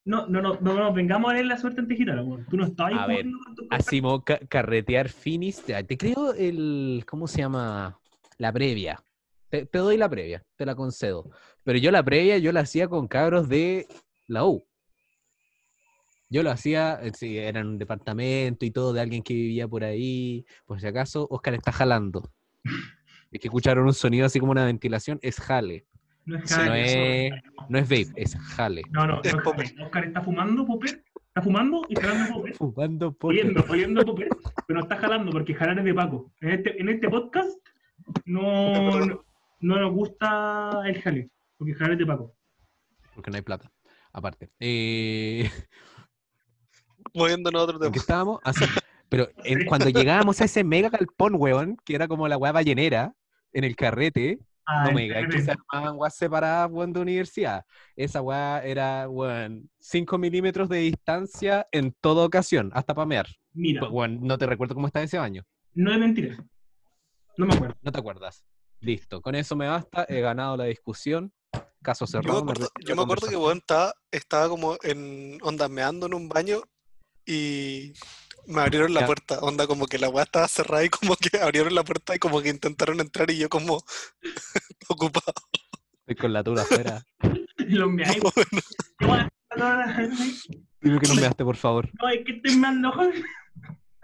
No, 0.03 0.25
no, 0.27 0.41
no, 0.41 0.59
no, 0.59 0.73
no, 0.73 0.93
vengamos 0.93 1.31
a 1.31 1.35
ver 1.35 1.45
la 1.45 1.57
suerte 1.57 1.81
weón. 1.81 2.45
Tú 2.49 2.57
no 2.57 2.65
estás 2.65 2.87
ahí 2.87 2.95
A 2.97 3.07
ver, 3.07 3.25
Así 3.69 4.01
ca- 4.25 4.39
carretear 4.47 5.09
finis. 5.09 5.61
Te, 5.63 5.83
te 5.83 5.97
creo 5.97 6.33
el. 6.33 7.03
¿Cómo 7.07 7.27
se 7.27 7.39
llama? 7.39 7.99
La 8.37 8.51
previa. 8.51 9.01
Te, 9.49 9.65
te 9.65 9.77
doy 9.79 9.97
la 9.97 10.09
previa, 10.09 10.43
te 10.55 10.65
la 10.65 10.75
concedo. 10.75 11.29
Pero 11.63 11.77
yo 11.77 11.91
la 11.91 12.03
previa 12.03 12.37
yo 12.37 12.51
la 12.51 12.61
hacía 12.61 12.87
con 12.87 13.07
cabros 13.07 13.47
de 13.49 13.87
la 14.27 14.45
U. 14.45 14.65
Yo 16.31 16.43
lo 16.43 16.49
hacía, 16.49 16.97
eh, 17.03 17.11
sí, 17.13 17.37
era 17.37 17.59
en 17.59 17.67
un 17.67 17.77
departamento 17.77 18.65
y 18.65 18.71
todo, 18.71 18.93
de 18.93 19.01
alguien 19.01 19.21
que 19.21 19.33
vivía 19.33 19.67
por 19.67 19.83
ahí. 19.83 20.45
Por 20.65 20.79
si 20.79 20.87
acaso, 20.87 21.27
Oscar 21.29 21.53
está 21.55 21.73
jalando. 21.73 22.31
Es 23.31 23.39
que 23.41 23.49
escucharon 23.49 23.85
un 23.85 23.93
sonido 23.93 24.25
así 24.25 24.39
como 24.39 24.53
una 24.53 24.63
ventilación, 24.63 25.19
es 25.21 25.39
jale. 25.41 25.85
No 26.23 26.37
es 26.37 26.49
Sí, 26.49 26.55
No 26.55 26.61
jale, 26.63 27.27
es, 27.27 27.33
no 27.67 27.77
es 27.79 27.83
vape, 27.89 28.13
es 28.15 28.35
jale. 28.37 28.81
No, 28.91 29.05
no, 29.05 29.15
no 29.15 29.21
Es 29.23 29.35
popper. 29.35 29.67
jale. 29.67 29.83
Oscar 29.83 30.05
está 30.05 30.21
fumando 30.21 30.65
popper, 30.65 31.03
está 31.27 31.41
fumando 31.41 31.81
y 31.89 31.95
jalando 31.95 32.33
popper. 32.33 32.53
Fumando 32.55 33.11
popper. 33.11 33.29
Oliendo, 33.29 33.65
oliendo 33.67 34.05
popper, 34.05 34.29
pero 34.67 34.79
no 34.79 34.83
está 34.85 34.95
jalando 34.97 35.31
porque 35.33 35.53
jalar 35.53 35.79
es 35.79 35.83
de 35.85 35.93
Paco. 35.93 36.31
En 36.39 36.49
este, 36.51 36.81
en 36.81 36.87
este 36.87 37.09
podcast 37.09 37.59
no, 38.25 38.99
no, 39.05 39.25
no 39.59 39.79
nos 39.79 39.93
gusta 39.93 40.81
el 40.85 41.01
jale, 41.01 41.29
porque 41.57 41.73
jalar 41.73 41.93
es 41.93 41.99
de 41.99 42.05
Paco. 42.05 42.33
Porque 43.15 43.31
no 43.31 43.35
hay 43.35 43.41
plata. 43.43 43.69
Aparte. 44.13 44.49
Eh, 44.59 45.49
Moviéndonos 47.13 47.59
a 47.61 47.63
otro 47.63 47.75
¿En 47.77 47.91
tema. 47.91 47.95
estábamos? 48.01 48.39
Ah, 48.43 48.53
sí. 48.53 48.65
Pero 49.09 49.29
en- 49.43 49.65
cuando 49.65 49.89
llegábamos 49.89 50.39
a 50.41 50.45
ese 50.45 50.63
mega 50.63 50.89
galpón, 50.89 51.35
weón, 51.35 51.77
que 51.83 51.95
era 51.95 52.07
como 52.07 52.27
la 52.27 52.37
weá 52.37 52.51
ballenera, 52.51 53.13
en 53.53 53.63
el 53.63 53.75
carrete, 53.75 54.39
Ah, 54.63 54.85
no 54.85 54.91
me 54.93 55.01
digáis 55.01 55.27
que 55.27 55.41
se 55.41 55.51
armaban 55.51 55.97
weas 55.97 56.15
separadas, 56.15 56.69
weón, 56.71 56.93
de 56.93 56.99
universidad. 57.01 57.65
Esa 57.95 58.21
weá 58.21 58.63
era, 58.63 59.09
weón, 59.09 59.69
5 59.79 60.17
milímetros 60.19 60.69
de 60.69 60.77
distancia 60.77 61.67
en 61.71 61.91
toda 61.99 62.23
ocasión, 62.23 62.69
hasta 62.73 62.93
pamear. 62.93 63.25
Mira, 63.53 63.81
Pues, 63.81 63.91
weón, 63.91 64.21
no 64.21 64.37
te 64.37 64.45
recuerdo 64.45 64.75
cómo 64.75 64.87
estaba 64.87 65.03
ese 65.03 65.17
baño. 65.17 65.43
no 65.73 65.91
es 65.91 65.97
mentira. 65.99 66.37
No 67.37 67.47
me 67.47 67.55
acuerdo. 67.55 67.75
No 67.81 67.91
te 67.91 67.99
acuerdas. 67.99 68.45
Listo, 68.79 69.19
con 69.21 69.35
eso 69.35 69.55
me 69.55 69.67
basta, 69.67 70.05
he 70.07 70.21
ganado 70.21 70.55
la 70.55 70.65
discusión. 70.65 71.33
Caso 71.81 72.05
Yo 72.05 72.19
me 72.19 72.21
cerrado. 72.23 72.39
acuerdo, 72.41 72.65
retiro 72.65 72.87
yo 72.87 72.95
me 72.95 73.01
acuerdo 73.01 73.27
que 73.27 73.35
weón 73.35 73.57
estaba, 73.57 73.93
estaba 74.11 74.47
como 74.47 74.77
en 74.83 75.39
onda 75.41 75.67
meando 75.67 76.05
en 76.05 76.13
un 76.13 76.29
baño 76.29 76.61
y 77.25 77.93
me 78.47 78.61
abrieron 78.61 78.93
la 78.93 79.01
Ya. 79.01 79.05
puerta. 79.05 79.39
Onda 79.39 79.67
como 79.67 79.85
que 79.87 79.97
la 79.99 80.09
weá 80.09 80.23
estaba 80.23 80.47
cerrada 80.47 80.83
y 80.83 80.89
como 80.89 81.15
que 81.15 81.37
abrieron 81.41 81.73
la 81.75 81.83
puerta 81.83 82.15
y 82.15 82.19
como 82.19 82.41
que 82.41 82.49
intentaron 82.49 82.99
entrar 82.99 83.29
y 83.31 83.37
yo 83.37 83.49
como 83.49 83.81
ocupado. 84.89 85.33
Estoy 86.01 86.15
con 86.15 86.33
la 86.33 86.43
tula 86.43 86.61
afuera. 86.63 87.03
Y 87.57 87.75
los 87.75 87.89
me 87.91 88.03
Bueno, 88.03 88.31
¿Qué 88.97 89.05
guay? 89.05 89.21
No, 89.55 89.75
no, 89.75 89.85
no, 89.85 90.09
Dime 90.81 90.99
que 90.99 91.07
no 91.07 91.15
me 91.15 91.21
daste, 91.21 91.43
por 91.45 91.55
favor. 91.55 91.89
no, 92.01 92.09
es 92.09 92.25
que 92.25 92.31
estoy 92.33 92.55
más 92.57 92.75
loco. 92.75 93.03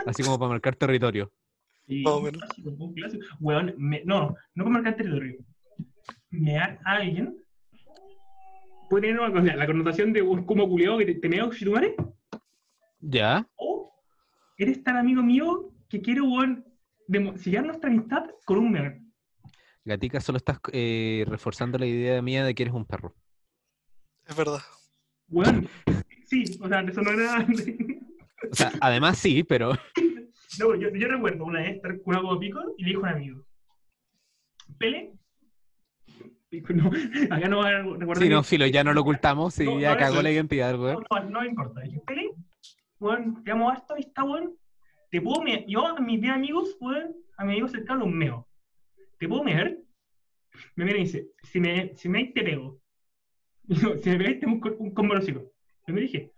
Así 0.05 0.21
como 0.23 0.37
para 0.37 0.49
marcar 0.49 0.75
territorio. 0.75 1.33
Sí, 1.87 2.03
Más 2.03 2.13
o 2.13 2.17
un 2.19 2.23
menos. 2.25 2.41
clásico. 2.95 3.25
Weón, 3.39 3.73
me- 3.77 4.03
no, 4.05 4.35
no 4.53 4.63
como 4.63 4.75
marcar 4.75 4.95
territorio. 4.95 5.37
Mear 6.29 6.79
a 6.85 6.93
alguien 6.97 7.35
puede 8.89 9.07
tener 9.07 9.19
una 9.19 9.33
cosa, 9.33 9.55
la 9.55 9.65
connotación 9.65 10.13
de 10.13 10.21
un 10.21 10.45
como 10.45 10.67
culiado 10.69 10.99
que 10.99 11.05
te, 11.05 11.15
te 11.15 11.29
mea 11.29 11.49
tu 11.49 11.71
madre, 11.71 11.95
¿Ya? 12.99 13.47
o 13.55 13.93
eres 14.57 14.83
tan 14.83 14.97
amigo 14.97 15.21
mío 15.21 15.71
que 15.89 16.01
quiero, 16.01 16.25
weón, 16.25 16.65
sellar 17.37 17.65
nuestra 17.65 17.89
amistad 17.89 18.25
con 18.45 18.57
un 18.57 18.71
mear. 18.71 18.99
Gatica, 19.85 20.19
solo 20.19 20.37
estás 20.37 20.59
eh, 20.73 21.23
reforzando 21.27 21.77
la 21.77 21.85
idea 21.85 22.21
mía 22.21 22.43
de 22.43 22.53
que 22.55 22.63
eres 22.63 22.73
un 22.75 22.85
perro. 22.85 23.15
es 24.25 24.35
verdad. 24.35 24.59
Weón, 25.29 25.67
sí, 26.25 26.43
o 26.61 26.67
sea, 26.67 26.81
eso 26.81 27.01
no 27.01 27.11
era. 27.11 27.47
O 28.51 28.55
sea, 28.55 28.71
además 28.81 29.17
sí, 29.17 29.43
pero 29.43 29.71
No, 30.59 30.75
yo, 30.75 30.89
yo 30.93 31.07
recuerdo 31.07 31.43
una 31.45 31.61
vez 31.61 31.75
estar 31.75 32.01
con 32.01 32.15
algo 32.15 32.39
pico 32.39 32.59
y 32.77 32.83
le 32.83 32.89
dijo 32.89 33.05
a 33.05 33.09
un 33.09 33.15
amigo, 33.15 33.43
Pele. 34.77 35.13
No, 36.73 36.89
acá 37.29 37.47
no 37.49 37.57
va 37.59 37.67
a 37.67 37.81
recordar. 37.83 38.23
sí, 38.23 38.29
no, 38.29 38.41
filo, 38.43 38.65
ya 38.67 38.83
no 38.83 38.93
lo 38.93 39.01
ocultamos, 39.01 39.59
No, 39.59 39.79
ya 39.79 39.91
no, 39.93 39.97
cagó 39.97 40.21
la 40.21 40.31
identidad, 40.31 40.75
güey. 40.77 40.95
no, 40.95 41.29
no 41.29 41.41
me 41.41 41.47
importa. 41.47 41.81
Pele, 42.05 42.31
weón, 42.99 43.43
te 43.43 43.51
amo 43.51 43.69
harto, 43.69 43.93
amistad, 43.93 44.23
weón. 44.23 44.55
Te 45.09 45.21
puedo 45.21 45.41
mear. 45.41 45.65
Yo 45.67 45.85
a 45.85 45.99
mis 45.99 46.21
10 46.21 46.33
amigos, 46.33 46.77
weón, 46.79 47.15
a 47.37 47.45
mis 47.45 47.53
amigos 47.53 47.71
cercanos 47.71 48.07
meo. 48.07 48.47
¿Te 49.17 49.27
puedo 49.27 49.43
mear? 49.43 49.77
Me 50.75 50.85
mira 50.85 50.97
y 50.97 51.01
dice, 51.01 51.27
si 51.43 51.59
me, 51.59 51.95
si 51.95 52.09
me 52.09 52.25
te 52.25 52.43
pego. 52.43 52.79
Yo, 53.63 53.97
si 53.97 54.09
me 54.09 54.17
pegáis, 54.17 54.39
tengo 54.39 54.55
un, 54.55 54.75
un 54.79 54.93
combo 54.93 55.15
hocico. 55.15 55.51
Yo 55.87 55.93
me 55.93 56.01
dije, 56.01 56.33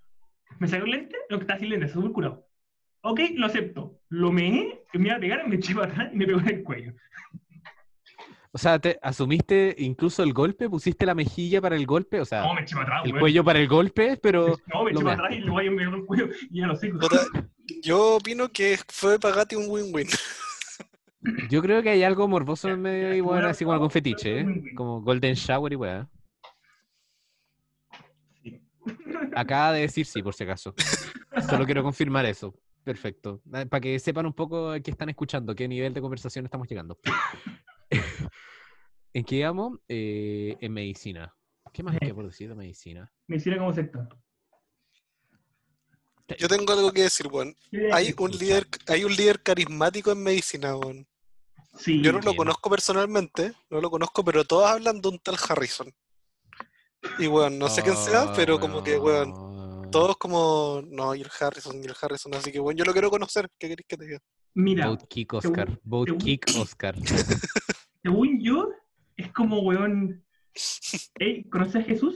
me 0.59 0.67
saqué 0.67 0.83
un 0.83 0.91
lente, 0.91 1.15
lo 1.29 1.37
que 1.37 1.43
está 1.43 1.57
sin 1.57 1.69
lente, 1.69 1.87
súper 1.87 2.11
curado. 2.11 2.45
Ok, 3.01 3.21
lo 3.35 3.45
acepto. 3.45 4.01
Lo 4.09 4.31
meé, 4.31 4.83
me 4.93 5.07
iba 5.07 5.15
a 5.15 5.19
pegar, 5.19 5.47
me 5.47 5.55
eché 5.55 5.73
para 5.73 5.91
atrás 5.91 6.09
y 6.13 6.17
me 6.17 6.25
pegó 6.25 6.39
en 6.41 6.49
el 6.49 6.63
cuello. 6.63 6.93
O 8.51 8.57
sea, 8.57 8.79
te 8.79 8.97
asumiste 9.03 9.75
incluso 9.77 10.23
el 10.23 10.33
golpe, 10.33 10.67
pusiste 10.69 11.05
la 11.05 11.13
mejilla 11.13 11.61
para 11.61 11.75
el 11.75 11.85
golpe, 11.85 12.19
o 12.19 12.25
sea, 12.25 12.41
No, 12.41 12.55
me 12.55 12.61
eché 12.61 12.73
para 12.75 12.87
atrás, 12.87 13.01
el 13.05 13.11
weón. 13.11 13.19
cuello 13.21 13.43
para 13.43 13.59
el 13.59 13.67
golpe, 13.67 14.17
pero 14.17 14.57
No, 14.73 14.83
me 14.83 14.91
eché 14.91 15.03
para 15.03 15.13
atrás 15.13 15.33
y 15.33 15.39
luego 15.39 15.57
ahí 15.59 15.69
me 15.69 15.83
en 15.83 15.93
el 15.93 16.05
cuello 16.05 16.27
y 16.49 16.59
ya 16.59 16.67
lo. 16.67 16.79
Puta, 16.79 17.21
yo 17.83 18.15
opino 18.15 18.49
que 18.49 18.79
fue 18.87 19.19
para 19.19 19.35
Gatti 19.35 19.55
un 19.55 19.65
win-win. 19.69 20.07
yo 21.49 21.61
creo 21.61 21.83
que 21.83 21.89
hay 21.91 22.01
algo 22.03 22.27
morboso 22.27 22.69
en 22.69 22.81
medio 22.81 23.13
y 23.13 23.21
bueno, 23.21 23.47
así 23.47 23.63
como 23.65 23.73
algún 23.73 23.91
fetiche, 23.91 24.39
¿eh? 24.39 24.45
Como 24.75 25.01
Golden 25.01 25.35
Shower 25.35 25.71
y 25.73 25.75
weá. 25.75 26.09
Acaba 29.35 29.73
de 29.73 29.81
decir 29.81 30.07
sí, 30.07 30.23
por 30.23 30.33
si 30.33 30.43
acaso. 30.43 30.73
Solo 31.47 31.65
quiero 31.65 31.83
confirmar 31.83 32.25
eso. 32.25 32.55
Perfecto. 32.83 33.41
Para 33.69 33.79
que 33.81 33.99
sepan 33.99 34.25
un 34.25 34.33
poco 34.33 34.71
qué 34.83 34.89
están 34.89 35.09
escuchando, 35.09 35.53
qué 35.53 35.67
nivel 35.67 35.93
de 35.93 36.01
conversación 36.01 36.45
estamos 36.45 36.67
llegando. 36.67 36.97
¿En 39.13 39.23
qué 39.23 39.35
íbamos? 39.37 39.79
Eh, 39.87 40.55
en 40.61 40.73
medicina. 40.73 41.33
¿Qué 41.73 41.83
más 41.83 41.93
hay 41.99 42.07
que 42.07 42.13
por 42.13 42.25
decir 42.25 42.49
de 42.49 42.55
medicina? 42.55 43.11
Me 43.27 43.37
hicieron 43.37 43.59
como 43.59 43.73
secta. 43.73 44.07
Yo 46.37 46.47
tengo 46.47 46.71
algo 46.73 46.91
que 46.91 47.03
decir, 47.03 47.27
weón. 47.27 47.55
Hay 47.91 48.13
un 48.17 48.31
líder, 48.31 48.67
hay 48.87 49.03
un 49.03 49.15
líder 49.15 49.41
carismático 49.41 50.11
en 50.11 50.21
medicina, 50.23 50.75
weón. 50.75 51.07
Sí. 51.75 52.01
Yo 52.03 52.11
no 52.11 52.19
lo 52.19 52.35
conozco 52.35 52.69
personalmente, 52.69 53.53
no 53.69 53.81
lo 53.81 53.89
conozco, 53.89 54.23
pero 54.23 54.43
todos 54.45 54.65
hablan 54.69 55.01
de 55.01 55.09
un 55.09 55.19
tal 55.19 55.37
Harrison. 55.49 55.91
Y 57.17 57.27
weón, 57.27 57.57
no 57.57 57.67
sé 57.69 57.81
quién 57.81 57.95
sea, 57.95 58.25
Oh, 58.25 58.33
pero 58.35 58.59
como 58.59 58.83
que, 58.83 58.97
weón, 58.97 59.31
weón. 59.31 59.91
todos 59.91 60.17
como, 60.17 60.81
no, 60.85 61.15
y 61.15 61.21
el 61.21 61.29
Harrison, 61.39 61.81
y 61.81 61.87
el 61.87 61.95
Harrison, 61.99 62.33
así 62.35 62.51
que, 62.51 62.59
weón, 62.59 62.77
yo 62.77 62.85
lo 62.85 62.91
quiero 62.93 63.09
conocer. 63.09 63.47
¿Qué 63.57 63.69
queréis 63.69 63.87
que 63.87 63.97
te 63.97 64.05
diga? 64.05 64.19
Mira, 64.55 64.87
Vote 64.89 65.05
kick 65.07 65.33
Oscar. 65.33 65.79
Según- 65.83 66.17
kick 66.17 66.45
Oscar. 66.59 66.95
según 68.03 68.39
yo, 68.43 68.69
es 69.21 69.31
como, 69.33 69.59
weón. 69.61 70.23
Ey, 71.19 71.43
¿conoces 71.45 71.75
a 71.77 71.85
Jesús? 71.85 72.15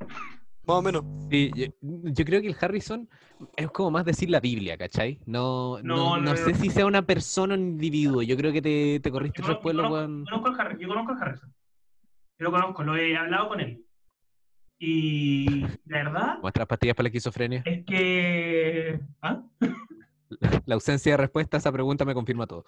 Más 0.00 0.76
o 0.76 0.82
menos. 0.82 1.04
Sí, 1.30 1.50
yo, 1.54 1.66
yo 1.80 2.24
creo 2.24 2.40
que 2.42 2.48
el 2.48 2.56
Harrison 2.60 3.08
es 3.56 3.70
como 3.70 3.90
más 3.90 4.04
decir 4.04 4.28
la 4.30 4.40
Biblia, 4.40 4.76
¿cachai? 4.76 5.18
No, 5.26 5.80
no, 5.82 5.96
No, 5.96 6.16
no, 6.18 6.22
no, 6.32 6.36
sé 6.36 6.52
no. 6.52 6.58
si 6.58 6.70
sea 6.70 6.84
una 6.86 7.02
persona 7.02 7.54
o 7.54 7.56
un 7.56 7.62
individuo. 7.70 8.22
Yo 8.22 8.36
creo 8.36 8.52
que 8.52 8.60
te, 8.62 9.00
te 9.00 9.10
corriste 9.10 9.42
tres 9.42 9.56
pueblos, 9.62 9.86
yo 9.86 9.92
weón. 9.94 10.24
conozco 10.24 10.78
yo 10.78 10.88
conozco 10.88 11.12
al 11.12 11.22
Harrison. 11.22 11.54
Yo 12.38 12.44
lo 12.44 12.50
conozco, 12.52 12.84
lo 12.84 12.96
he 12.96 13.16
hablado 13.16 13.48
con 13.48 13.60
él. 13.60 13.84
Y 14.80 15.62
la 15.86 16.04
verdad 16.04 16.38
¿Muestras 16.40 16.68
pastillas 16.68 16.94
para 16.94 17.04
la 17.04 17.08
esquizofrenia? 17.08 17.62
es 17.64 17.84
que. 17.84 19.00
¿Ah? 19.22 19.42
La 20.66 20.74
ausencia 20.74 21.12
de 21.12 21.16
respuesta 21.18 21.56
a 21.56 21.60
esa 21.60 21.72
pregunta 21.72 22.04
me 22.04 22.14
confirma 22.14 22.46
todo. 22.46 22.64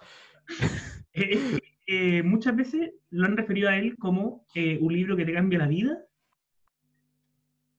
Que, 1.13 1.59
eh, 1.87 2.23
muchas 2.23 2.55
veces 2.55 2.91
lo 3.09 3.25
han 3.25 3.35
referido 3.35 3.67
a 3.67 3.75
él 3.77 3.97
como 3.97 4.45
eh, 4.55 4.77
un 4.79 4.93
libro 4.93 5.17
que 5.17 5.25
te 5.25 5.33
cambia 5.33 5.59
la 5.59 5.67
vida. 5.67 6.05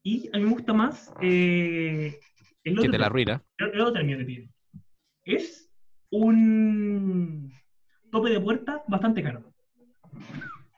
Y 0.03 0.29
a 0.33 0.37
mí 0.37 0.43
me 0.43 0.51
gusta 0.51 0.71
más 0.73 1.11
eh, 1.21 2.19
el 2.63 2.73
Que 2.75 2.79
otro 2.79 2.91
te 2.91 2.97
la 2.99 3.07
arruina. 3.07 3.43
El 3.57 3.71
el 3.73 3.81
otro 3.81 3.93
término 3.93 4.19
que 4.19 4.25
tiene. 4.25 4.49
Es 5.25 5.67
un 6.11 7.51
tope 8.11 8.29
de 8.29 8.39
puerta 8.39 8.83
bastante 8.87 9.23
caro. 9.23 9.51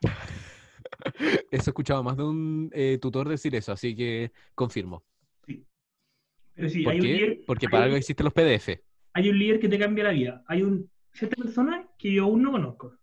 Eso 1.52 1.70
he 1.70 1.72
escuchado 1.72 2.04
más 2.04 2.16
de 2.18 2.24
un 2.24 2.70
eh, 2.74 2.98
tutor 3.02 3.28
decir 3.28 3.54
eso, 3.56 3.72
así 3.74 3.96
que 3.96 4.32
confirmo. 4.54 5.04
Pero 6.56 6.70
sí, 6.70 6.84
¿Por 6.84 6.94
hay 6.94 7.00
un, 7.02 7.06
qué? 7.06 7.14
líder, 7.14 7.40
Porque 7.46 7.68
para 7.68 7.80
un- 7.80 7.84
algo 7.86 7.98
existen 7.98 8.24
los 8.24 8.34
PDF. 8.34 8.82
Hay 9.16 9.30
un 9.30 9.40
líder 9.40 9.60
que 9.60 9.70
te 9.70 9.80
cambia 9.80 10.04
la 10.04 10.12
vida. 10.12 10.44
Hay 10.48 10.62
un 10.62 10.92
cierta 11.14 11.42
persona 11.42 11.88
que 11.98 12.12
yo 12.14 12.26
aún 12.26 12.44
no 12.44 12.52
conozco. 12.52 12.98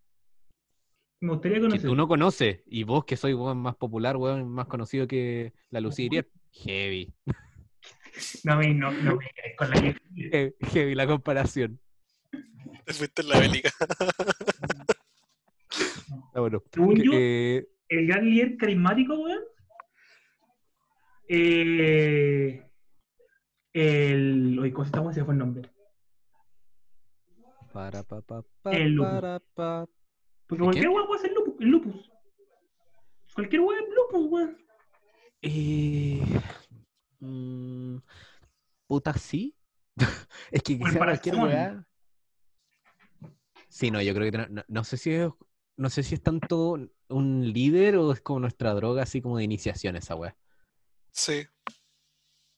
Me 1.21 1.29
gustaría 1.31 1.57
Que 1.57 1.61
conocer. 1.63 1.89
tú 1.89 1.95
no 1.95 2.07
conoces. 2.07 2.61
Y 2.67 2.83
vos, 2.83 3.05
que 3.05 3.17
soy 3.17 3.33
weón, 3.33 3.57
más 3.57 3.75
popular, 3.75 4.15
weón, 4.17 4.47
más 4.49 4.67
conocido 4.67 5.07
que 5.07 5.53
la 5.71 5.79
Lucía 5.81 6.05
Iriart, 6.05 6.27
Heavy. 6.51 7.13
No, 8.43 8.57
me- 8.57 8.73
no, 8.75 8.91
no 8.91 9.15
me 9.15 9.25
con 9.57 9.69
la 9.71 9.81
que- 9.81 9.97
He- 10.15 10.53
Heavy 10.67 10.93
la 10.93 11.07
comparación. 11.07 11.79
Te 12.85 12.93
fuiste 12.93 13.23
en 13.23 13.29
la 13.29 13.39
bélica. 13.39 13.71
Ah, 16.35 16.39
bueno. 16.39 16.63
Según 16.71 16.95
yo, 16.95 17.11
Eh, 17.13 17.67
el 17.89 18.07
gran 18.07 18.25
líder 18.25 18.57
carismático, 18.57 19.15
weón. 19.19 19.41
Eh, 21.27 22.63
el. 23.73 24.59
Oye, 24.59 24.71
¿cómo 24.73 24.85
se 24.85 24.91
llama? 24.91 25.13
Se 25.13 25.19
me 25.21 25.25
fue 25.25 25.33
el 25.33 25.39
nombre. 25.39 25.69
Para, 27.73 28.03
pa, 28.03 28.21
pa, 28.21 28.43
pa, 28.61 28.71
El 28.71 28.93
lupus. 28.93 29.11
para, 29.11 29.39
pa. 29.39 29.89
Porque 30.47 30.61
¿El 30.61 30.65
cualquier 30.65 30.89
weón 30.89 31.07
puede 31.07 31.21
ser 31.21 31.33
lupus. 31.33 31.55
El 31.59 31.67
lupus. 31.69 32.11
Cualquier 33.33 33.61
weón 33.61 33.83
es 33.83 33.89
lupus, 33.95 34.31
weón. 34.31 34.57
Eh, 35.41 36.21
mm, 37.19 37.97
puta, 38.87 39.13
sí. 39.13 39.55
es 40.51 40.61
que 40.61 40.73
O 40.73 40.75
el 40.77 40.83
quizá 40.83 40.97
cualquier 40.99 41.35
weá. 41.35 41.87
Sí, 43.67 43.89
no, 43.89 44.01
yo 44.03 44.13
creo 44.13 44.31
que 44.31 44.37
no, 44.37 44.63
no- 44.67 44.83
sé 44.83 44.97
si 44.97 45.11
es, 45.11 45.31
no 45.77 45.89
sé 45.89 46.03
si 46.03 46.13
es 46.13 46.21
tanto 46.21 46.77
un 47.09 47.53
líder 47.53 47.97
o 47.97 48.11
es 48.11 48.21
como 48.21 48.39
nuestra 48.41 48.75
droga, 48.75 49.01
así 49.01 49.19
como 49.19 49.37
de 49.37 49.45
iniciación 49.45 49.95
esa 49.95 50.15
weá. 50.15 50.37
Sí. 51.11 51.47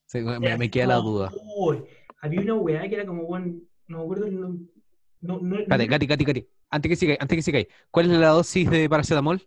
Sí, 0.04 0.20
me, 0.20 0.70
queda 0.70 0.86
la 0.88 0.96
duda. 0.96 1.32
uy, 1.56 1.82
había 2.20 2.42
una 2.42 2.54
weá 2.54 2.86
que 2.86 2.96
era 2.96 3.06
como, 3.06 3.22
weón. 3.22 3.66
No 3.88 3.98
me 3.98 4.04
acuerdo 4.04 4.26
el 4.26 4.40
nombre. 4.40 4.76
No, 5.26 5.38
no, 5.40 5.56
Espérate. 5.58 6.48
Antes 6.70 6.88
que 6.90 6.96
siga, 6.96 7.16
antes 7.20 7.36
que 7.36 7.42
siga, 7.42 7.60
¿cuál 7.90 8.10
es 8.10 8.18
la 8.18 8.28
dosis 8.28 8.68
de 8.70 8.88
paracetamol? 8.88 9.42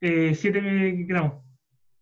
Eh, 0.00 0.34
7 0.34 0.60
gramos. 1.06 1.44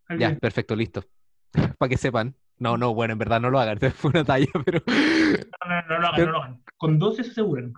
al 0.08 0.18
Ya, 0.18 0.28
día. 0.30 0.38
perfecto, 0.38 0.74
listo. 0.76 1.04
Para 1.78 1.88
que 1.88 1.96
sepan. 1.96 2.34
No, 2.58 2.76
no, 2.76 2.92
bueno, 2.94 3.12
en 3.12 3.18
verdad 3.18 3.40
no 3.40 3.50
lo 3.50 3.58
hagan, 3.58 3.78
fue 3.94 4.10
una 4.10 4.24
talla, 4.24 4.46
pero, 4.64 4.82
No, 4.86 5.68
no, 5.68 5.82
no 5.88 5.98
lo 6.00 6.06
hagan, 6.08 6.26
no 6.26 6.32
lo 6.32 6.42
hagan. 6.42 6.62
Con 6.76 6.98
12 6.98 7.24
se 7.24 7.30
aseguran. 7.30 7.72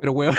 pero 0.00 0.12
weón. 0.12 0.36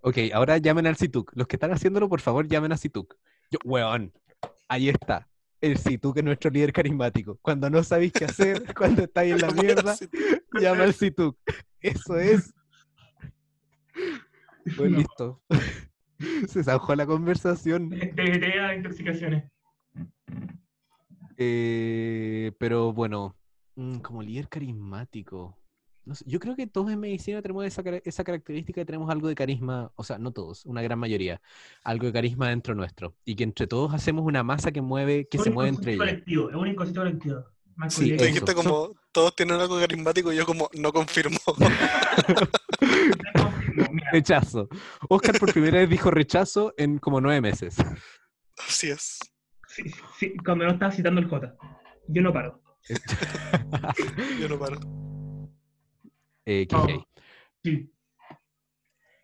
Ok, 0.00 0.16
ahora 0.32 0.58
llamen 0.58 0.86
al 0.86 0.96
CITUC. 0.96 1.32
Los 1.34 1.46
que 1.46 1.56
están 1.56 1.72
haciéndolo, 1.72 2.08
por 2.08 2.20
favor, 2.20 2.46
llamen 2.46 2.72
a 2.72 2.76
CITUC. 2.78 3.14
Yo, 3.50 3.58
weón, 3.64 4.12
ahí 4.68 4.88
está. 4.88 5.28
El 5.60 5.76
CITUC 5.78 6.18
es 6.18 6.24
nuestro 6.24 6.50
líder 6.50 6.72
carismático. 6.72 7.38
Cuando 7.42 7.68
no 7.68 7.82
sabéis 7.82 8.12
qué 8.12 8.24
hacer, 8.26 8.62
cuando 8.76 9.02
estáis 9.02 9.32
en 9.34 9.40
la 9.40 9.50
mierda, 9.50 9.96
llama 10.60 10.84
al 10.84 10.94
CITUC. 10.94 11.36
Eso 11.80 12.18
es. 12.18 12.54
Pues 14.76 14.90
No. 14.90 14.98
listo. 14.98 15.42
Se 16.48 16.64
zanjó 16.64 16.94
la 16.94 17.06
conversación. 17.06 17.90
DDT 17.90 18.44
a 18.60 18.74
intoxicaciones. 18.74 19.44
Eh, 21.36 22.52
pero 22.58 22.92
bueno, 22.92 23.36
mm, 23.76 23.98
como 23.98 24.22
líder 24.22 24.48
carismático. 24.48 25.57
No 26.08 26.14
sé, 26.14 26.24
yo 26.26 26.40
creo 26.40 26.56
que 26.56 26.66
todos 26.66 26.90
en 26.90 26.98
medicina 27.00 27.42
tenemos 27.42 27.66
esa, 27.66 27.82
cara- 27.84 28.00
esa 28.02 28.24
característica 28.24 28.80
de 28.80 28.86
tenemos 28.86 29.10
algo 29.10 29.28
de 29.28 29.34
carisma, 29.34 29.92
o 29.94 30.02
sea, 30.02 30.16
no 30.18 30.32
todos, 30.32 30.64
una 30.64 30.80
gran 30.80 30.98
mayoría, 30.98 31.42
algo 31.84 32.06
de 32.06 32.14
carisma 32.14 32.48
dentro 32.48 32.74
nuestro. 32.74 33.14
Y 33.26 33.36
que 33.36 33.44
entre 33.44 33.66
todos 33.66 33.92
hacemos 33.92 34.24
una 34.24 34.42
masa 34.42 34.72
que 34.72 34.80
mueve, 34.80 35.28
que 35.30 35.36
Es 35.36 35.42
se 35.44 35.50
mueve 35.50 35.68
entre 35.68 35.98
colectivo, 35.98 36.48
Es 36.48 36.56
un 36.56 36.66
inconsciente 36.66 37.00
colectivo. 37.00 37.44
Sí, 37.90 38.10
dijiste 38.12 38.54
como, 38.54 38.94
todos 39.12 39.36
tienen 39.36 39.60
algo 39.60 39.78
carismático 39.78 40.32
y 40.32 40.36
yo 40.36 40.46
como, 40.46 40.68
no 40.74 40.92
confirmo. 40.92 41.38
Rechazo. 44.12 44.68
Oscar 45.08 45.38
por 45.38 45.52
primera 45.52 45.78
vez 45.78 45.88
dijo 45.88 46.10
rechazo 46.10 46.74
en 46.76 46.98
como 46.98 47.20
nueve 47.20 47.40
meses. 47.40 47.76
Así 48.66 48.90
es. 48.90 49.20
sí, 49.68 49.84
sí, 50.18 50.34
cuando 50.44 50.64
no 50.64 50.72
estaba 50.72 50.90
citando 50.90 51.20
el 51.20 51.28
J. 51.28 51.54
Yo 52.08 52.22
no 52.22 52.32
paro. 52.32 52.60
Yo 54.40 54.48
no 54.48 54.58
paro. 54.58 54.80
Eh, 56.50 56.66
No. 56.72 56.86
Sí. 57.62 57.90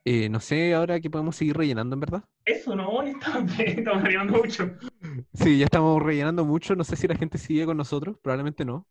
Eh, 0.06 0.28
no 0.28 0.38
sé 0.40 0.74
ahora 0.74 1.00
que 1.00 1.08
podemos 1.08 1.34
seguir 1.36 1.56
rellenando, 1.56 1.94
en 1.94 2.00
verdad. 2.00 2.24
Eso 2.44 2.76
no, 2.76 2.88
honestamente, 2.88 3.70
estamos 3.80 4.04
arribando 4.04 4.34
mucho. 4.34 4.70
Sí, 5.32 5.58
ya 5.58 5.64
estamos 5.64 6.02
rellenando 6.02 6.44
mucho. 6.44 6.76
No 6.76 6.84
sé 6.84 6.96
si 6.96 7.08
la 7.08 7.14
gente 7.16 7.38
sigue 7.38 7.64
con 7.64 7.76
nosotros. 7.78 8.18
Probablemente 8.22 8.64
no. 8.66 8.86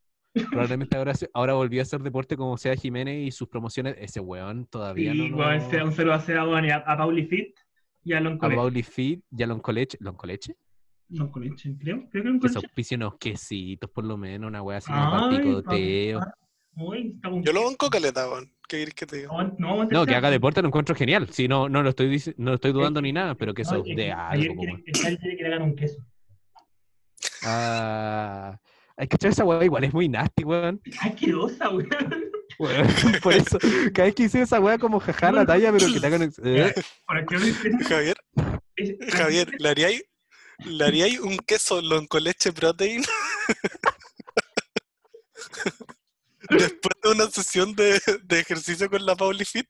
Probablemente 0.50 0.98
ahora, 0.98 1.14
ahora 1.36 1.54
volvió 1.54 1.82
a 1.82 1.84
hacer 1.84 2.02
deporte 2.02 2.36
como 2.36 2.58
sea 2.58 2.76
Jiménez 2.76 3.28
y 3.28 3.32
sus 3.32 3.48
promociones. 3.48 3.96
Ese 4.00 4.20
weón 4.20 4.66
todavía 4.66 5.14
Y 5.14 5.30
no. 5.30 5.38
bueno, 5.38 5.64
lo- 5.64 5.70
sea 5.70 5.84
un 5.86 5.92
saludo 5.92 6.16
a 6.16 6.18
a, 6.18 6.94
a 6.94 6.98
Pauli 6.98 7.28
Fit 7.28 7.56
y 8.04 8.14
a 8.14 8.20
Lon 8.20 8.34
A 8.34 8.38
Coleche. 8.40 8.58
Bauli 8.58 8.82
Fit 8.84 9.24
y 9.38 9.44
a 9.44 9.48
Loncoleche. 9.48 9.98
¿Loncoleche? 10.02 10.56
Lon 11.10 11.28
Coleche, 11.30 11.76
creo. 11.80 12.10
Creo 12.10 12.24
que 12.24 12.30
Lon 12.30 12.40
Que 12.80 12.96
unos 12.96 13.16
quesitos, 13.20 13.88
por 13.92 14.04
lo 14.04 14.18
menos, 14.18 14.48
una 14.48 14.64
wea 14.64 14.80
así 14.80 14.90
Ay, 14.92 15.38
picoteo. 15.38 16.22
Con- 16.76 17.44
Yo 17.44 17.54
lo 17.54 17.64
banco 17.66 17.90
caleta, 17.90 18.30
weón. 18.30 18.52
¿Qué 18.68 18.78
quieres 18.78 18.94
que 18.96 19.06
te 19.06 19.18
diga? 19.18 19.30
No, 19.30 19.54
no, 19.60 19.86
No, 19.86 20.06
que 20.06 20.16
haga 20.16 20.32
deporte 20.32 20.62
lo 20.62 20.68
encuentro 20.70 20.96
genial. 20.96 21.28
Sí, 21.32 21.48
no, 21.48 21.70
no 21.70 21.84
lo 21.84 21.90
estoy 21.90 22.22
no 22.38 22.52
lo 22.52 22.56
estoy 22.56 22.72
dudando 22.72 23.02
ni 23.02 23.12
nada, 23.14 23.36
pero 23.36 23.54
que 23.54 23.64
No, 23.64 23.70
eso 23.70 23.78
es 23.80 23.84
que 23.84 23.96
de 23.96 24.12
ayer 24.12 24.50
algo. 24.52 24.62
quiere- 24.62 24.84
el 25.08 25.20
que 25.38 25.44
le 25.44 25.48
hagan 25.48 25.62
un 25.64 25.76
queso. 25.76 25.98
Ah, 27.44 28.58
hay 28.98 29.08
que 29.08 29.16
echar 29.16 29.32
esa 29.32 29.44
weá, 29.44 29.64
igual 29.64 29.84
es 29.84 29.94
muy 29.94 30.08
nasty, 30.10 30.44
weón. 30.44 30.82
¡Ay, 31.02 31.14
qué 31.16 31.34
osa, 31.34 31.70
weón! 31.70 31.90
Weón, 32.60 32.88
Por 33.24 33.34
eso, 33.34 33.58
cada 33.94 34.06
vez 34.06 34.16
que 34.16 34.24
hice 34.24 34.42
esa 34.42 34.60
weá 34.60 34.78
como 34.78 35.00
jaja 35.00 35.32
la 35.32 35.46
talla, 35.46 35.72
pero 35.72 35.92
que 35.94 36.00
te 36.00 36.08
hagan. 36.08 36.22
eh, 36.44 36.74
no 37.10 37.86
Javier, 37.88 38.18
Javier, 39.12 39.52
¿le 39.60 39.70
haríais, 39.70 40.04
¿le 40.66 40.86
haríais 40.86 41.20
un 41.20 41.38
queso 41.38 41.82
loncoleche 41.82 42.54
protein? 42.54 43.04
Después 46.50 46.94
de 47.04 47.12
una 47.12 47.26
sesión 47.30 47.74
de, 47.76 48.00
de 48.24 48.40
ejercicio 48.40 48.90
con 48.90 49.06
la 49.06 49.16
Pauli 49.16 49.46
Fit. 49.46 49.68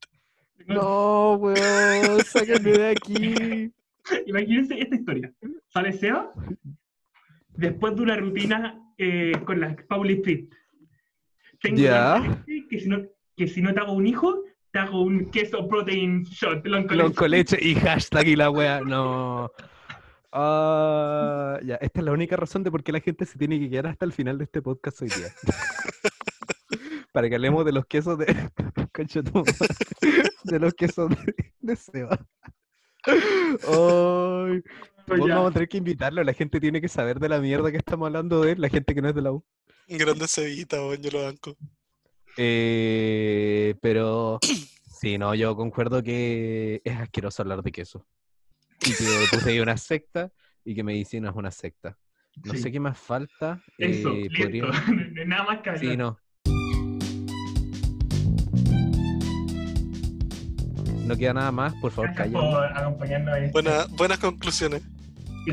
No, 0.68 1.34
weón, 1.36 2.24
sáquenme 2.24 2.72
de 2.72 2.90
aquí. 2.90 3.72
Imagínense 4.28 4.80
esta 4.80 4.96
historia. 4.96 5.34
Sale 5.70 5.94
Seba 5.94 6.32
después 7.56 7.96
de 7.96 8.02
una 8.02 8.18
rutina 8.18 8.80
eh, 8.98 9.34
con 9.46 9.60
la 9.60 9.76
Pauli 9.88 10.22
Fit. 10.24 10.54
Tengo 11.62 11.78
leche 11.78 12.68
que 12.70 12.80
si, 12.80 12.90
no, 12.90 13.04
que 13.38 13.48
si 13.48 13.62
no 13.62 13.74
te 13.74 13.80
hago 13.80 13.94
un 13.94 14.06
hijo, 14.06 14.44
te 14.72 14.80
hago 14.80 15.02
un 15.02 15.32
queso 15.32 15.68
protein 15.68 16.24
shot. 16.24 16.66
Long 16.66 16.92
Lonco 16.92 17.28
leche 17.28 17.58
y 17.62 17.76
hashtag 17.76 18.28
y 18.28 18.36
la 18.36 18.50
weá. 18.50 18.82
No. 18.82 19.50
Ah, 20.32 21.60
ya, 21.64 21.76
esta 21.76 22.00
es 22.00 22.06
la 22.06 22.12
única 22.12 22.36
razón 22.36 22.64
de 22.64 22.72
por 22.72 22.84
qué 22.84 22.92
la 22.92 23.00
gente 23.00 23.26
se 23.26 23.38
tiene 23.38 23.60
que 23.60 23.70
quedar 23.70 23.88
hasta 23.88 24.06
el 24.06 24.12
final 24.12 24.38
de 24.38 24.46
este 24.46 24.62
podcast 24.62 25.02
hoy 25.02 25.10
día. 25.10 25.28
Para 27.14 27.30
que 27.30 27.36
hablemos 27.36 27.64
de 27.64 27.72
los 27.72 27.86
quesos 27.86 28.18
de. 28.18 28.26
De 30.44 30.60
los 30.60 30.74
quesos 30.74 31.10
de, 31.10 31.54
de 31.62 31.76
Seba. 31.78 32.20
Ya. 33.08 33.14
vamos 35.08 35.50
a 35.50 35.54
tener 35.54 35.70
que 35.70 35.78
invitarlo. 35.78 36.24
La 36.24 36.34
gente 36.34 36.60
tiene 36.60 36.82
que 36.82 36.90
saber 36.90 37.20
de 37.20 37.30
la 37.30 37.40
mierda 37.40 37.72
que 37.72 37.78
estamos 37.78 38.08
hablando 38.08 38.42
de 38.42 38.54
él, 38.54 38.62
la 38.62 38.70
gente 38.70 38.94
que 38.94 39.02
no 39.02 39.10
es 39.10 39.16
de 39.16 39.22
la 39.22 39.32
U. 39.32 39.44
Grande 39.88 40.28
cebita, 40.28 40.78
weón, 40.86 41.02
yo 41.02 41.12
lo 41.12 41.24
banco. 41.24 41.56
Eh, 42.38 43.76
pero 43.82 44.40
sí, 45.00 45.18
no, 45.18 45.34
yo 45.36 45.56
concuerdo 45.56 46.04
que 46.04 46.82
es 46.84 46.98
asqueroso 46.98 47.42
hablar 47.42 47.64
de 47.64 47.72
queso. 47.72 48.06
Y 48.82 48.92
que 48.94 49.06
puse 49.32 49.52
ahí 49.52 49.60
una 49.60 49.78
secta 49.78 50.32
y 50.66 50.76
que 50.76 50.84
medicina 50.84 51.30
es 51.30 51.36
una 51.36 51.52
secta. 51.52 51.98
No 52.44 52.54
Sí. 52.54 52.60
sé 52.64 52.72
qué 52.72 52.80
más 52.80 52.98
falta. 52.98 53.62
Eso, 53.78 54.12
eh, 54.14 54.28
podría- 54.38 54.66
Nada 55.26 55.44
más 55.44 55.62
que 55.62 55.70
hablar. 55.70 55.86
Sí, 55.86 55.96
no. 55.98 56.20
No 61.06 61.16
queda 61.18 61.34
nada 61.34 61.52
más, 61.52 61.74
por 61.76 61.92
favor, 61.92 62.14
Gracias 62.14 62.34
callen. 62.34 62.52
por 62.52 62.66
acompañarnos 62.78 63.38
este 63.38 63.52
Buena- 63.52 63.86
buenas 63.98 64.20
conclusiones. 64.20 64.82
Y 65.46 65.52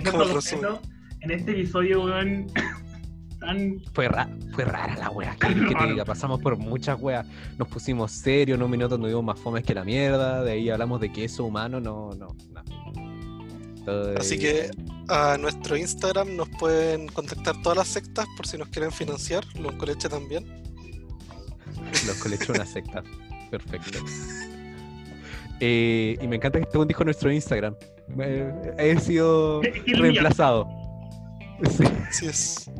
en 1.22 1.30
este 1.32 1.50
episodio, 1.52 2.04
weón, 2.04 2.46
tan 3.40 3.80
Fue, 3.92 4.08
ra- 4.08 4.28
fue 4.54 4.64
rara 4.64 4.96
la 4.96 5.10
wea, 5.10 5.34
que, 5.36 5.48
que 5.48 5.74
te 5.74 5.86
diga, 5.88 6.04
pasamos 6.04 6.40
por 6.40 6.56
muchas 6.56 6.98
weas, 7.00 7.26
nos 7.58 7.68
pusimos 7.68 8.12
serios, 8.12 8.56
en 8.56 8.62
un 8.62 8.70
minuto 8.70 8.96
nos 8.98 9.08
dimos 9.08 9.24
más 9.24 9.38
fomes 9.40 9.64
que 9.64 9.74
la 9.74 9.84
mierda, 9.84 10.42
de 10.44 10.52
ahí 10.52 10.70
hablamos 10.70 11.00
de 11.00 11.10
queso 11.12 11.44
humano, 11.44 11.80
no, 11.80 12.10
no, 12.12 12.28
nada. 12.52 12.64
Todo 13.84 14.16
Así 14.18 14.38
que 14.38 14.70
a 15.08 15.36
nuestro 15.38 15.76
Instagram 15.76 16.36
nos 16.36 16.48
pueden 16.50 17.08
contactar 17.08 17.60
todas 17.62 17.78
las 17.78 17.88
sectas 17.88 18.26
por 18.36 18.46
si 18.46 18.56
nos 18.58 18.68
quieren 18.68 18.92
financiar, 18.92 19.44
los 19.58 19.72
coleche 19.74 20.08
también. 20.08 20.44
Los 22.06 22.16
colecho 22.22 22.52
una 22.52 22.66
secta. 22.66 23.02
Perfecto. 23.50 23.98
Eh, 25.60 26.16
y 26.20 26.26
me 26.26 26.36
encanta 26.36 26.58
que 26.58 26.64
este 26.64 26.76
buen 26.78 26.88
dijo 26.88 27.04
nuestro 27.04 27.30
Instagram. 27.30 27.74
Me- 28.08 28.52
he 28.78 28.98
sido 28.98 29.60
reemplazado. 29.86 30.66
Sí. 31.70 31.84
Así 32.08 32.26
es. 32.26 32.70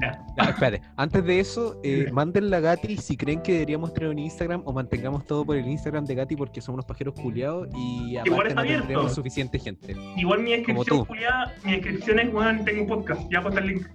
Ya. 0.00 0.24
Ya, 0.36 0.44
espérate. 0.50 0.82
Antes 0.96 1.24
de 1.24 1.40
eso, 1.40 1.80
eh, 1.82 2.08
mándenle 2.12 2.56
a 2.56 2.60
Gati 2.60 2.96
si 2.96 3.16
creen 3.16 3.42
que 3.42 3.52
deberíamos 3.54 3.92
tener 3.92 4.08
un 4.10 4.18
Instagram 4.18 4.62
o 4.64 4.72
mantengamos 4.72 5.24
todo 5.26 5.44
por 5.44 5.56
el 5.56 5.66
Instagram 5.66 6.04
de 6.04 6.14
Gati 6.14 6.36
porque 6.36 6.60
somos 6.60 6.76
unos 6.76 6.86
pajeros 6.86 7.14
culiados 7.14 7.68
y 7.76 8.16
aparte 8.16 8.30
Igual 8.30 8.46
está 8.48 8.62
no 8.64 8.68
abierto. 8.68 9.08
suficiente 9.08 9.58
gente. 9.58 9.96
Igual 10.16 10.42
mi 10.42 10.52
descripción. 10.52 11.04
Julia, 11.04 11.52
mi 11.64 11.72
descripción 11.72 12.18
es, 12.20 12.32
weón, 12.32 12.64
tengo 12.64 12.82
un 12.82 12.88
podcast. 12.88 13.22
Ya 13.32 13.42
pasa 13.42 13.58
el 13.60 13.66
link. 13.66 13.86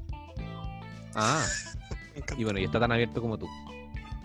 Ah, 1.15 1.43
y 2.37 2.43
bueno, 2.43 2.59
y 2.59 2.65
está 2.65 2.79
tan 2.79 2.91
abierto 2.91 3.21
como 3.21 3.37
tú. 3.37 3.47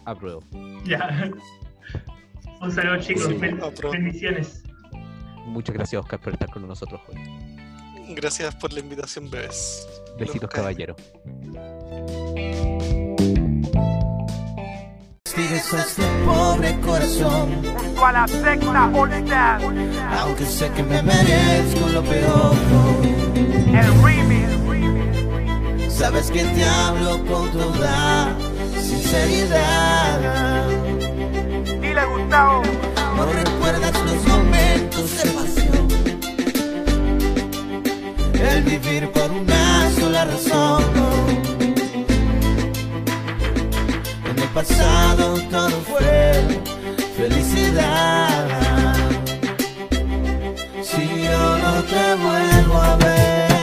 Apruebo. 0.05 0.43
Ya. 0.85 1.31
Un 2.65 2.73
saludo, 2.73 2.99
chicos. 3.01 3.25
Sí. 3.27 3.35
Ben- 3.35 3.61
bendiciones. 3.93 4.63
Muchas 5.47 5.75
gracias, 5.75 6.01
Oscar, 6.03 6.19
por 6.21 6.33
estar 6.33 6.51
con 6.51 6.67
nosotros 6.67 7.01
hoy. 7.09 7.17
Gracias 8.15 8.55
por 8.57 8.73
la 8.73 8.81
invitación, 8.81 9.31
bebés. 9.31 9.87
Besitos, 10.19 10.49
caballero. 10.51 10.97
Este 15.25 16.03
pobre 16.25 16.79
corazón, 16.81 17.63
Junto 17.77 18.07
a 18.07 18.13
la 18.13 18.29
secta 18.29 18.91
Star, 19.19 19.61
aunque 20.21 20.47
sé 20.47 20.71
que 20.73 20.83
me 20.83 21.03
merezco 21.03 21.89
lo 21.93 22.03
peor. 22.03 22.55
el 23.67 24.03
remix. 24.03 25.93
Sabes 25.93 26.31
que 26.31 26.45
te 26.45 26.65
hablo 26.65 27.19
con 27.27 27.51
toda 27.53 28.37
sinceridad. 28.81 30.54
No 32.35 33.27
recuerdas 33.27 33.93
los 34.05 34.27
momentos 34.27 35.23
de 35.23 35.31
pasión. 35.31 35.89
El 38.35 38.63
vivir 38.65 39.09
por 39.13 39.31
una 39.31 39.89
sola 39.93 40.25
razón. 40.25 40.83
En 44.31 44.37
el 44.37 44.49
pasado 44.49 45.41
todo 45.49 45.81
fue 45.83 46.61
felicidad. 47.17 48.49
Si 50.83 51.23
yo 51.23 51.59
no 51.59 51.85
te 51.85 52.15
vuelvo 52.17 52.83
a 52.83 52.97
ver. 52.97 53.54